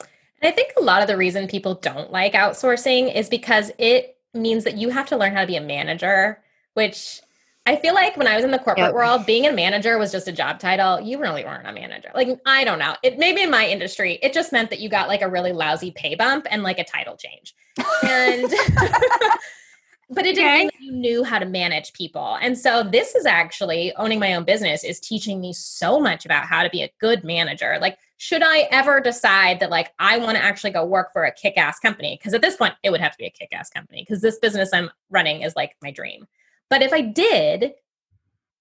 And 0.00 0.52
I 0.52 0.54
think 0.54 0.72
a 0.76 0.82
lot 0.82 1.02
of 1.02 1.08
the 1.08 1.16
reason 1.16 1.46
people 1.46 1.74
don't 1.74 2.10
like 2.10 2.32
outsourcing 2.32 3.14
is 3.14 3.28
because 3.28 3.70
it 3.78 4.16
means 4.34 4.64
that 4.64 4.76
you 4.76 4.90
have 4.90 5.06
to 5.08 5.16
learn 5.16 5.34
how 5.34 5.40
to 5.40 5.46
be 5.46 5.56
a 5.56 5.60
manager, 5.60 6.42
which 6.74 7.20
I 7.64 7.76
feel 7.76 7.94
like 7.94 8.16
when 8.16 8.26
I 8.26 8.34
was 8.34 8.44
in 8.44 8.50
the 8.50 8.58
corporate 8.58 8.86
yep. 8.86 8.94
world, 8.94 9.24
being 9.24 9.46
a 9.46 9.52
manager 9.52 9.96
was 9.96 10.10
just 10.10 10.26
a 10.26 10.32
job 10.32 10.58
title. 10.58 11.00
You 11.00 11.20
really 11.20 11.44
weren't 11.44 11.66
a 11.66 11.72
manager. 11.72 12.10
Like, 12.12 12.40
I 12.44 12.64
don't 12.64 12.80
know. 12.80 12.96
It 13.04 13.18
maybe 13.18 13.42
in 13.42 13.50
my 13.50 13.68
industry, 13.68 14.18
it 14.20 14.32
just 14.32 14.50
meant 14.52 14.70
that 14.70 14.80
you 14.80 14.88
got 14.88 15.06
like 15.06 15.22
a 15.22 15.28
really 15.28 15.52
lousy 15.52 15.92
pay 15.92 16.16
bump 16.16 16.46
and 16.50 16.64
like 16.64 16.80
a 16.80 16.84
title 16.84 17.16
change. 17.16 17.54
And 18.02 18.42
but 20.10 20.26
it 20.26 20.34
didn't 20.34 20.44
Okay. 20.44 20.58
mean 20.58 20.66
that 20.66 20.80
you 20.80 20.92
knew 20.92 21.22
how 21.22 21.38
to 21.38 21.46
manage 21.46 21.92
people. 21.92 22.36
And 22.42 22.58
so 22.58 22.82
this 22.82 23.14
is 23.14 23.26
actually 23.26 23.94
owning 23.94 24.18
my 24.18 24.34
own 24.34 24.42
business 24.42 24.82
is 24.82 24.98
teaching 24.98 25.40
me 25.40 25.52
so 25.52 26.00
much 26.00 26.24
about 26.24 26.46
how 26.46 26.64
to 26.64 26.70
be 26.70 26.82
a 26.82 26.90
good 26.98 27.22
manager. 27.22 27.78
Like, 27.80 27.96
should 28.22 28.44
I 28.44 28.68
ever 28.70 29.00
decide 29.00 29.58
that 29.58 29.70
like 29.70 29.92
I 29.98 30.16
want 30.16 30.36
to 30.36 30.44
actually 30.44 30.70
go 30.70 30.84
work 30.84 31.12
for 31.12 31.24
a 31.24 31.32
kick-ass 31.32 31.80
company? 31.80 32.16
Because 32.16 32.32
at 32.34 32.40
this 32.40 32.54
point, 32.54 32.72
it 32.84 32.90
would 32.90 33.00
have 33.00 33.10
to 33.10 33.18
be 33.18 33.26
a 33.26 33.30
kick-ass 33.30 33.68
company 33.68 34.04
because 34.06 34.22
this 34.22 34.38
business 34.38 34.70
I'm 34.72 34.92
running 35.10 35.42
is 35.42 35.56
like 35.56 35.74
my 35.82 35.90
dream. 35.90 36.28
But 36.70 36.82
if 36.82 36.92
I 36.92 37.00
did, 37.00 37.72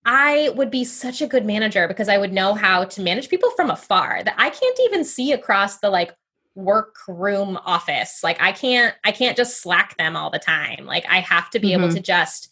I 0.04 0.50
would 0.56 0.72
be 0.72 0.84
such 0.84 1.22
a 1.22 1.28
good 1.28 1.46
manager 1.46 1.88
because 1.88 2.10
I 2.10 2.18
would 2.18 2.34
know 2.34 2.56
how 2.56 2.86
to 2.86 3.04
manage 3.04 3.30
people 3.30 3.52
from 3.52 3.70
afar 3.70 4.24
that 4.24 4.34
I 4.36 4.50
can't 4.50 4.80
even 4.86 5.06
see 5.06 5.32
across 5.32 5.78
the 5.78 5.92
like 5.92 6.12
workroom 6.56 7.56
office. 7.64 8.22
Like 8.24 8.42
I 8.42 8.54
can't 8.54 8.96
I 9.04 9.12
can't 9.12 9.38
just 9.38 9.62
slack 9.62 9.96
them 9.98 10.16
all 10.16 10.32
the 10.32 10.40
time. 10.40 10.88
Like 10.88 11.06
I 11.08 11.20
have 11.20 11.52
to 11.52 11.60
be 11.60 11.74
able 11.74 11.90
Mhm. 11.90 11.94
to 11.94 12.00
just 12.00 12.50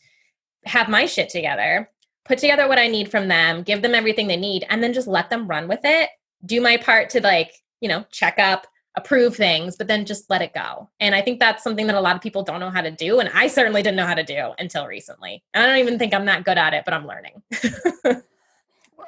have 0.65 0.87
my 0.89 1.07
shit 1.07 1.29
together, 1.29 1.89
put 2.23 2.37
together 2.37 2.67
what 2.67 2.77
I 2.77 2.85
need 2.85 3.09
from 3.09 3.29
them, 3.29 3.63
give 3.63 3.81
them 3.81 3.95
everything 3.95 4.27
they 4.27 4.37
need 4.37 4.67
and 4.69 4.83
then 4.83 4.93
just 4.93 5.07
let 5.07 5.31
them 5.31 5.47
run 5.47 5.67
with 5.67 5.81
it. 5.83 6.11
Do 6.45 6.61
my 6.61 6.77
part 6.77 7.09
to 7.11 7.21
like, 7.21 7.53
you 7.81 7.89
know, 7.89 8.05
check 8.11 8.39
up, 8.39 8.67
approve 8.95 9.35
things, 9.35 9.75
but 9.75 9.87
then 9.87 10.05
just 10.05 10.29
let 10.29 10.41
it 10.41 10.53
go. 10.53 10.89
And 10.99 11.15
I 11.15 11.21
think 11.21 11.39
that's 11.39 11.63
something 11.63 11.87
that 11.87 11.95
a 11.95 12.01
lot 12.01 12.15
of 12.15 12.21
people 12.21 12.43
don't 12.43 12.59
know 12.59 12.69
how 12.69 12.81
to 12.81 12.91
do 12.91 13.19
and 13.19 13.29
I 13.33 13.47
certainly 13.47 13.81
didn't 13.81 13.97
know 13.97 14.07
how 14.07 14.15
to 14.15 14.23
do 14.23 14.51
until 14.57 14.87
recently. 14.87 15.43
And 15.53 15.63
I 15.63 15.67
don't 15.67 15.79
even 15.79 15.99
think 15.99 16.13
I'm 16.13 16.25
that 16.25 16.43
good 16.43 16.57
at 16.57 16.73
it, 16.73 16.85
but 16.85 16.93
I'm 16.93 17.07
learning. 17.07 17.41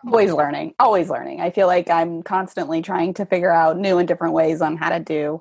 always 0.08 0.34
learning 0.34 0.74
always 0.80 1.12
learning 1.12 1.42
i 1.42 1.52
feel 1.52 1.68
like 1.68 1.88
i'm 1.88 2.24
constantly 2.24 2.82
trying 2.82 3.14
to 3.14 3.24
figure 3.24 3.52
out 3.52 3.78
new 3.78 4.00
and 4.00 4.08
different 4.08 4.34
ways 4.34 4.60
on 4.60 4.76
how 4.76 4.90
to 4.90 5.00
do 5.00 5.40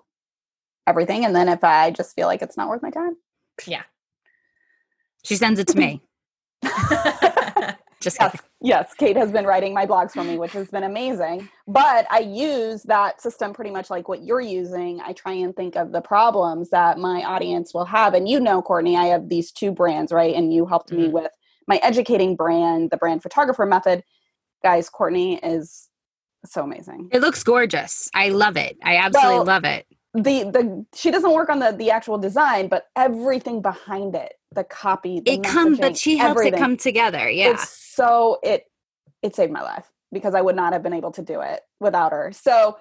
everything 0.86 1.24
and 1.24 1.34
then 1.34 1.48
if 1.48 1.64
i 1.64 1.90
just 1.90 2.14
feel 2.14 2.26
like 2.26 2.42
it's 2.42 2.58
not 2.58 2.68
worth 2.68 2.82
my 2.82 2.90
time 2.90 3.16
yeah. 3.66 3.82
She 5.24 5.36
sends 5.36 5.60
it 5.60 5.68
to 5.68 5.76
me. 5.76 6.00
Just 8.00 8.16
yes 8.20 8.32
kidding. 8.32 8.46
yes 8.62 8.94
kate 8.94 9.16
has 9.16 9.30
been 9.30 9.44
writing 9.44 9.74
my 9.74 9.84
blogs 9.86 10.12
for 10.12 10.24
me 10.24 10.38
which 10.38 10.52
has 10.52 10.68
been 10.70 10.84
amazing 10.84 11.48
but 11.68 12.06
i 12.10 12.18
use 12.20 12.82
that 12.84 13.20
system 13.20 13.52
pretty 13.52 13.70
much 13.70 13.90
like 13.90 14.08
what 14.08 14.22
you're 14.22 14.40
using 14.40 15.00
i 15.04 15.12
try 15.12 15.32
and 15.32 15.54
think 15.54 15.76
of 15.76 15.92
the 15.92 16.00
problems 16.00 16.70
that 16.70 16.98
my 16.98 17.22
audience 17.22 17.74
will 17.74 17.84
have 17.84 18.14
and 18.14 18.28
you 18.28 18.40
know 18.40 18.62
courtney 18.62 18.96
i 18.96 19.04
have 19.06 19.28
these 19.28 19.52
two 19.52 19.70
brands 19.70 20.12
right 20.12 20.34
and 20.34 20.52
you 20.52 20.64
helped 20.66 20.92
me 20.92 21.08
Mhm. 21.08 21.12
with 21.12 21.32
my 21.68 21.76
educating 21.82 22.36
brand 22.36 22.90
the 22.90 22.96
brand 22.96 23.22
photographer 23.22 23.66
method 23.66 24.02
guys 24.62 24.88
courtney 24.88 25.36
is 25.38 25.88
so 26.46 26.62
amazing 26.62 27.08
It 27.12 27.20
looks 27.20 27.42
gorgeous. 27.44 28.08
I 28.14 28.30
love 28.30 28.56
it. 28.56 28.78
I 28.82 28.96
absolutely 28.96 29.34
Well, 29.36 29.44
love 29.44 29.64
it. 29.64 29.84
the 30.14 30.44
the 30.44 30.86
she 30.94 31.10
doesn't 31.10 31.32
work 31.34 31.50
on 31.50 31.58
the 31.58 31.70
the 31.72 31.90
actual 31.90 32.16
design 32.16 32.68
but 32.68 32.86
everything 32.96 33.60
behind 33.60 34.14
it 34.14 34.32
the 34.54 34.64
copy 34.64 35.20
the 35.20 35.32
It 35.32 35.42
comes, 35.44 35.78
but 35.78 35.96
she 35.96 36.16
helps 36.16 36.38
everything. 36.40 36.54
it 36.54 36.58
come 36.58 36.76
together. 36.76 37.30
Yeah. 37.30 37.50
it's 37.50 37.68
so 37.68 38.38
it 38.42 38.66
it 39.22 39.34
saved 39.36 39.52
my 39.52 39.62
life 39.62 39.90
because 40.12 40.34
i 40.34 40.40
would 40.40 40.56
not 40.56 40.72
have 40.72 40.82
been 40.82 40.92
able 40.92 41.12
to 41.12 41.22
do 41.22 41.40
it 41.40 41.60
without 41.78 42.12
her 42.12 42.32
so 42.32 42.78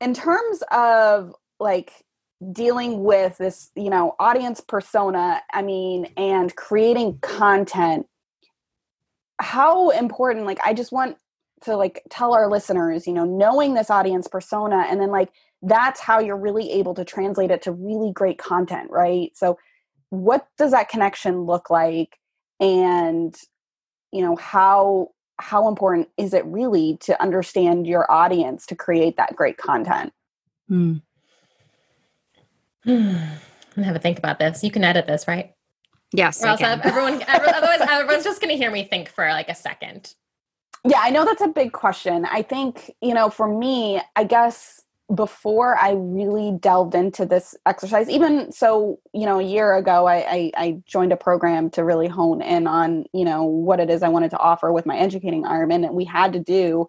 in 0.00 0.14
terms 0.14 0.62
of 0.70 1.34
like 1.60 1.92
dealing 2.52 3.02
with 3.04 3.36
this 3.38 3.70
you 3.74 3.90
know 3.90 4.14
audience 4.18 4.60
persona 4.60 5.40
i 5.52 5.62
mean 5.62 6.06
and 6.16 6.54
creating 6.56 7.18
content 7.20 8.06
how 9.40 9.90
important 9.90 10.46
like 10.46 10.58
i 10.64 10.72
just 10.72 10.92
want 10.92 11.16
to 11.62 11.76
like 11.76 12.02
tell 12.10 12.34
our 12.34 12.48
listeners 12.48 13.06
you 13.06 13.12
know 13.12 13.24
knowing 13.24 13.74
this 13.74 13.90
audience 13.90 14.28
persona 14.28 14.84
and 14.88 15.00
then 15.00 15.10
like 15.10 15.30
that's 15.62 16.00
how 16.00 16.20
you're 16.20 16.36
really 16.36 16.70
able 16.70 16.94
to 16.94 17.04
translate 17.04 17.50
it 17.50 17.62
to 17.62 17.72
really 17.72 18.12
great 18.12 18.38
content 18.38 18.88
right 18.90 19.36
so 19.36 19.58
what 20.10 20.46
does 20.56 20.70
that 20.72 20.88
connection 20.88 21.42
look 21.42 21.70
like 21.70 22.18
and 22.60 23.36
you 24.12 24.22
know 24.22 24.36
how 24.36 25.08
how 25.40 25.68
important 25.68 26.08
is 26.16 26.34
it 26.34 26.44
really 26.46 26.96
to 26.98 27.20
understand 27.22 27.86
your 27.86 28.10
audience 28.10 28.66
to 28.66 28.74
create 28.74 29.16
that 29.16 29.34
great 29.36 29.56
content 29.56 30.12
Hmm. 30.68 30.96
I'm 32.86 33.38
gonna 33.74 33.86
have 33.86 33.96
a 33.96 33.98
think 34.00 34.18
about 34.18 34.38
this. 34.38 34.62
You 34.64 34.70
can 34.70 34.84
edit 34.84 35.06
this, 35.06 35.26
right? 35.28 35.52
Yes. 36.12 36.42
Or 36.42 36.48
I 36.48 36.50
else 36.52 36.60
can. 36.60 36.80
everyone, 36.84 37.22
everyone, 37.28 37.54
otherwise 37.54 37.80
everyone's 37.88 38.24
just 38.24 38.40
gonna 38.40 38.54
hear 38.54 38.70
me 38.70 38.84
think 38.84 39.08
for 39.10 39.28
like 39.28 39.48
a 39.48 39.54
second. 39.54 40.14
yeah 40.84 41.00
i 41.02 41.10
know 41.10 41.24
that's 41.24 41.42
a 41.42 41.48
big 41.48 41.72
question 41.72 42.24
i 42.26 42.40
think 42.40 42.90
you 43.02 43.12
know 43.12 43.28
for 43.28 43.48
me 43.48 44.00
i 44.14 44.22
guess 44.24 44.80
before 45.14 45.78
i 45.78 45.92
really 45.92 46.52
delved 46.60 46.94
into 46.94 47.24
this 47.24 47.54
exercise 47.64 48.10
even 48.10 48.52
so 48.52 48.98
you 49.14 49.24
know 49.24 49.38
a 49.38 49.42
year 49.42 49.74
ago 49.74 50.06
I, 50.06 50.16
I 50.16 50.52
i 50.56 50.82
joined 50.86 51.12
a 51.12 51.16
program 51.16 51.70
to 51.70 51.84
really 51.84 52.08
hone 52.08 52.42
in 52.42 52.66
on 52.66 53.06
you 53.14 53.24
know 53.24 53.42
what 53.42 53.80
it 53.80 53.88
is 53.88 54.02
i 54.02 54.08
wanted 54.08 54.30
to 54.32 54.38
offer 54.38 54.70
with 54.70 54.84
my 54.84 54.98
educating 54.98 55.44
ironman 55.44 55.86
and 55.86 55.94
we 55.94 56.04
had 56.04 56.34
to 56.34 56.38
do 56.40 56.86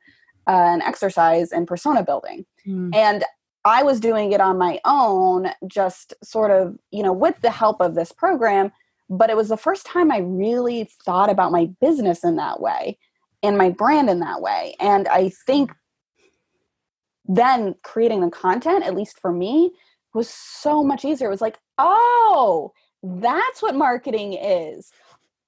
uh, 0.47 0.51
an 0.51 0.82
exercise 0.82 1.53
in 1.53 1.65
persona 1.65 2.03
building 2.03 2.45
Hmm. 2.65 2.89
and 2.93 3.24
i 3.63 3.84
was 3.84 4.01
doing 4.01 4.34
it 4.34 4.41
on 4.41 4.57
my 4.57 4.82
own 4.84 5.51
just 5.67 6.13
sort 6.22 6.51
of 6.51 6.78
you 6.91 7.03
know 7.03 7.13
with 7.13 7.39
the 7.39 7.51
help 7.51 7.80
of 7.80 7.95
this 7.95 8.11
program 8.11 8.70
but 9.09 9.30
it 9.30 9.38
was 9.38 9.47
the 9.47 9.55
first 9.55 9.86
time 9.86 10.11
i 10.11 10.17
really 10.17 10.89
thought 11.05 11.30
about 11.30 11.53
my 11.53 11.70
business 11.80 12.26
in 12.26 12.36
that 12.36 12.59
way 12.59 12.97
and 13.43 13.57
my 13.57 13.70
brand 13.70 14.09
in 14.09 14.20
that 14.20 14.41
way 14.41 14.76
and 14.82 15.07
i 15.07 15.30
think 15.45 15.72
then 17.30 17.75
creating 17.84 18.21
the 18.21 18.32
content 18.32 18.84
at 18.84 18.95
least 18.95 19.19
for 19.19 19.32
me 19.32 19.71
was 20.13 20.27
so 20.27 20.84
much 20.84 21.05
easier. 21.05 21.27
It 21.27 21.32
was 21.32 21.41
like 21.41 21.59
oh 21.77 22.73
that's 23.01 23.61
what 23.61 23.75
marketing 23.75 24.34
is. 24.34 24.91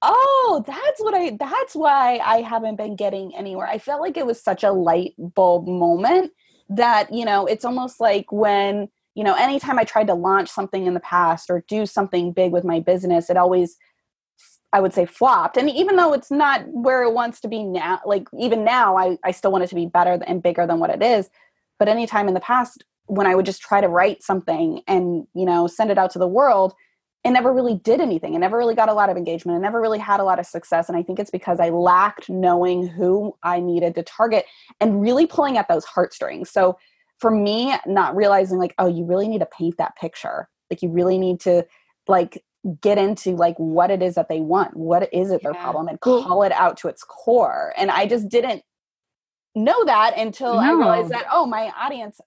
Oh 0.00 0.64
that's 0.66 1.00
what 1.00 1.14
i 1.14 1.36
that's 1.38 1.74
why 1.74 2.18
i 2.24 2.40
haven't 2.40 2.76
been 2.76 2.96
getting 2.96 3.36
anywhere. 3.36 3.66
I 3.66 3.78
felt 3.78 4.00
like 4.00 4.16
it 4.16 4.26
was 4.26 4.40
such 4.40 4.62
a 4.64 4.72
light 4.72 5.14
bulb 5.18 5.68
moment 5.68 6.32
that 6.68 7.12
you 7.12 7.24
know 7.24 7.46
it's 7.46 7.64
almost 7.64 8.00
like 8.00 8.30
when 8.30 8.88
you 9.14 9.24
know 9.24 9.34
anytime 9.34 9.78
i 9.78 9.84
tried 9.84 10.06
to 10.06 10.14
launch 10.14 10.48
something 10.48 10.86
in 10.86 10.94
the 10.94 11.00
past 11.00 11.50
or 11.50 11.64
do 11.68 11.84
something 11.84 12.32
big 12.32 12.52
with 12.52 12.64
my 12.64 12.80
business 12.80 13.28
it 13.28 13.36
always 13.36 13.76
i 14.72 14.80
would 14.80 14.94
say 14.94 15.04
flopped. 15.04 15.56
And 15.56 15.68
even 15.68 15.96
though 15.96 16.14
it's 16.14 16.30
not 16.30 16.66
where 16.68 17.02
it 17.02 17.12
wants 17.12 17.40
to 17.40 17.48
be 17.48 17.62
now 17.62 18.00
like 18.06 18.26
even 18.38 18.64
now 18.64 18.96
i, 18.96 19.18
I 19.24 19.32
still 19.32 19.52
want 19.52 19.64
it 19.64 19.68
to 19.68 19.74
be 19.74 19.86
better 19.86 20.18
and 20.26 20.42
bigger 20.42 20.66
than 20.66 20.78
what 20.78 20.90
it 20.90 21.02
is 21.02 21.28
but 21.82 21.88
anytime 21.88 22.28
in 22.28 22.34
the 22.34 22.40
past 22.40 22.84
when 23.06 23.26
i 23.26 23.34
would 23.34 23.44
just 23.44 23.60
try 23.60 23.80
to 23.80 23.88
write 23.88 24.22
something 24.22 24.80
and 24.86 25.26
you 25.34 25.44
know 25.44 25.66
send 25.66 25.90
it 25.90 25.98
out 25.98 26.10
to 26.12 26.18
the 26.20 26.28
world 26.28 26.74
it 27.24 27.30
never 27.30 27.52
really 27.52 27.76
did 27.76 28.00
anything. 28.00 28.34
It 28.34 28.40
never 28.40 28.56
really 28.58 28.74
got 28.74 28.88
a 28.88 28.92
lot 28.94 29.08
of 29.08 29.16
engagement. 29.16 29.56
It 29.56 29.60
never 29.60 29.80
really 29.80 30.00
had 30.00 30.18
a 30.18 30.24
lot 30.24 30.40
of 30.40 30.46
success. 30.46 30.88
And 30.88 30.98
i 30.98 31.02
think 31.04 31.20
it's 31.20 31.30
because 31.30 31.60
i 31.60 31.68
lacked 31.70 32.28
knowing 32.28 32.86
who 32.86 33.36
i 33.44 33.60
needed 33.60 33.94
to 33.94 34.02
target 34.02 34.44
and 34.80 35.00
really 35.00 35.26
pulling 35.26 35.56
at 35.56 35.68
those 35.68 35.84
heartstrings. 35.84 36.50
So 36.50 36.76
for 37.18 37.30
me 37.30 37.74
not 37.86 38.16
realizing 38.16 38.58
like 38.58 38.74
oh 38.78 38.88
you 38.88 39.04
really 39.04 39.28
need 39.28 39.38
to 39.38 39.46
paint 39.58 39.76
that 39.78 39.96
picture. 39.96 40.48
Like 40.70 40.82
you 40.82 40.90
really 40.90 41.18
need 41.18 41.38
to 41.40 41.64
like 42.08 42.42
get 42.80 42.98
into 42.98 43.36
like 43.36 43.56
what 43.56 43.90
it 43.92 44.02
is 44.02 44.16
that 44.16 44.28
they 44.28 44.40
want. 44.40 44.76
What 44.76 45.08
is 45.12 45.30
it 45.30 45.42
their 45.44 45.52
Yeah. 45.52 45.62
problem? 45.62 45.86
And 45.88 46.00
call 46.00 46.42
it 46.42 46.52
out 46.52 46.76
to 46.78 46.88
its 46.88 47.04
core. 47.04 47.72
And 47.76 47.90
i 47.90 48.06
just 48.06 48.28
didn't 48.28 48.62
know 49.54 49.84
that 49.84 50.16
until 50.16 50.58
i 50.58 50.70
realized 50.70 51.10
that 51.10 51.26
oh 51.30 51.46
my 51.46 51.70
audience 51.78 52.20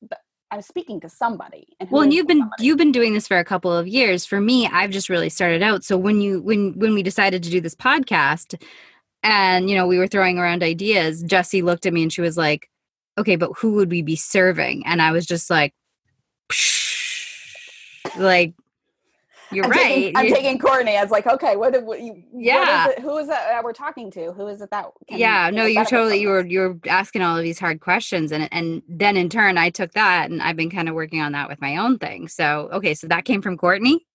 i'm 0.51 0.61
speaking 0.61 0.99
to 0.99 1.09
somebody 1.09 1.67
and 1.79 1.89
well 1.89 2.03
and 2.03 2.13
you've 2.13 2.27
been 2.27 2.39
somebody? 2.39 2.63
you've 2.63 2.77
been 2.77 2.91
doing 2.91 3.13
this 3.13 3.27
for 3.27 3.37
a 3.37 3.45
couple 3.45 3.71
of 3.71 3.87
years. 3.87 4.25
For 4.25 4.39
me 4.39 4.67
i've 4.67 4.91
just 4.91 5.09
really 5.09 5.29
started 5.29 5.63
out. 5.63 5.83
So 5.83 5.97
when 5.97 6.21
you 6.21 6.41
when 6.41 6.77
when 6.77 6.93
we 6.93 7.03
decided 7.03 7.43
to 7.43 7.49
do 7.49 7.61
this 7.61 7.75
podcast 7.75 8.61
and 9.23 9.69
you 9.69 9.75
know 9.75 9.87
we 9.87 9.97
were 9.97 10.07
throwing 10.07 10.37
around 10.37 10.61
ideas 10.61 11.23
jesse 11.23 11.61
looked 11.61 11.85
at 11.85 11.93
me 11.93 12.03
and 12.03 12.13
she 12.13 12.21
was 12.21 12.37
like 12.37 12.69
okay 13.17 13.35
but 13.35 13.51
who 13.57 13.73
would 13.73 13.89
we 13.89 14.01
be 14.01 14.15
serving? 14.15 14.85
And 14.85 15.01
i 15.01 15.11
was 15.11 15.25
just 15.25 15.49
like 15.49 15.73
like 18.17 18.53
you're 19.55 19.65
I'm 19.65 19.71
right 19.71 19.83
Taking, 19.83 20.17
I'm 20.17 20.25
You- 20.25 20.35
taking 20.35 20.59
Courtney. 20.59 20.97
I 20.97 21.01
was 21.01 21.11
like, 21.11 21.25
okay, 21.27 21.55
what? 21.55 21.81
what, 21.83 22.01
you, 22.01 22.23
Yeah. 22.33 22.85
What 22.87 22.91
is 22.91 22.97
it, 22.97 23.01
who 23.03 23.17
is 23.17 23.27
that 23.27 23.63
we're 23.63 23.73
talking 23.73 24.11
to? 24.11 24.31
Who 24.33 24.47
is 24.47 24.61
it 24.61 24.69
that? 24.71 24.85
can- 25.07 25.17
yeah 25.17 25.49
no 25.51 25.65
you 25.65 25.83
totally 25.85 26.19
you 26.19 26.29
were 26.29 26.45
you 26.45 26.59
were 26.59 26.77
asking 26.87 27.21
all 27.21 27.37
of 27.37 27.43
these 27.43 27.59
hard 27.59 27.79
questions 27.79 28.31
and 28.31 28.47
and 28.51 28.81
then 28.87 29.15
in 29.17 29.29
turn 29.29 29.57
i 29.57 29.69
took 29.69 29.91
that 29.93 30.29
and 30.29 30.41
i've 30.41 30.55
been 30.55 30.69
kind 30.69 30.89
of 30.89 30.95
working 30.95 31.21
on 31.21 31.31
that 31.31 31.47
with 31.47 31.61
my 31.61 31.77
own 31.77 31.97
thing 31.97 32.27
so 32.27 32.69
okay 32.73 32.93
so 32.93 33.07
that 33.07 33.23
came 33.25 33.41
from 33.41 33.55
courtney 33.57 34.05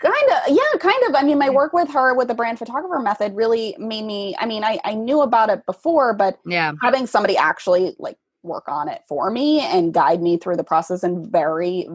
kind 0.00 0.14
of 0.30 0.38
yeah 0.56 0.78
kind 0.80 1.02
of 1.08 1.14
i 1.14 1.22
mean 1.22 1.38
my 1.38 1.50
work 1.50 1.72
with 1.72 1.88
her 1.90 2.14
with 2.14 2.28
the 2.28 2.34
brand 2.34 2.58
photographer 2.58 2.98
method 3.00 3.34
really 3.36 3.74
made 3.78 4.04
me 4.04 4.34
i 4.38 4.46
mean 4.46 4.64
i, 4.64 4.78
I 4.84 4.94
knew 4.94 5.20
about 5.20 5.50
it 5.50 5.64
before 5.66 6.14
but 6.14 6.38
yeah 6.46 6.72
having 6.82 7.06
somebody 7.06 7.36
actually 7.36 7.94
like 7.98 8.16
work 8.42 8.64
on 8.68 8.88
it 8.88 9.02
for 9.08 9.30
me 9.30 9.60
and 9.60 9.92
guide 9.92 10.22
me 10.22 10.38
through 10.38 10.56
the 10.56 10.64
process 10.64 11.02
and 11.02 11.26
very 11.30 11.86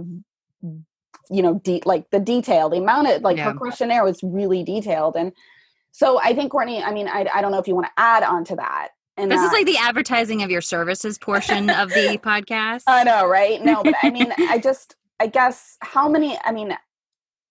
you 1.30 1.42
know 1.42 1.56
de- 1.64 1.82
like 1.86 2.10
the 2.12 2.20
detail 2.20 2.70
the 2.70 2.78
amount 2.78 3.08
of 3.08 3.22
like 3.22 3.38
Yeah. 3.38 3.52
her 3.52 3.54
questionnaire 3.54 4.04
was 4.04 4.20
really 4.24 4.64
detailed 4.64 5.16
and 5.16 5.32
so 5.92 6.20
i 6.22 6.34
think 6.34 6.52
courtney 6.52 6.84
i 6.84 6.92
mean 6.94 7.08
i, 7.08 7.26
I 7.34 7.42
don't 7.42 7.52
know 7.52 7.60
if 7.60 7.68
you 7.68 7.76
want 7.76 7.88
to 7.88 7.94
add 7.98 8.24
on 8.24 8.44
to 8.46 8.56
that 8.58 8.90
and 9.16 9.32
this 9.32 9.42
is 9.42 9.52
like 9.52 9.66
the 9.68 9.78
advertising 9.78 10.42
of 10.44 10.50
your 10.52 10.62
services 10.62 11.18
portion 11.18 11.70
of 11.70 11.90
the 11.90 12.18
podcast 12.24 12.84
I 12.88 13.04
know, 13.04 13.28
right? 13.28 13.64
No, 13.64 13.84
but 13.84 13.94
I 14.02 14.10
mean, 14.10 14.34
I 14.40 14.58
just, 14.64 14.96
I 15.20 15.28
guess, 15.28 15.78
how 15.82 16.10
many? 16.10 16.36
I 16.44 16.52
mean, 16.52 16.76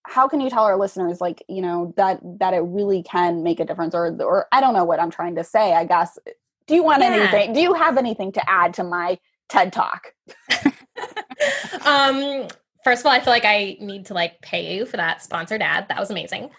how 0.05 0.27
can 0.27 0.41
you 0.41 0.51
tell 0.51 0.65
our 0.65 0.77
listeners 0.77 1.21
like 1.21 1.41
you 1.49 1.63
know 1.63 1.95
that 1.97 2.19
that 2.41 2.53
it 2.53 2.63
really 2.65 3.05
can 3.05 3.45
make 3.45 3.61
a 3.61 3.65
difference 3.65 3.95
or 3.95 4.09
or 4.21 4.47
i 4.51 4.61
don't 4.61 4.75
know 4.75 4.83
what 4.83 4.99
i'm 4.99 5.13
trying 5.13 5.37
to 5.37 5.45
say 5.45 5.73
i 5.75 5.85
guess 5.85 6.19
do 6.67 6.75
you 6.75 6.83
want 6.83 7.01
Yeah. 7.03 7.13
anything 7.13 7.53
do 7.53 7.61
you 7.61 7.75
have 7.75 7.97
anything 7.97 8.33
to 8.33 8.51
add 8.51 8.75
to 8.75 8.83
my 8.83 9.17
ted 9.49 9.73
talk 9.73 10.13
um, 11.87 12.49
first 12.85 13.01
of 13.01 13.07
all, 13.07 13.13
I 13.13 13.21
feel 13.21 13.33
like 13.33 13.45
I 13.45 13.77
need 13.81 14.07
to 14.07 14.15
like 14.15 14.41
pay 14.41 14.77
you 14.77 14.87
for 14.87 14.97
that 14.97 15.23
sponsored 15.23 15.63
ad. 15.63 15.87
That 15.89 15.99
was 15.99 16.11
amazing. 16.11 16.51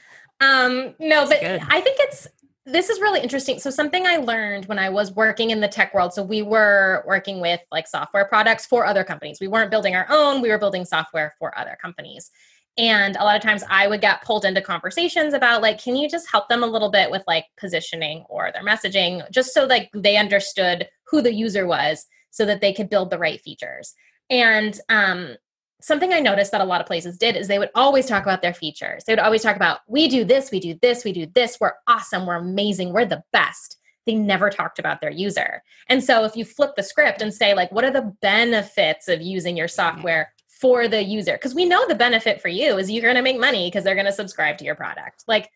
Um, 0.42 0.96
no, 1.00 1.28
but 1.28 1.42
good. 1.42 1.62
I 1.70 1.82
think 1.82 1.98
it's 2.00 2.28
this 2.66 2.90
is 2.90 3.02
really 3.02 3.20
interesting. 3.20 3.60
So 3.60 3.70
something 3.70 4.08
I 4.08 4.18
learned 4.18 4.66
when 4.68 4.80
I 4.80 4.90
was 4.90 5.12
working 5.12 5.50
in 5.50 5.60
the 5.60 5.68
tech 5.68 5.94
world. 5.94 6.14
So 6.14 6.24
we 6.24 6.42
were 6.42 7.04
working 7.06 7.42
with 7.42 7.60
like 7.72 7.88
software 7.88 8.26
products 8.26 8.66
for 8.66 8.86
other 8.86 9.04
companies. 9.04 9.40
We 9.42 9.50
weren't 9.50 9.70
building 9.70 9.96
our 9.96 10.06
own. 10.10 10.42
We 10.42 10.50
were 10.50 10.58
building 10.58 10.86
software 10.86 11.36
for 11.40 11.58
other 11.58 11.78
companies. 11.82 12.32
And 12.78 13.18
a 13.18 13.24
lot 13.24 13.36
of 13.36 13.42
times 13.42 13.64
I 13.70 13.88
would 13.88 14.02
get 14.02 14.24
pulled 14.24 14.46
into 14.46 14.62
conversations 14.62 15.34
about 15.34 15.62
like, 15.62 15.82
can 15.82 15.96
you 15.96 16.10
just 16.10 16.32
help 16.32 16.48
them 16.48 16.64
a 16.64 16.68
little 16.68 16.90
bit 16.90 17.12
with 17.12 17.24
like 17.28 17.46
positioning 17.58 18.24
or 18.30 18.52
their 18.52 18.64
messaging, 18.64 19.30
just 19.30 19.54
so 19.54 19.66
like 19.66 19.90
they 19.94 20.18
understood 20.18 20.88
who 21.08 21.22
the 21.22 21.34
user 21.34 21.68
was 21.68 22.06
so 22.32 22.46
that 22.46 22.62
they 22.62 22.74
could 22.74 22.90
build 22.90 23.12
the 23.12 23.20
right 23.20 23.42
features. 23.42 23.94
And 24.30 24.80
um, 24.90 25.36
something 25.84 26.14
I 26.14 26.22
noticed 26.22 26.54
that 26.54 26.62
a 26.62 26.66
lot 26.66 26.80
of 26.80 26.88
places 26.88 27.18
did 27.18 27.36
is 27.36 27.50
they 27.50 27.60
would 27.60 27.70
always 27.76 28.06
talk 28.06 28.24
about 28.24 28.42
their 28.42 28.54
features. 28.54 29.04
They 29.04 29.12
would 29.12 29.20
always 29.20 29.44
talk 29.44 29.58
about, 29.58 29.80
we 29.86 30.08
do 30.08 30.24
this, 30.24 30.50
we 30.50 30.62
do 30.62 30.80
this, 30.82 31.04
we 31.04 31.12
do 31.12 31.26
this, 31.26 31.58
we're 31.60 31.74
awesome, 31.88 32.26
we're 32.26 32.38
amazing, 32.38 32.94
we're 32.94 33.06
the 33.06 33.24
best. 33.34 33.78
They 34.06 34.16
never 34.16 34.50
talked 34.50 34.80
about 34.80 35.02
their 35.02 35.12
user. 35.12 35.62
And 35.90 36.02
so 36.02 36.24
if 36.24 36.38
you 36.38 36.46
flip 36.46 36.72
the 36.78 36.84
script 36.84 37.22
and 37.22 37.34
say, 37.34 37.54
like, 37.54 37.70
what 37.74 37.84
are 37.84 37.92
the 37.92 38.16
benefits 38.22 39.10
of 39.10 39.22
using 39.22 39.58
your 39.58 39.68
software 39.68 40.34
for 40.48 40.88
the 40.88 41.04
user? 41.04 41.34
Because 41.34 41.54
we 41.54 41.66
know 41.66 41.86
the 41.86 41.96
benefit 41.96 42.42
for 42.42 42.48
you 42.48 42.78
is 42.78 42.90
you're 42.90 43.02
going 43.02 43.16
to 43.16 43.22
make 43.22 43.40
money 43.40 43.68
because 43.68 43.84
they're 43.84 43.94
going 43.94 44.06
to 44.06 44.14
subscribe 44.14 44.58
to 44.60 44.66
your 44.66 44.76
product. 44.76 45.26
Like, 45.28 45.50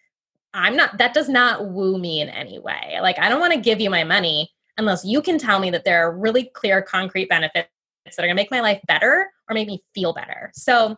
I'm 0.53 0.75
not, 0.75 0.97
that 0.97 1.13
does 1.13 1.29
not 1.29 1.69
woo 1.69 1.97
me 1.97 2.19
in 2.19 2.27
any 2.27 2.59
way. 2.59 2.97
Like, 3.01 3.17
I 3.17 3.29
don't 3.29 3.39
want 3.39 3.53
to 3.53 3.59
give 3.61 3.79
you 3.79 3.89
my 3.89 4.03
money 4.03 4.51
unless 4.77 5.05
you 5.05 5.21
can 5.21 5.37
tell 5.37 5.59
me 5.59 5.69
that 5.71 5.85
there 5.85 6.05
are 6.05 6.17
really 6.17 6.45
clear, 6.53 6.81
concrete 6.81 7.29
benefits 7.29 7.69
that 8.15 8.23
are 8.23 8.27
going 8.27 8.35
to 8.35 8.41
make 8.41 8.51
my 8.51 8.61
life 8.61 8.81
better 8.87 9.29
or 9.49 9.53
make 9.53 9.67
me 9.67 9.83
feel 9.93 10.13
better. 10.13 10.51
So, 10.53 10.97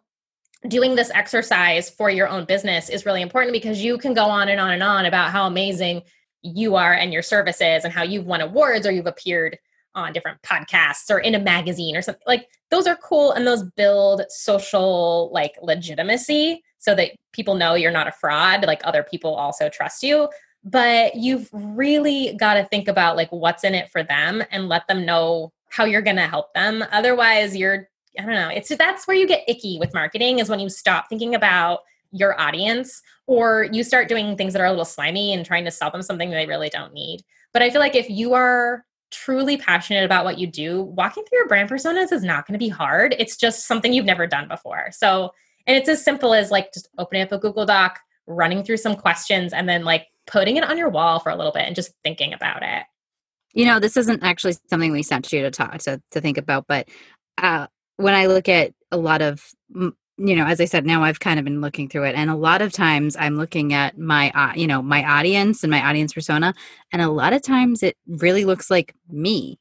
doing 0.68 0.96
this 0.96 1.10
exercise 1.12 1.90
for 1.90 2.10
your 2.10 2.28
own 2.28 2.44
business 2.44 2.90
is 2.90 3.06
really 3.06 3.22
important 3.22 3.54
because 3.54 3.82
you 3.82 3.98
can 3.98 4.14
go 4.14 4.26
on 4.26 4.50
and 4.50 4.60
on 4.60 4.72
and 4.72 4.84
on 4.84 5.06
about 5.06 5.32
how 5.32 5.48
amazing 5.48 6.02
you 6.42 6.76
are 6.76 6.94
and 6.94 7.14
your 7.14 7.22
services 7.22 7.86
and 7.86 7.94
how 7.94 8.04
you've 8.04 8.26
won 8.26 8.42
awards 8.42 8.86
or 8.86 8.92
you've 8.92 9.06
appeared 9.06 9.58
on 9.96 10.14
different 10.14 10.42
podcasts 10.42 11.10
or 11.10 11.20
in 11.20 11.36
a 11.36 11.40
magazine 11.40 11.96
or 11.96 12.02
something 12.02 12.22
like 12.28 12.48
those 12.70 12.88
are 12.88 12.98
cool 12.98 13.32
and 13.32 13.48
those 13.48 13.64
build 13.76 14.22
social 14.30 15.32
like 15.34 15.54
legitimacy 15.62 16.62
so 16.78 16.94
that 16.94 17.12
people 17.34 17.56
know 17.56 17.74
you're 17.74 17.92
not 17.92 18.08
a 18.08 18.12
fraud 18.12 18.66
like 18.66 18.82
other 18.84 19.04
people 19.04 19.34
also 19.34 19.68
trust 19.70 20.04
you 20.04 20.30
but 20.64 21.16
you've 21.16 21.50
really 21.54 22.36
got 22.38 22.56
to 22.56 22.66
think 22.66 22.88
about 22.88 23.16
like 23.16 23.30
what's 23.30 23.64
in 23.64 23.74
it 23.74 23.90
for 23.90 24.04
them 24.04 24.44
and 24.52 24.68
let 24.68 24.88
them 24.88 25.06
know 25.06 25.52
how 25.70 25.86
you're 25.86 26.02
going 26.02 26.16
to 26.16 26.28
help 26.28 26.54
them. 26.54 26.84
Otherwise 26.92 27.56
you're 27.56 27.90
i 28.18 28.24
don't 28.24 28.34
know 28.34 28.50
it's 28.50 28.76
that's 28.76 29.08
where 29.08 29.16
you 29.16 29.28
get 29.28 29.44
icky 29.48 29.78
with 29.80 29.94
marketing 29.94 30.40
is 30.40 30.50
when 30.50 30.60
you 30.60 30.68
stop 30.68 31.08
thinking 31.08 31.36
about 31.36 31.82
your 32.12 32.40
audience 32.40 33.02
or 33.28 33.68
you 33.72 33.84
start 33.84 34.08
doing 34.08 34.36
things 34.36 34.54
that 34.54 34.62
are 34.62 34.66
a 34.66 34.72
little 34.72 34.86
slimy 34.86 35.32
and 35.34 35.46
trying 35.46 35.64
to 35.64 35.72
sell 35.72 35.92
them 35.92 36.02
something 36.02 36.32
they 36.32 36.48
really 36.48 36.70
don't 36.70 36.94
need. 36.94 37.22
But 37.54 37.62
i 37.62 37.70
feel 37.70 37.82
like 37.82 37.96
if 37.96 38.10
you 38.10 38.34
are 38.34 38.84
truly 39.12 39.58
passionate 39.58 40.06
about 40.06 40.26
what 40.26 40.38
you 40.38 40.48
do 40.48 40.84
walking 40.84 41.24
through 41.24 41.40
your 41.40 41.48
brand 41.48 41.70
personas 41.70 42.12
is 42.12 42.24
not 42.24 42.46
going 42.46 42.54
to 42.54 42.64
be 42.64 42.70
hard. 42.70 43.16
It's 43.18 43.38
just 43.38 43.66
something 43.66 43.92
you've 43.92 44.06
never 44.06 44.28
done 44.28 44.48
before. 44.48 44.90
So 44.92 45.32
and 45.68 45.78
it's 45.78 45.90
as 45.90 46.04
simple 46.04 46.34
as 46.34 46.52
like 46.52 46.74
just 46.74 46.90
opening 46.98 47.24
up 47.24 47.32
a 47.32 47.38
google 47.38 47.66
doc 47.66 48.00
running 48.28 48.64
through 48.64 48.78
some 48.78 48.96
questions 48.96 49.54
and 49.54 49.68
then 49.68 49.84
like 49.84 50.08
putting 50.28 50.58
it 50.58 50.64
on 50.64 50.78
your 50.78 50.90
wall 50.90 51.20
for 51.20 51.32
a 51.32 51.36
little 51.36 51.52
bit 51.52 51.64
and 51.64 51.76
just 51.76 51.92
thinking 52.04 52.34
about 52.34 52.62
it 52.62 52.84
You 53.54 53.66
know, 53.66 53.80
this 53.80 53.98
isn't 53.98 54.24
actually 54.24 54.56
something 54.70 54.92
we 54.92 55.04
sent 55.04 55.32
you 55.34 55.42
to 55.42 55.52
talk 55.52 55.78
to 55.80 56.02
to 56.12 56.22
think 56.22 56.38
about, 56.38 56.66
but 56.68 56.88
uh, 57.38 57.68
when 57.98 58.14
I 58.14 58.28
look 58.28 58.48
at 58.48 58.74
a 58.92 58.98
lot 58.98 59.22
of, 59.22 59.44
you 59.74 60.36
know, 60.36 60.46
as 60.46 60.60
I 60.62 60.66
said, 60.66 60.86
now 60.86 61.04
I've 61.04 61.20
kind 61.20 61.40
of 61.40 61.46
been 61.46 61.62
looking 61.62 61.90
through 61.90 62.06
it, 62.06 62.16
and 62.16 62.30
a 62.30 62.36
lot 62.36 62.62
of 62.62 62.72
times 62.72 63.16
I'm 63.18 63.36
looking 63.38 63.74
at 63.74 63.98
my, 63.98 64.32
uh, 64.32 64.54
you 64.56 64.68
know, 64.68 64.82
my 64.82 65.04
audience 65.04 65.64
and 65.64 65.72
my 65.72 65.82
audience 65.88 66.14
persona, 66.14 66.54
and 66.94 67.02
a 67.02 67.10
lot 67.10 67.34
of 67.34 67.42
times 67.42 67.84
it 67.84 67.98
really 68.08 68.46
looks 68.46 68.70
like 68.70 68.94
me. 69.10 69.60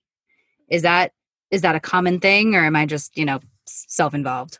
Is 0.69 0.83
that 0.83 1.13
is 1.51 1.63
that 1.63 1.75
a 1.75 1.81
common 1.81 2.21
thing, 2.21 2.55
or 2.55 2.65
am 2.65 2.77
I 2.77 2.85
just, 2.87 3.17
you 3.17 3.25
know, 3.25 3.41
self 3.67 4.15
involved? 4.15 4.59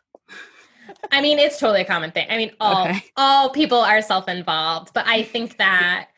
I 1.11 1.21
mean, 1.21 1.39
it's 1.39 1.59
totally 1.59 1.81
a 1.81 1.85
common 1.85 2.11
thing. 2.11 2.27
I 2.29 2.37
mean, 2.37 2.51
all 2.59 2.85
Okay. 2.87 3.03
all 3.15 3.49
people 3.51 3.79
are 3.79 4.01
self-involved, 4.01 4.91
but 4.93 5.05
I 5.07 5.23
think 5.23 5.57
that 5.57 6.09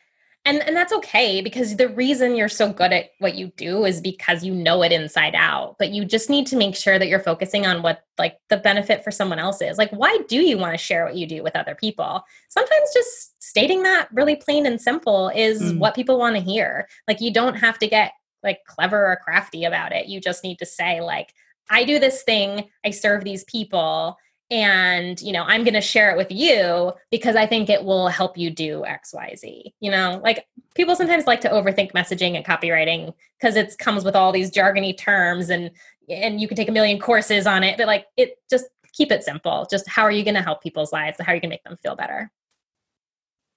and 0.44 0.58
and 0.62 0.76
that's 0.76 0.92
okay 0.92 1.40
because 1.40 1.76
the 1.76 1.88
reason 1.88 2.34
you're 2.36 2.48
so 2.48 2.72
good 2.72 2.92
at 2.92 3.10
what 3.18 3.36
you 3.36 3.52
do 3.56 3.84
is 3.84 4.00
because 4.00 4.42
you 4.44 4.54
know 4.54 4.82
it 4.82 4.90
inside 4.92 5.34
out. 5.36 5.76
But 5.78 5.90
you 5.90 6.04
just 6.04 6.28
need 6.28 6.46
to 6.48 6.56
make 6.56 6.74
sure 6.74 6.98
that 6.98 7.08
you're 7.08 7.20
focusing 7.20 7.66
on 7.66 7.82
what 7.82 8.02
like 8.18 8.38
the 8.48 8.56
benefit 8.56 9.04
for 9.04 9.10
someone 9.10 9.38
else 9.38 9.62
is. 9.62 9.78
Like 9.78 9.90
why 9.90 10.18
do 10.28 10.40
you 10.40 10.58
want 10.58 10.74
to 10.74 10.78
share 10.78 11.04
what 11.04 11.16
you 11.16 11.26
do 11.26 11.42
with 11.42 11.54
other 11.56 11.74
people? 11.74 12.22
Sometimes 12.48 12.90
just 12.92 13.42
stating 13.42 13.82
that 13.84 14.08
really 14.12 14.36
plain 14.36 14.66
and 14.66 14.80
simple 14.80 15.28
is 15.34 15.60
Mm. 15.62 15.78
what 15.78 15.94
people 15.94 16.18
want 16.18 16.34
to 16.36 16.42
hear. 16.42 16.88
Like 17.06 17.20
you 17.20 17.32
don't 17.32 17.54
have 17.54 17.78
to 17.78 17.86
get 17.86 18.12
like 18.42 18.64
clever 18.66 19.06
or 19.06 19.16
crafty 19.22 19.64
about 19.64 19.92
it. 19.92 20.06
You 20.06 20.20
just 20.20 20.42
need 20.42 20.58
to 20.58 20.66
say 20.66 21.00
like 21.00 21.32
I 21.70 21.84
do 21.84 22.00
this 22.00 22.24
thing, 22.24 22.68
I 22.84 22.90
serve 22.90 23.22
these 23.22 23.44
people 23.44 24.18
and 24.52 25.22
you 25.22 25.32
know 25.32 25.44
i'm 25.44 25.64
going 25.64 25.72
to 25.72 25.80
share 25.80 26.10
it 26.10 26.16
with 26.16 26.30
you 26.30 26.92
because 27.10 27.36
i 27.36 27.46
think 27.46 27.70
it 27.70 27.84
will 27.84 28.08
help 28.08 28.36
you 28.36 28.50
do 28.50 28.84
xyz 28.86 29.72
you 29.80 29.90
know 29.90 30.20
like 30.22 30.46
people 30.74 30.94
sometimes 30.94 31.26
like 31.26 31.40
to 31.40 31.48
overthink 31.48 31.90
messaging 31.92 32.36
and 32.36 32.44
copywriting 32.44 33.14
because 33.40 33.56
it 33.56 33.76
comes 33.78 34.04
with 34.04 34.14
all 34.14 34.30
these 34.30 34.50
jargony 34.50 34.96
terms 34.96 35.48
and 35.48 35.70
and 36.10 36.40
you 36.40 36.46
can 36.46 36.56
take 36.56 36.68
a 36.68 36.72
million 36.72 37.00
courses 37.00 37.46
on 37.46 37.64
it 37.64 37.78
but 37.78 37.86
like 37.86 38.06
it 38.18 38.38
just 38.50 38.66
keep 38.92 39.10
it 39.10 39.24
simple 39.24 39.66
just 39.70 39.88
how 39.88 40.02
are 40.02 40.10
you 40.10 40.22
going 40.22 40.34
to 40.34 40.42
help 40.42 40.62
people's 40.62 40.92
lives 40.92 41.16
how 41.18 41.32
are 41.32 41.34
you 41.34 41.40
going 41.40 41.50
to 41.50 41.54
make 41.54 41.64
them 41.64 41.78
feel 41.82 41.96
better 41.96 42.30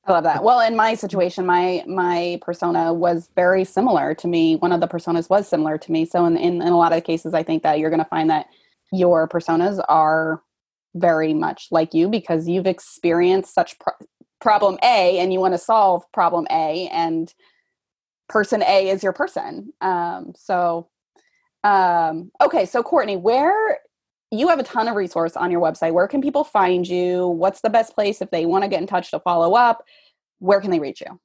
I 0.07 0.11
love 0.11 0.23
that. 0.25 0.43
Well, 0.43 0.59
in 0.59 0.75
my 0.75 0.91
mm-hmm. 0.91 0.99
situation, 0.99 1.47
my 1.47 1.83
my 1.87 2.37
persona 2.43 2.93
was 2.93 3.31
very 3.35 3.63
similar 3.63 4.13
to 4.13 4.27
me. 4.27 4.55
One 4.55 4.71
of 4.71 4.79
the 4.79 4.87
personas 4.87 5.31
was 5.31 5.47
similar 5.47 5.79
to 5.79 5.91
me. 5.91 6.05
So 6.05 6.25
in 6.25 6.37
in, 6.37 6.61
in 6.61 6.67
a 6.67 6.77
lot 6.77 6.93
of 6.93 7.03
cases, 7.03 7.33
I 7.33 7.41
think 7.41 7.63
that 7.63 7.79
you're 7.79 7.89
going 7.89 8.03
to 8.03 8.05
find 8.05 8.29
that 8.29 8.45
your 8.91 9.27
personas 9.27 9.83
are 9.89 10.43
very 10.95 11.33
much 11.33 11.67
like 11.69 11.93
you 11.93 12.09
because 12.09 12.47
you've 12.47 12.65
experienced 12.65 13.53
such 13.53 13.77
pro- 13.79 13.93
problem 14.41 14.77
A 14.83 15.19
and 15.19 15.31
you 15.31 15.39
want 15.39 15.53
to 15.53 15.59
solve 15.59 16.03
problem 16.11 16.47
A, 16.49 16.87
and 16.87 17.31
person 18.27 18.63
A 18.63 18.89
is 18.89 19.03
your 19.03 19.13
person. 19.13 19.73
Um, 19.81 20.33
so, 20.35 20.89
um, 21.63 22.31
okay, 22.41 22.65
so 22.65 22.81
Courtney, 22.81 23.17
where 23.17 23.79
you 24.31 24.47
have 24.47 24.59
a 24.59 24.63
ton 24.63 24.87
of 24.87 24.95
resource 24.95 25.37
on 25.37 25.51
your 25.51 25.61
website. 25.61 25.93
Where 25.93 26.07
can 26.07 26.21
people 26.21 26.43
find 26.43 26.87
you? 26.87 27.27
What's 27.27 27.61
the 27.61 27.69
best 27.69 27.93
place 27.93 28.21
if 28.21 28.31
they 28.31 28.45
want 28.45 28.63
to 28.63 28.69
get 28.69 28.81
in 28.81 28.87
touch 28.87 29.11
to 29.11 29.19
follow 29.19 29.53
up? 29.53 29.83
Where 30.39 30.59
can 30.59 30.71
they 30.71 30.79
reach 30.79 31.01
you? 31.01 31.19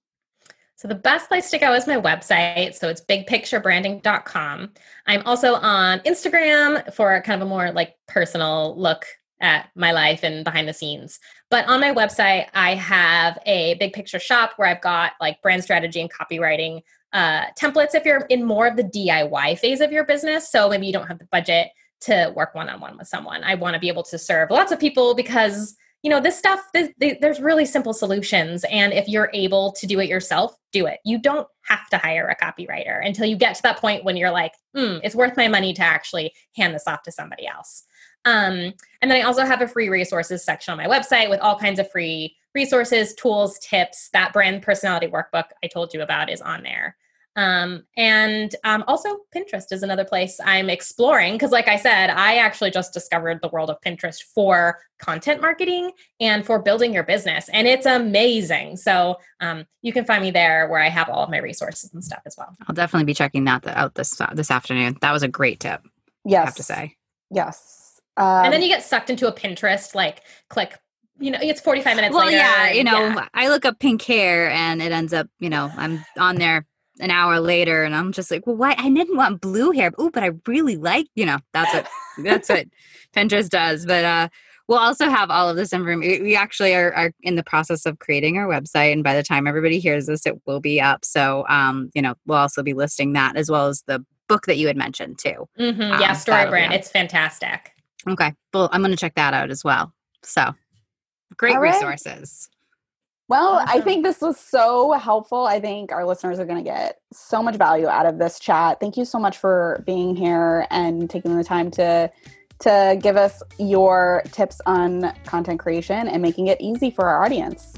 So 0.77 0.89
the 0.89 0.95
best 0.95 1.29
place 1.29 1.51
to 1.51 1.59
go 1.59 1.75
is 1.75 1.87
my 1.87 2.01
website. 2.01 2.75
So 2.75 2.89
it's 2.89 3.03
bigpicturebranding.com. 3.03 4.73
I'm 5.07 5.23
also 5.27 5.55
on 5.55 5.99
Instagram 6.01 6.93
for 6.95 7.21
kind 7.21 7.43
of 7.43 7.47
a 7.47 7.51
more 7.51 7.71
like 7.73 7.97
personal 8.09 8.75
look 8.79 9.05
at 9.41 9.69
my 9.75 9.93
life 9.93 10.23
and 10.23 10.45
behind 10.45 10.69
the 10.69 10.73
scenes. 10.73 11.19
But 11.51 11.67
on 11.67 11.81
my 11.81 11.93
website, 11.93 12.47
I 12.55 12.75
have 12.75 13.39
a 13.47 13.75
big 13.75 13.93
picture 13.93 14.19
shop 14.19 14.53
where 14.57 14.69
I've 14.69 14.81
got 14.81 15.13
like 15.21 15.41
brand 15.43 15.63
strategy 15.63 16.01
and 16.01 16.11
copywriting 16.13 16.83
uh, 17.13 17.47
templates 17.59 17.95
if 17.95 18.05
you're 18.05 18.27
in 18.29 18.45
more 18.45 18.67
of 18.67 18.77
the 18.77 18.85
DIY 18.85 19.59
phase 19.59 19.81
of 19.81 19.93
your 19.93 20.05
business. 20.05 20.51
So 20.51 20.69
maybe 20.69 20.87
you 20.87 20.93
don't 20.93 21.09
have 21.09 21.19
the 21.19 21.29
budget 21.33 21.69
to 22.03 22.33
work 22.35 22.55
one 22.55 22.69
on 22.69 22.81
one 22.81 22.97
with 22.97 23.09
someone. 23.09 23.43
I 23.45 23.55
want 23.55 23.75
to 23.75 23.81
be 23.81 23.89
able 23.89 24.05
to 24.05 24.19
serve 24.19 24.51
lots 24.51 24.73
of 24.73 24.79
people 24.79 25.15
because 25.15 25.77
you 26.03 26.11
know 26.11 26.21
this 26.21 26.39
stuff 26.39 26.61
this, 26.73 26.91
there's 26.99 27.41
really 27.41 27.67
simple 27.67 27.93
solutions. 27.93 28.65
And 28.71 28.93
if 28.93 29.09
you're 29.09 29.31
able 29.35 29.73
to 29.73 29.87
do 29.87 30.01
it 30.01 30.09
yourself 30.09 30.57
do 30.73 30.87
it. 30.87 31.01
You 31.05 31.19
don't 31.19 31.49
have 31.63 31.89
to 31.91 31.99
hire 31.99 32.29
a 32.29 32.45
copywriter 32.45 33.05
until 33.05 33.27
you 33.27 33.37
get 33.37 33.57
to 33.57 33.63
that 33.63 33.79
point 33.79 34.05
when 34.05 34.17
you're 34.17 34.31
like 34.31 34.53
hmm, 34.75 34.99
it's 35.03 35.15
worth 35.15 35.37
my 35.37 35.49
money 35.49 35.73
to 35.75 35.83
actually 35.83 36.33
hand 36.57 36.75
this 36.75 36.85
off 36.87 37.03
to 37.05 37.13
somebody 37.13 37.47
else. 37.47 37.85
Um, 38.25 38.75
and 39.01 39.11
then 39.11 39.13
i 39.13 39.23
also 39.23 39.45
have 39.45 39.63
a 39.63 39.69
free 39.69 39.89
resources 39.89 40.45
section 40.45 40.73
on 40.73 40.79
my 40.79 40.87
website 40.87 41.31
with 41.31 41.41
all 41.41 41.59
kinds 41.59 41.79
of 41.79 41.91
free 41.91 42.37
resources 42.55 43.15
tools 43.15 43.59
tips. 43.59 44.11
That 44.13 44.33
brand 44.33 44.63
personality 44.63 45.07
workbook 45.07 45.47
i 45.63 45.67
told 45.67 45.95
you 45.95 46.03
about 46.03 46.31
is 46.31 46.41
on 46.41 46.63
there 46.63 46.97
um, 47.41 47.85
and 47.97 48.55
um, 48.65 48.85
also 48.87 49.09
pinterest 49.35 49.73
is 49.73 49.83
another 49.83 50.05
place 50.05 50.39
i'm 50.45 50.71
exploring 50.71 51.35
because 51.35 51.51
like 51.51 51.69
i 51.69 51.77
said 51.77 52.11
i 52.11 52.37
actually 52.37 52.71
just 52.71 52.93
discovered 52.93 53.41
the 53.43 53.49
world 53.49 53.71
of 53.71 53.81
pinterest 53.81 54.23
for 54.35 54.79
content 54.99 55.41
marketing 55.41 55.91
and 56.21 56.45
for 56.45 56.61
building 56.61 56.93
your 56.93 57.05
business 57.05 57.49
and 57.53 57.67
it's 57.67 57.87
amazing 57.87 58.77
so 58.77 59.17
um, 59.41 59.65
you 59.83 59.93
can 59.93 60.05
find 60.05 60.23
me 60.23 60.31
there 60.31 60.69
where 60.69 60.81
i 60.81 60.89
have 60.89 61.09
all 61.09 61.25
of 61.25 61.31
my 61.31 61.39
resources 61.39 61.91
and 61.93 62.05
stuff 62.05 62.21
as 62.27 62.35
well 62.39 62.55
I'll 62.69 62.75
definitely 62.75 63.07
be 63.07 63.15
checking 63.15 63.45
that 63.45 63.67
out 63.67 63.95
this 63.95 64.21
uh, 64.21 64.31
this 64.35 64.51
afternoon. 64.51 64.97
That 65.01 65.13
was 65.13 65.23
a 65.23 65.29
great 65.29 65.61
tip. 65.61 65.83
Yes. 66.25 66.43
I 66.43 66.45
have 66.45 66.55
to 66.57 66.63
say. 66.63 66.97
Yes. 67.31 68.01
Um, 68.17 68.45
and 68.45 68.53
then 68.53 68.63
you 68.63 68.69
get 68.69 68.83
sucked 68.83 69.11
into 69.11 69.27
a 69.27 69.33
pinterest 69.33 69.95
like 69.95 70.23
click 70.49 70.79
you 71.23 71.31
know, 71.31 71.39
it's 71.43 71.61
45 71.61 71.97
minutes 71.97 72.15
well, 72.15 72.25
later. 72.25 72.39
yeah, 72.39 72.71
you 72.71 72.83
know, 72.83 73.09
yeah. 73.09 73.29
I 73.35 73.49
look 73.49 73.67
up 73.67 73.79
pink 73.79 74.01
hair 74.01 74.49
and 74.49 74.81
it 74.81 74.91
ends 74.91 75.13
up, 75.13 75.29
you 75.39 75.51
know, 75.51 75.71
I'm 75.77 76.03
on 76.17 76.37
there 76.37 76.65
an 77.01 77.11
hour 77.11 77.41
later 77.41 77.83
and 77.83 77.95
I'm 77.95 78.13
just 78.13 78.31
like, 78.31 78.47
well, 78.47 78.57
why? 78.57 78.75
I 78.77 78.91
didn't 78.91 79.17
want 79.17 79.41
blue 79.41 79.71
hair. 79.73 79.93
Oh, 79.99 80.11
but 80.11 80.23
I 80.23 80.31
really 80.47 80.77
like, 80.77 81.07
you 81.15 81.27
know, 81.27 81.39
that's 81.53 81.75
what 81.75 81.89
that's 82.25 82.49
what 82.49 82.67
Pinterest 83.15 83.49
does. 83.49 83.87
But 83.87 84.05
uh, 84.05 84.29
we'll 84.69 84.79
also 84.79 85.09
have 85.09 85.31
all 85.31 85.49
of 85.49 85.57
this 85.57 85.73
information. 85.73 86.25
We 86.25 86.37
actually 86.37 86.75
are, 86.75 86.93
are 86.95 87.13
in 87.23 87.35
the 87.35 87.43
process 87.43 87.87
of 87.87 87.99
creating 87.99 88.39
our 88.39 88.47
website, 88.47 88.93
and 88.93 89.03
by 89.03 89.15
the 89.15 89.23
time 89.23 89.47
everybody 89.47 89.81
hears 89.81 90.07
this, 90.07 90.25
it 90.27 90.41
will 90.47 90.61
be 90.61 90.81
up. 90.81 91.05
So, 91.05 91.45
um, 91.49 91.91
you 91.95 92.01
know, 92.01 92.15
we'll 92.27 92.39
also 92.39 92.63
be 92.63 92.73
listing 92.73 93.13
that 93.15 93.37
as 93.37 93.51
well 93.51 93.67
as 93.67 93.83
the 93.87 94.05
book 94.29 94.47
that 94.47 94.59
you 94.59 94.69
had 94.69 94.77
mentioned 94.77 95.19
too. 95.19 95.49
Mm-hmm. 95.59 96.01
yeah, 96.01 96.11
Um, 96.11 96.17
StoryBrand. 96.17 96.73
It's 96.73 96.89
fantastic. 96.89 97.73
Okay, 98.09 98.33
well, 98.55 98.69
I'm 98.73 98.81
going 98.81 98.93
to 98.93 98.97
check 98.97 99.17
that 99.17 99.35
out 99.35 99.51
as 99.51 99.65
well. 99.65 99.93
So, 100.23 100.55
great 101.37 101.57
right. 101.57 101.75
resources. 101.75 102.49
Well, 103.31 103.63
I 103.65 103.81
think 103.81 104.03
this 104.03 104.21
was 104.21 104.41
so 104.41 104.91
helpful. 104.91 105.47
I 105.47 105.61
think 105.61 105.93
our 105.93 106.05
listeners 106.05 106.41
are 106.41 106.45
going 106.45 106.59
to 106.59 106.69
get 106.69 106.99
so 107.13 107.41
much 107.41 107.55
value 107.55 107.87
out 107.87 108.05
of 108.05 108.19
this 108.19 108.41
chat. 108.41 108.81
Thank 108.81 108.97
you 108.97 109.05
so 109.05 109.21
much 109.21 109.39
for 109.39 109.85
being 109.87 110.17
here 110.17 110.67
and 110.69 111.09
taking 111.09 111.37
the 111.37 111.45
time 111.45 111.71
to 111.73 112.11
to 112.59 112.99
give 113.01 113.17
us 113.17 113.41
your 113.59 114.23
tips 114.33 114.61
on 114.67 115.15
content 115.25 115.61
creation 115.61 116.09
and 116.09 116.21
making 116.21 116.49
it 116.49 116.61
easy 116.61 116.91
for 116.91 117.07
our 117.07 117.25
audience. 117.25 117.75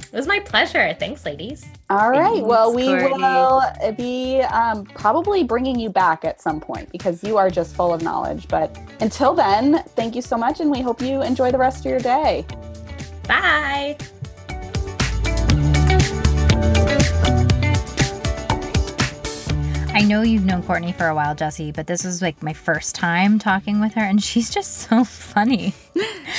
It 0.00 0.16
was 0.16 0.26
my 0.26 0.40
pleasure. 0.40 0.96
Thanks, 0.98 1.26
ladies. 1.26 1.66
All 1.90 2.10
right. 2.10 2.42
Well, 2.42 2.74
we 2.74 2.86
Courtney. 2.86 3.18
will 3.18 3.62
be 3.98 4.40
um, 4.40 4.86
probably 4.86 5.44
bringing 5.44 5.78
you 5.78 5.90
back 5.90 6.24
at 6.24 6.40
some 6.40 6.60
point 6.60 6.90
because 6.90 7.22
you 7.22 7.36
are 7.36 7.50
just 7.50 7.76
full 7.76 7.92
of 7.92 8.00
knowledge. 8.00 8.48
But 8.48 8.74
until 9.00 9.34
then, 9.34 9.82
thank 9.96 10.16
you 10.16 10.22
so 10.22 10.38
much, 10.38 10.60
and 10.60 10.70
we 10.70 10.80
hope 10.80 11.02
you 11.02 11.20
enjoy 11.20 11.50
the 11.50 11.58
rest 11.58 11.80
of 11.80 11.90
your 11.90 12.00
day. 12.00 12.46
Bye. 13.28 13.98
Know 20.14 20.22
you've 20.22 20.44
known 20.44 20.62
Courtney 20.62 20.92
for 20.92 21.08
a 21.08 21.14
while, 21.14 21.34
Jesse, 21.34 21.72
but 21.72 21.88
this 21.88 22.04
was 22.04 22.22
like 22.22 22.40
my 22.40 22.52
first 22.52 22.94
time 22.94 23.36
talking 23.40 23.80
with 23.80 23.94
her, 23.94 24.02
and 24.02 24.22
she's 24.22 24.48
just 24.48 24.72
so 24.74 25.02
funny. 25.04 25.74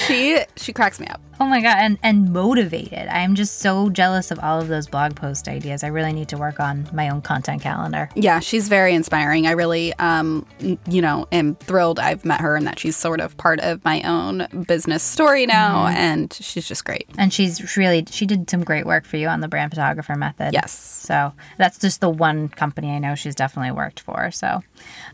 She 0.08 0.40
she 0.58 0.74
cracks 0.74 1.00
me 1.00 1.08
up. 1.08 1.22
Oh 1.40 1.46
my 1.46 1.62
god, 1.62 1.78
and 1.80 1.98
and 2.04 2.32
motivated. 2.32 3.08
I'm 3.08 3.36
just 3.36 3.60
so 3.60 3.90
jealous 3.90 4.32
of 4.32 4.40
all 4.40 4.60
of 4.60 4.68
those 4.68 4.88
blog 4.88 5.16
post 5.16 5.48
ideas. 5.48 5.84
I 5.84 5.88
really 5.88 6.14
need 6.14 6.30
to 6.30 6.38
work 6.38 6.60
on 6.60 6.88
my 6.94 7.10
own 7.10 7.22
content 7.22 7.62
calendar. 7.62 8.10
Yeah, 8.16 8.40
she's 8.40 8.68
very 8.68 8.94
inspiring. 8.94 9.48
I 9.48 9.52
really, 9.52 9.94
um, 9.96 10.46
you 10.60 11.02
know, 11.02 11.28
am 11.32 11.56
thrilled 11.56 12.00
I've 12.00 12.24
met 12.24 12.42
her 12.42 12.56
and 12.56 12.66
that 12.68 12.80
she's 12.80 12.96
sort 12.96 13.20
of 13.20 13.36
part 13.38 13.60
of 13.62 13.84
my 13.84 14.02
own 14.04 14.48
business 14.68 15.04
story 15.04 15.46
now, 15.46 15.88
and 15.88 16.32
she's 16.34 16.68
just 16.68 16.86
great. 16.86 17.08
And 17.18 17.34
she's 17.34 17.76
really 17.76 18.06
she 18.10 18.26
did 18.26 18.50
some 18.50 18.64
great 18.64 18.86
work 18.86 19.06
for 19.06 19.18
you 19.18 19.28
on 19.28 19.42
the 19.42 19.48
brand 19.48 19.72
photographer 19.72 20.16
method. 20.16 20.54
Yes. 20.54 20.72
So 20.72 21.34
that's 21.58 21.80
just 21.80 22.02
the 22.02 22.10
one 22.10 22.50
company 22.50 22.92
I 22.92 23.00
know 23.00 23.16
she's 23.16 23.36
definitely 23.36 23.72
worked 23.72 24.00
for. 24.00 24.32
So, 24.32 24.62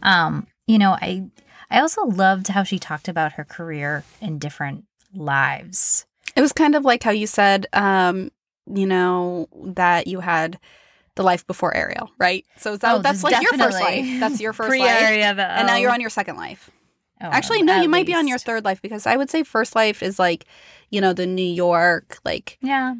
um, 0.03 0.47
you 0.67 0.77
know, 0.77 0.91
I 0.91 1.25
I 1.71 1.79
also 1.79 2.03
loved 2.05 2.49
how 2.49 2.63
she 2.63 2.77
talked 2.79 3.07
about 3.07 3.33
her 3.33 3.43
career 3.45 4.03
in 4.19 4.37
different 4.39 4.85
lives. 5.13 6.05
It 6.35 6.41
was 6.41 6.51
kind 6.53 6.75
of 6.75 6.85
like 6.85 7.01
how 7.03 7.11
you 7.11 7.27
said, 7.27 7.65
um, 7.73 8.29
you 8.71 8.85
know, 8.85 9.47
that 9.75 10.07
you 10.07 10.19
had 10.19 10.59
the 11.15 11.23
life 11.23 11.45
before 11.47 11.75
Ariel, 11.75 12.11
right? 12.17 12.45
So 12.57 12.77
that, 12.77 12.93
Oh, 12.95 12.99
that's 12.99 13.23
like 13.23 13.41
your 13.41 13.53
first 13.53 13.79
life. 13.81 14.05
That's 14.19 14.39
your 14.39 14.53
first 14.59 14.69
life. 14.69 14.79
Pre-Ariel, 14.79 15.35
the- 15.35 15.45
And 15.45 15.67
now 15.67 15.75
you're 15.77 15.91
on 15.91 16.01
your 16.01 16.09
second 16.09 16.35
life. 16.37 16.69
Oh, 17.23 17.27
Actually, 17.31 17.61
no, 17.63 17.81
you 17.81 17.89
might 17.89 18.05
be 18.05 18.15
on 18.15 18.27
your 18.27 18.37
third 18.39 18.65
life 18.65 18.81
because 18.81 19.05
I 19.05 19.15
would 19.15 19.29
say 19.29 19.43
first 19.43 19.75
life 19.75 20.01
is 20.01 20.17
like, 20.19 20.45
you 20.89 21.01
know, 21.01 21.13
the 21.13 21.27
New 21.27 21.41
York, 21.43 22.17
like 22.25 22.57
Yeah. 22.61 22.95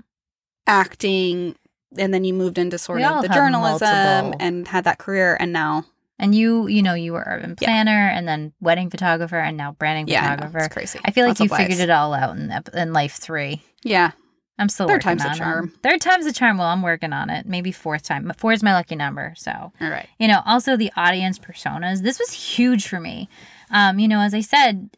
acting, 0.67 1.55
and 1.97 2.13
then 2.13 2.23
you 2.23 2.33
moved 2.33 2.57
into 2.57 2.77
sort 2.77 2.97
We 2.99 3.03
of 3.05 3.21
the 3.21 3.29
journalism 3.29 3.89
multiple. 3.89 4.37
and 4.39 4.67
had 4.67 4.83
that 4.83 4.97
career, 4.99 5.37
and 5.39 5.51
now, 5.51 5.85
And 6.21 6.33
you, 6.33 6.67
you 6.67 6.81
know, 6.83 6.93
you 6.93 7.11
were 7.13 7.23
urban 7.25 7.55
Yeah. 7.59 7.67
planner 7.67 8.07
and 8.07 8.25
then 8.27 8.53
wedding 8.61 8.89
photographer 8.89 9.37
and 9.39 9.57
now 9.57 9.71
branding 9.73 10.07
yeah, 10.07 10.19
I 10.23 10.29
know, 10.29 10.35
photographer. 10.35 10.57
it's 10.65 10.73
crazy. 10.73 10.99
I 11.03 11.11
feel 11.11 11.25
like 11.25 11.39
Lots 11.39 11.51
you 11.51 11.57
figured 11.57 11.79
it 11.79 11.89
all 11.89 12.13
out 12.13 12.37
in, 12.37 12.53
in 12.73 12.93
life 12.93 13.15
three. 13.15 13.61
Yeah, 13.83 14.11
I'm 14.59 14.69
still 14.69 14.87
Third 14.87 15.01
time's 15.01 15.25
a 15.25 15.33
charm. 15.33 15.73
Third 15.81 15.99
time's 15.99 16.27
a 16.27 16.31
charm. 16.31 16.59
Well, 16.59 16.67
I'm 16.67 16.83
working 16.83 17.11
on 17.11 17.31
it. 17.31 17.47
Maybe 17.47 17.71
fourth 17.71 18.03
time. 18.03 18.31
Four 18.37 18.53
is 18.53 18.61
my 18.61 18.73
lucky 18.73 18.95
number. 18.95 19.33
So 19.35 19.51
all 19.51 19.89
right. 19.89 20.07
you 20.19 20.27
know, 20.27 20.41
also 20.45 20.77
the 20.77 20.91
audience 20.95 21.39
personas. 21.39 22.03
This 22.03 22.19
was 22.19 22.29
huge 22.31 22.87
for 22.87 22.99
me. 22.99 23.27
Um, 23.71 23.97
you 23.97 24.07
know, 24.07 24.19
as 24.21 24.35
I 24.35 24.41
said, 24.41 24.91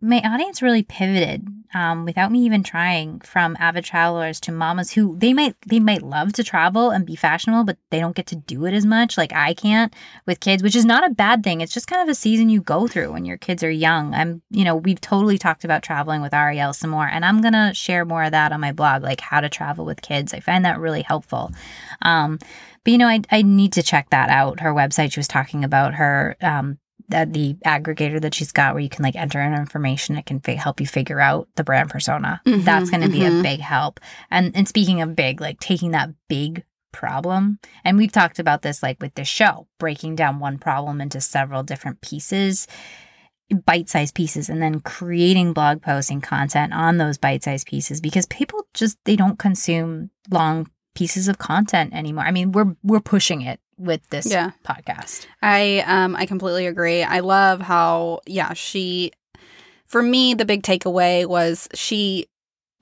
my 0.00 0.20
audience 0.20 0.62
really 0.62 0.82
pivoted 0.82 1.46
um, 1.74 2.04
without 2.04 2.32
me 2.32 2.40
even 2.40 2.62
trying 2.62 3.20
from 3.20 3.56
avid 3.60 3.84
travelers 3.84 4.40
to 4.40 4.50
mamas 4.52 4.92
who 4.92 5.16
they 5.18 5.32
might 5.32 5.54
they 5.66 5.78
might 5.78 6.02
love 6.02 6.32
to 6.32 6.42
travel 6.42 6.90
and 6.90 7.06
be 7.06 7.14
fashionable, 7.14 7.64
but 7.64 7.76
they 7.90 8.00
don't 8.00 8.16
get 8.16 8.26
to 8.28 8.36
do 8.36 8.64
it 8.64 8.74
as 8.74 8.84
much 8.86 9.16
like 9.16 9.32
I 9.32 9.54
can't 9.54 9.94
with 10.26 10.40
kids, 10.40 10.62
which 10.62 10.74
is 10.74 10.84
not 10.84 11.06
a 11.06 11.14
bad 11.14 11.44
thing. 11.44 11.60
It's 11.60 11.72
just 11.72 11.86
kind 11.86 12.02
of 12.02 12.08
a 12.08 12.14
season 12.14 12.48
you 12.48 12.60
go 12.60 12.88
through 12.88 13.12
when 13.12 13.24
your 13.24 13.36
kids 13.36 13.62
are 13.62 13.70
young. 13.70 14.14
I'm, 14.14 14.42
you 14.50 14.64
know, 14.64 14.74
we've 14.74 15.00
totally 15.00 15.38
talked 15.38 15.64
about 15.64 15.82
traveling 15.82 16.22
with 16.22 16.34
Ariel 16.34 16.72
some 16.72 16.90
more, 16.90 17.06
and 17.06 17.24
I'm 17.24 17.40
gonna 17.40 17.72
share 17.74 18.04
more 18.04 18.24
of 18.24 18.32
that 18.32 18.52
on 18.52 18.60
my 18.60 18.72
blog, 18.72 19.02
like 19.02 19.20
how 19.20 19.40
to 19.40 19.48
travel 19.48 19.84
with 19.84 20.02
kids. 20.02 20.34
I 20.34 20.40
find 20.40 20.64
that 20.64 20.80
really 20.80 21.02
helpful. 21.02 21.52
Um, 22.02 22.38
but 22.84 22.92
you 22.92 22.98
know, 22.98 23.08
I 23.08 23.20
I 23.30 23.42
need 23.42 23.74
to 23.74 23.82
check 23.82 24.10
that 24.10 24.30
out. 24.30 24.60
Her 24.60 24.72
website. 24.72 25.12
She 25.12 25.20
was 25.20 25.28
talking 25.28 25.62
about 25.62 25.94
her 25.94 26.36
um 26.40 26.78
that 27.10 27.32
the 27.32 27.54
aggregator 27.66 28.20
that 28.20 28.34
she's 28.34 28.52
got 28.52 28.74
where 28.74 28.82
you 28.82 28.88
can 28.88 29.02
like 29.02 29.16
enter 29.16 29.40
in 29.40 29.54
information 29.54 30.16
it 30.16 30.26
can 30.26 30.40
fi- 30.40 30.54
help 30.54 30.80
you 30.80 30.86
figure 30.86 31.20
out 31.20 31.48
the 31.56 31.64
brand 31.64 31.90
persona. 31.90 32.40
Mhm, 32.46 32.64
that's 32.64 32.90
going 32.90 33.02
to 33.02 33.08
be 33.08 33.24
a 33.24 33.30
mhm. 33.30 33.42
big 33.42 33.60
help. 33.60 34.00
And 34.30 34.54
and 34.56 34.68
speaking 34.68 35.00
of 35.00 35.16
big 35.16 35.40
like 35.40 35.60
taking 35.60 35.92
that 35.92 36.10
big 36.28 36.64
problem 36.92 37.58
and 37.84 37.96
we've 37.96 38.10
talked 38.10 38.40
about 38.40 38.62
this 38.62 38.82
like 38.82 39.00
with 39.00 39.14
this 39.14 39.28
show 39.28 39.68
breaking 39.78 40.16
down 40.16 40.40
one 40.40 40.58
problem 40.58 41.00
into 41.00 41.20
several 41.20 41.62
different 41.62 42.00
pieces 42.00 42.66
bite-sized 43.64 44.14
pieces 44.14 44.48
and 44.48 44.62
then 44.62 44.80
creating 44.80 45.52
blog 45.52 45.82
posts 45.82 46.10
and 46.10 46.22
content 46.22 46.72
on 46.72 46.98
those 46.98 47.18
bite-sized 47.18 47.66
pieces 47.66 48.00
because 48.00 48.26
people 48.26 48.66
just 48.74 48.98
they 49.04 49.16
don't 49.16 49.38
consume 49.38 50.10
long 50.30 50.68
pieces 50.94 51.28
of 51.28 51.38
content 51.38 51.92
anymore. 51.94 52.24
I 52.24 52.30
mean 52.30 52.52
we're 52.52 52.76
we're 52.82 53.00
pushing 53.00 53.42
it 53.42 53.60
with 53.80 54.06
this 54.10 54.26
Yeah. 54.26 54.50
podcast 54.64 55.26
I 55.42 55.82
um 55.86 56.14
I 56.14 56.26
completely 56.26 56.66
agree. 56.66 57.02
I 57.02 57.20
love 57.20 57.60
how 57.60 58.20
yeah, 58.26 58.52
she 58.52 59.12
for 59.86 60.02
me 60.02 60.34
the 60.34 60.44
big 60.44 60.62
takeaway 60.62 61.26
was 61.26 61.68
she 61.74 62.26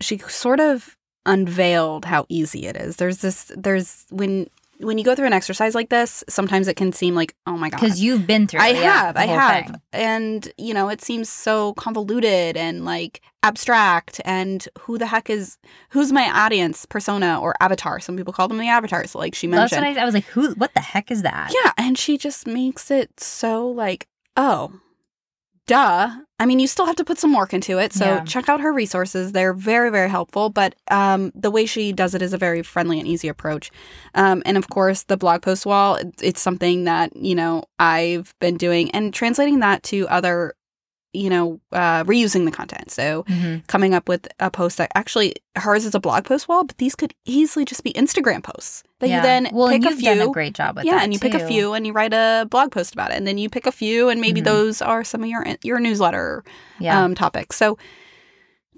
she 0.01 0.19
sort 0.19 0.61
of 0.61 0.97
unveiled 1.25 2.05
how 2.05 2.27
easy 2.29 2.67
it 2.67 2.77
is. 2.77 2.97
There's 2.97 3.19
this 3.19 3.53
there's 3.57 4.07
when 4.11 4.49
when 4.81 4.99
you 4.99 5.05
go 5.05 5.15
through 5.15 5.27
an 5.27 5.33
exercise 5.33 5.75
like 5.75 5.89
this, 5.89 6.23
sometimes 6.29 6.69
it 6.69 6.75
can 6.75 6.93
seem 6.93 7.15
like, 7.15 7.35
oh 7.47 7.57
my 7.57 7.69
god. 7.69 7.81
because 7.81 8.01
you've 8.01 8.27
been 8.27 8.47
through 8.47 8.61
I 8.61 8.69
yeah, 8.69 8.81
have, 8.81 9.17
I 9.17 9.27
have. 9.27 9.67
thing. 9.67 9.75
And, 9.93 10.53
you 10.57 10.73
know, 10.73 10.89
it 10.89 11.03
seems 11.03 11.29
so 11.29 11.75
convoluted 11.75 12.57
and 12.57 12.85
like 12.85 13.21
abstract. 13.43 14.21
And 14.25 14.67
who 14.79 14.99
the 14.99 15.07
heck 15.07 15.31
is, 15.31 15.59
who's 15.91 16.13
my 16.13 16.31
audience 16.31 16.87
persona 16.87 17.41
or 17.41 17.55
avatar? 17.61 17.99
Some 18.01 18.17
people 18.17 18.33
call 18.33 18.49
them 18.49 18.59
the 18.59 18.69
avatars, 18.69 19.15
like 19.15 19.35
she 19.35 19.47
That's 19.47 19.73
mentioned. 19.73 19.99
I, 19.99 20.03
I 20.03 20.05
was 20.05 20.15
like. 20.15 20.27
Who? 20.27 20.53
What 20.55 20.75
the 20.75 20.81
heck 20.81 21.11
is 21.11 21.23
that? 21.23 21.53
Yeah, 21.53 21.73
and 21.77 21.99
she 21.99 22.19
just 22.19 22.47
makes 22.47 22.91
it 22.91 23.21
so 23.21 23.69
like, 23.69 24.07
oh, 24.37 24.73
duh. 25.67 26.11
I 26.41 26.47
mean, 26.47 26.61
you 26.61 26.67
still 26.69 26.87
have 26.87 26.97
to 26.97 27.05
put 27.05 27.19
some 27.19 27.35
work 27.35 27.53
into 27.53 27.79
it. 27.79 27.93
So 27.93 28.05
Yeah. 28.05 28.21
check 28.25 28.49
out 28.49 28.61
her 28.61 28.73
resources. 28.73 29.33
They're 29.33 29.53
very, 29.53 29.91
very 29.91 30.09
helpful. 30.09 30.51
But 30.51 30.77
um, 30.91 31.33
the 31.35 31.51
way 31.51 31.67
she 31.67 31.93
does 31.93 32.15
it 32.15 32.23
is 32.23 32.33
a 32.33 32.39
very 32.39 32.63
friendly 32.63 32.99
and 33.01 33.09
easy 33.09 33.27
approach. 33.29 33.71
Um, 34.15 34.43
and 34.47 34.57
of 34.57 34.69
course, 34.69 35.03
the 35.05 35.17
blog 35.17 35.43
post 35.43 35.67
wall, 35.67 35.99
it's 36.23 36.41
something 36.41 36.85
that, 36.85 37.15
you 37.17 37.35
know, 37.35 37.65
I've 37.79 38.35
been 38.41 38.57
doing 38.57 38.91
and 38.93 39.13
translating 39.13 39.59
that 39.61 39.83
to 39.85 40.07
other, 40.09 40.55
you 41.15 41.31
know, 41.31 41.59
uh, 41.73 42.05
reusing 42.05 42.45
the 42.45 42.51
content. 42.51 42.91
So 42.91 43.25
Mhm. 43.29 43.67
coming 43.67 43.95
up 43.95 44.09
with 44.09 44.29
a 44.41 44.51
post 44.51 44.77
that 44.77 44.91
actually 44.95 45.35
hers 45.57 45.85
is 45.87 45.95
a 45.95 46.01
blog 46.01 46.25
post 46.25 46.49
wall, 46.49 46.65
but 46.65 46.77
these 46.79 46.95
could 46.95 47.15
easily 47.25 47.65
just 47.65 47.83
be 47.83 47.93
Instagram 47.95 48.43
posts 48.43 48.83
that 49.01 49.09
Yeah. 49.09 49.17
you 49.17 49.23
then 49.23 49.49
well, 49.53 49.69
pick 49.69 49.85
a 49.87 49.91
few 49.91 50.15
done 50.15 50.29
a 50.29 50.31
great 50.31 50.55
job 50.55 50.77
with 50.77 50.85
yeah, 50.85 50.99
and 51.03 51.13
you 51.15 51.19
pick 51.19 51.35
a 51.35 51.47
few 51.47 51.73
and 51.73 51.87
you 51.87 51.93
write 51.93 52.13
a 52.13 52.47
blog 52.51 52.71
post 52.73 52.93
about 52.93 53.11
it, 53.11 53.17
and 53.17 53.27
then 53.27 53.39
you 53.39 53.49
pick 53.49 53.67
a 53.67 53.73
few, 53.73 54.09
and 54.11 54.21
maybe 54.21 54.41
Mhm. 54.41 54.45
those 54.45 54.83
are 54.83 55.03
some 55.03 55.23
of 55.23 55.29
your 55.29 55.45
your 55.63 55.81
newsletter 55.81 56.45
Yeah, 56.79 57.03
um, 57.05 57.15
topics. 57.15 57.57
So 57.57 57.79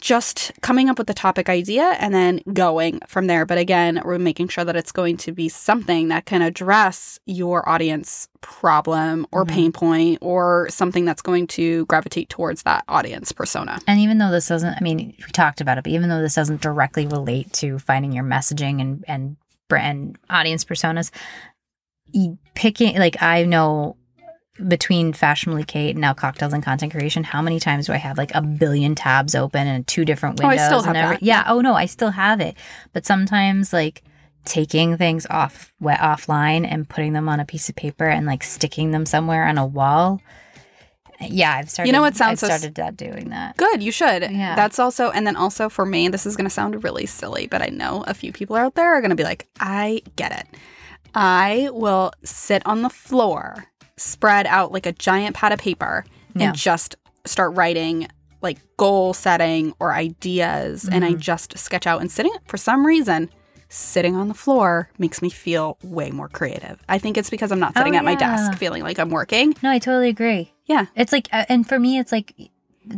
just 0.01 0.53
coming 0.63 0.89
up 0.89 0.99
with 0.99 1.07
the 1.07 1.15
topic 1.15 1.49
idea 1.49 1.97
and 2.01 2.15
then 2.15 2.41
going 2.53 3.01
from 3.07 3.27
there. 3.27 3.45
But 3.47 3.59
again, 3.59 4.01
we're 4.05 4.19
making 4.19 4.49
sure 4.49 4.65
that 4.65 4.77
it's 4.77 4.93
going 4.93 5.17
to 5.19 5.33
be 5.33 5.49
something 5.49 6.09
that 6.09 6.25
can 6.27 6.43
address 6.43 7.19
your 7.27 7.69
audience 7.69 8.29
problem 8.41 9.27
or 9.33 9.45
Mhm. 9.45 9.49
pain 9.49 9.73
point 9.73 10.19
or 10.23 10.69
something 10.71 11.05
that's 11.05 11.23
going 11.23 11.47
to 11.49 11.85
gravitate 11.87 12.29
towards 12.31 12.63
that 12.63 12.85
audience 12.89 13.33
persona. 13.33 13.79
and 13.87 14.01
even 14.01 14.19
though 14.19 14.31
this 14.31 14.49
doesn't, 14.49 14.75
I 14.75 14.81
mean, 14.81 15.15
we 15.19 15.33
talked 15.33 15.61
about 15.61 15.77
it, 15.79 15.85
but 15.85 15.93
even 15.93 16.09
though 16.09 16.23
this 16.23 16.35
doesn't 16.35 16.61
directly 16.63 17.07
relate 17.07 17.53
to 17.55 17.79
finding 17.79 18.13
your 18.13 18.25
messaging 18.25 18.81
and 18.81 19.05
and 19.07 19.37
brand 19.69 20.17
audience 20.29 20.65
personas, 20.65 21.11
picking 22.55 22.97
like 22.99 23.23
I 23.23 23.45
know 23.45 23.97
between 24.69 25.13
Fashionably 25.13 25.65
Kate 25.65 25.91
and 25.91 26.01
now 26.01 26.13
Cocktails 26.15 26.53
and 26.53 26.63
Content 26.63 26.93
Creation, 26.93 27.25
how 27.25 27.41
many 27.43 27.59
times 27.61 27.87
do 27.87 27.93
I 27.93 27.97
have 27.97 28.19
like 28.19 28.35
a 28.35 28.43
billion 28.43 28.95
tabs 28.95 29.35
open 29.35 29.67
and 29.67 29.87
two 29.87 30.05
different 30.05 30.39
windows? 30.41 30.59
Oh, 30.61 30.65
I 30.65 30.67
still 30.67 30.83
have 30.83 30.95
that. 30.95 31.23
Yeah. 31.23 31.45
Oh 31.47 31.61
no, 31.61 31.75
I 31.75 31.87
still 31.87 32.11
have 32.11 32.41
it. 32.41 32.57
But 32.93 33.07
sometimes 33.07 33.73
like 33.73 34.03
taking 34.45 34.97
things 34.97 35.27
off 35.29 35.73
wet 35.81 36.01
offline 36.01 36.67
and 36.71 36.89
putting 36.89 37.13
them 37.13 37.29
on 37.29 37.41
a 37.41 37.45
piece 37.45 37.69
of 37.69 37.77
paper 37.77 38.07
and 38.07 38.27
like 38.27 38.43
sticking 38.43 38.91
them 38.91 39.05
somewhere 39.07 39.47
on 39.47 39.59
a 39.59 39.67
wall. 39.67 40.21
Yeah, 41.21 41.53
I've 41.57 41.69
started. 41.69 41.89
You 41.89 41.93
know 41.93 42.01
what 42.01 42.17
sounds 42.17 42.43
I've 42.43 42.51
s- 42.51 42.57
started 42.61 42.77
that 42.77 42.97
doing 42.97 43.29
that. 43.29 43.57
Good, 43.59 43.83
you 43.83 43.93
should. 43.93 44.23
Yeah. 44.23 44.57
That's 44.57 44.79
also, 44.79 45.11
and 45.11 45.27
then 45.27 45.37
also 45.37 45.69
for 45.69 45.85
me, 45.85 46.09
this 46.09 46.25
is 46.25 46.35
going 46.35 46.47
to 46.47 46.51
sound 46.51 46.83
really 46.83 47.05
silly, 47.05 47.47
but 47.47 47.61
I 47.61 47.67
know 47.67 48.05
a 48.07 48.15
few 48.15 48.33
people 48.33 48.57
out 48.57 48.75
there 48.75 48.95
are 48.95 49.01
going 49.03 49.11
to 49.11 49.17
be 49.17 49.25
like, 49.25 49.47
I 49.61 50.01
get 50.17 50.33
it. 50.33 50.47
I 51.15 51.69
will 51.73 52.13
sit 52.25 52.63
on 52.67 52.81
the 52.81 52.89
floor, 52.89 53.67
spread 54.01 54.47
out 54.47 54.73
like 54.73 54.87
a 54.87 54.93
giant 54.93 55.37
pad 55.37 55.53
of 55.53 55.59
paper, 55.59 56.05
Yeah. 56.35 56.49
and 56.49 56.57
just 56.57 56.97
start 57.27 57.55
writing 57.55 58.09
like 58.43 58.59
goal 58.79 59.13
setting 59.13 59.75
or 59.79 59.93
ideas. 59.93 60.89
And 60.91 61.05
I 61.05 61.13
Mhm. 61.13 61.19
just 61.21 61.59
sketch 61.59 61.87
out 61.87 62.01
and 62.01 62.11
sitting, 62.11 62.33
for 62.47 62.57
some 62.57 62.87
reason, 62.87 63.29
sitting 63.69 64.17
on 64.17 64.29
the 64.29 64.35
floor 64.35 64.89
makes 64.99 65.21
me 65.21 65.29
feel 65.29 65.77
way 65.83 66.11
more 66.11 66.29
creative. 66.29 66.79
I 66.89 66.97
think 66.99 67.19
it's 67.19 67.29
because 67.31 67.53
I'm 67.53 67.61
not 67.61 67.73
Oh, 67.77 67.81
sitting 67.81 67.97
at 67.97 68.05
my 68.05 68.15
desk 68.15 68.57
feeling 68.57 68.83
like 68.83 68.99
I'm 68.99 69.11
working. 69.11 69.55
No, 69.63 69.71
I 69.71 69.79
totally 69.79 70.09
agree. 70.09 70.53
Yeah. 70.65 70.87
It's 70.97 71.13
like, 71.13 71.29
uh, 71.33 71.45
and 71.51 71.69
for 71.69 71.79
me, 71.79 71.99
it's 71.99 72.11
like, 72.13 72.33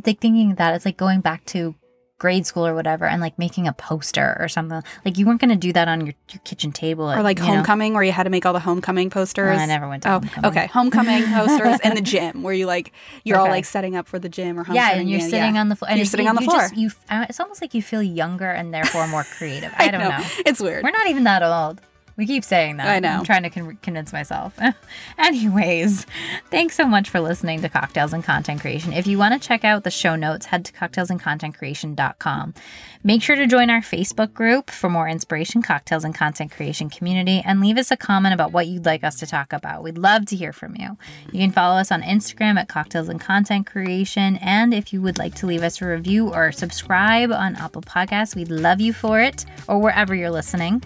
like 0.07 0.21
thinking 0.21 0.55
that 0.55 0.75
it's 0.77 0.85
like 0.85 0.97
going 0.97 1.21
back 1.21 1.45
to 1.47 1.75
grade 2.23 2.47
school 2.47 2.65
or 2.65 2.73
whatever 2.73 3.05
and 3.05 3.21
like 3.21 3.37
making 3.37 3.67
a 3.67 3.73
poster 3.73 4.37
or 4.39 4.47
something. 4.49 4.81
Like 5.05 5.19
you 5.19 5.27
weren't 5.27 5.41
going 5.41 5.51
to 5.51 5.57
do 5.57 5.73
that 5.73 5.89
on 5.89 6.07
your, 6.07 6.15
your 6.31 6.41
kitchen 6.45 6.71
table. 6.71 7.11
Or 7.11 7.21
like 7.21 7.41
you 7.41 7.47
know. 7.47 7.55
homecoming, 7.55 7.95
where 7.95 8.05
you 8.05 8.13
had 8.13 8.23
to 8.23 8.31
make 8.31 8.47
all 8.47 8.53
the 8.53 8.61
homecoming 8.61 9.11
posters. 9.11 9.59
I 9.59 9.67
never 9.67 9.89
went 9.89 10.05
to 10.05 10.09
Oh, 10.09 10.13
homecoming. 10.21 10.51
okay. 10.51 10.67
Homecoming 10.69 11.25
posters 11.35 11.81
in 11.83 11.97
the 11.97 12.01
gym 12.01 12.45
where 12.45 12.55
you 12.55 12.67
like 12.67 12.93
you're 13.25 13.39
all 13.39 13.49
like 13.49 13.65
setting 13.65 13.97
up 13.97 14.07
for 14.07 14.21
the 14.21 14.29
gym 14.29 14.57
or 14.57 14.63
homecoming. 14.63 14.77
Yeah, 14.77 15.01
and 15.01 15.11
you're 15.11 15.19
sitting 15.19 15.59
on 15.59 15.69
the 15.69 15.75
floor. 15.75 15.91
And 15.91 15.99
You're 15.99 16.05
it- 16.05 16.11
sitting 16.11 16.29
on 16.29 16.37
the 16.37 16.43
you 16.43 16.51
floor. 16.51 16.61
Just, 16.61 16.77
you, 16.77 16.91
uh, 17.11 17.27
it's 17.29 17.41
almost 17.41 17.61
like 17.61 17.75
you 17.75 17.83
feel 17.83 18.03
younger 18.03 18.49
and 18.51 18.73
therefore 18.73 19.09
more 19.09 19.25
creative. 19.25 19.73
I, 19.77 19.89
don't 19.91 20.01
know. 20.01 20.17
It's 20.47 20.61
weird. 20.61 20.85
We're 20.85 20.91
not 20.93 21.09
even 21.09 21.25
that 21.25 21.43
old. 21.43 21.81
We 22.17 22.27
keep 22.27 22.45
saying 22.45 22.77
that. 22.77 22.89
I 22.89 22.99
know. 22.99 23.09
I'm 23.09 23.25
trying 23.25 23.43
to 23.45 23.51
con- 23.51 23.79
convince 23.83 24.13
myself. 24.13 24.59
Anyways, 25.19 26.07
thanks 26.51 26.77
so 26.77 26.87
much 26.87 27.09
for 27.09 27.21
listening 27.21 27.63
to 27.63 27.69
Cocktails 27.69 28.13
and 28.13 28.23
Content 28.23 28.61
Creation. 28.61 28.93
If 28.93 29.07
you 29.07 29.19
want 29.19 29.41
to 29.41 29.47
check 29.47 29.65
out 29.65 29.85
the 29.85 29.91
show 29.91 30.15
notes, 30.15 30.47
head 30.47 30.65
to 30.67 30.73
cocktailsandcontentcreation.com. 30.73 32.55
Make 33.05 33.23
sure 33.23 33.35
to 33.35 33.47
join 33.47 33.69
our 33.71 33.81
Facebook 33.81 34.33
group 34.33 34.71
for 34.71 34.89
more 34.89 35.09
inspiration, 35.09 35.61
cocktails 35.63 36.05
and 36.05 36.15
content 36.15 36.53
creation 36.53 36.89
community, 36.89 37.43
and 37.45 37.61
leave 37.61 37.77
us 37.77 37.91
a 37.91 37.97
comment 37.97 38.33
about 38.33 38.53
what 38.53 38.69
you'd 38.69 38.87
like 38.87 39.03
us 39.03 39.17
to 39.17 39.27
talk 39.27 39.53
about. 39.53 39.83
We'd 39.83 39.99
love 39.99 40.27
to 40.27 40.37
hear 40.37 40.53
from 40.53 40.77
you. 40.77 40.97
You 41.33 41.41
can 41.41 41.51
follow 41.51 41.81
us 41.81 41.91
on 41.91 42.03
Instagram 42.03 42.59
at 42.61 42.69
Cocktails 42.69 43.09
and 43.09 43.21
Content 43.21 43.67
Creation, 43.67 44.37
and 44.37 44.73
if 44.73 44.93
you 44.93 45.03
would 45.03 45.19
like 45.19 45.35
to 45.37 45.47
leave 45.47 45.63
us 45.63 45.83
a 45.83 45.87
review 45.87 46.33
or 46.33 46.53
subscribe 46.53 47.33
on 47.33 47.57
Apple 47.57 47.83
Podcasts, 47.83 48.37
we'd 48.37 48.51
love 48.51 48.81
you 48.81 48.93
for 48.93 49.21
it, 49.21 49.47
or 49.67 49.81
wherever 49.81 50.15
you're 50.15 50.31
listening. 50.31 50.83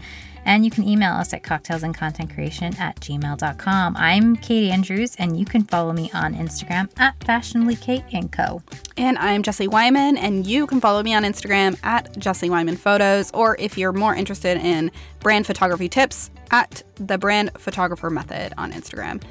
And 0.46 0.64
you 0.64 0.70
can 0.70 0.88
email 0.88 1.12
us 1.12 1.34
at 1.34 1.42
cocktailsandcontentcreation 1.42 2.78
at 2.78 3.00
gmail.com. 3.00 3.96
I'm 3.98 4.36
Kate 4.36 4.70
Andrews, 4.70 5.16
and 5.16 5.38
you 5.38 5.44
can 5.44 5.64
follow 5.64 5.92
me 5.92 6.08
on 6.14 6.34
Instagram 6.34 6.88
at 6.98 7.18
fashionablykateandco. 7.18 8.62
And 8.96 9.18
I'm 9.18 9.42
Jesse 9.42 9.66
Wyman, 9.66 10.16
and 10.16 10.46
you 10.46 10.68
can 10.68 10.80
follow 10.80 11.02
me 11.02 11.12
on 11.12 11.24
Instagram 11.24 11.78
at 11.82 12.16
Jesse 12.16 12.48
Wyman 12.48 12.76
Photos, 12.76 13.30
or 13.32 13.56
if 13.58 13.76
you're 13.76 13.92
more 13.92 14.14
interested 14.14 14.56
in 14.58 14.92
brand 15.18 15.46
photography 15.46 15.88
tips, 15.88 16.30
at 16.52 16.82
the 16.94 17.18
Brand 17.18 17.50
Photographer 17.58 18.08
Method 18.08 18.54
on 18.56 18.72
Instagram. 18.72 19.22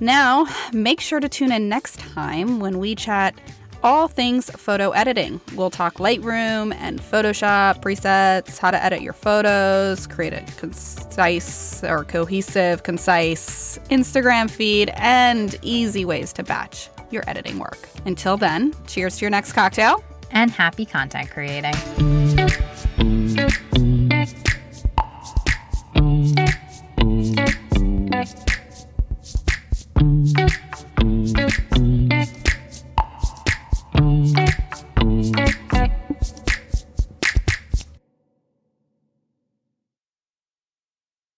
Now, 0.00 0.46
make 0.72 1.00
sure 1.00 1.20
to 1.20 1.28
tune 1.28 1.52
in 1.52 1.68
next 1.68 1.98
time 1.98 2.60
when 2.60 2.78
we 2.78 2.94
chat 2.94 3.34
all 3.82 4.08
things 4.08 4.50
photo 4.50 4.90
editing. 4.90 5.40
We'll 5.54 5.70
talk 5.70 5.94
Lightroom 5.94 6.74
and 6.74 7.00
Photoshop 7.00 7.82
presets, 7.82 8.58
how 8.58 8.70
to 8.70 8.82
edit 8.82 9.02
your 9.02 9.12
photos, 9.12 10.06
create 10.06 10.32
a 10.32 10.42
concise 10.58 11.82
or 11.84 12.04
cohesive, 12.04 12.82
concise 12.82 13.78
Instagram 13.90 14.50
feed, 14.50 14.90
and 14.94 15.58
easy 15.62 16.04
ways 16.04 16.32
to 16.34 16.42
batch 16.42 16.88
your 17.10 17.22
editing 17.28 17.58
work. 17.58 17.88
Until 18.06 18.36
then, 18.36 18.74
cheers 18.86 19.18
to 19.18 19.22
your 19.22 19.30
next 19.30 19.52
cocktail. 19.52 20.02
And 20.30 20.50
happy 20.50 20.86
content 20.86 21.30
creating. 21.30 21.74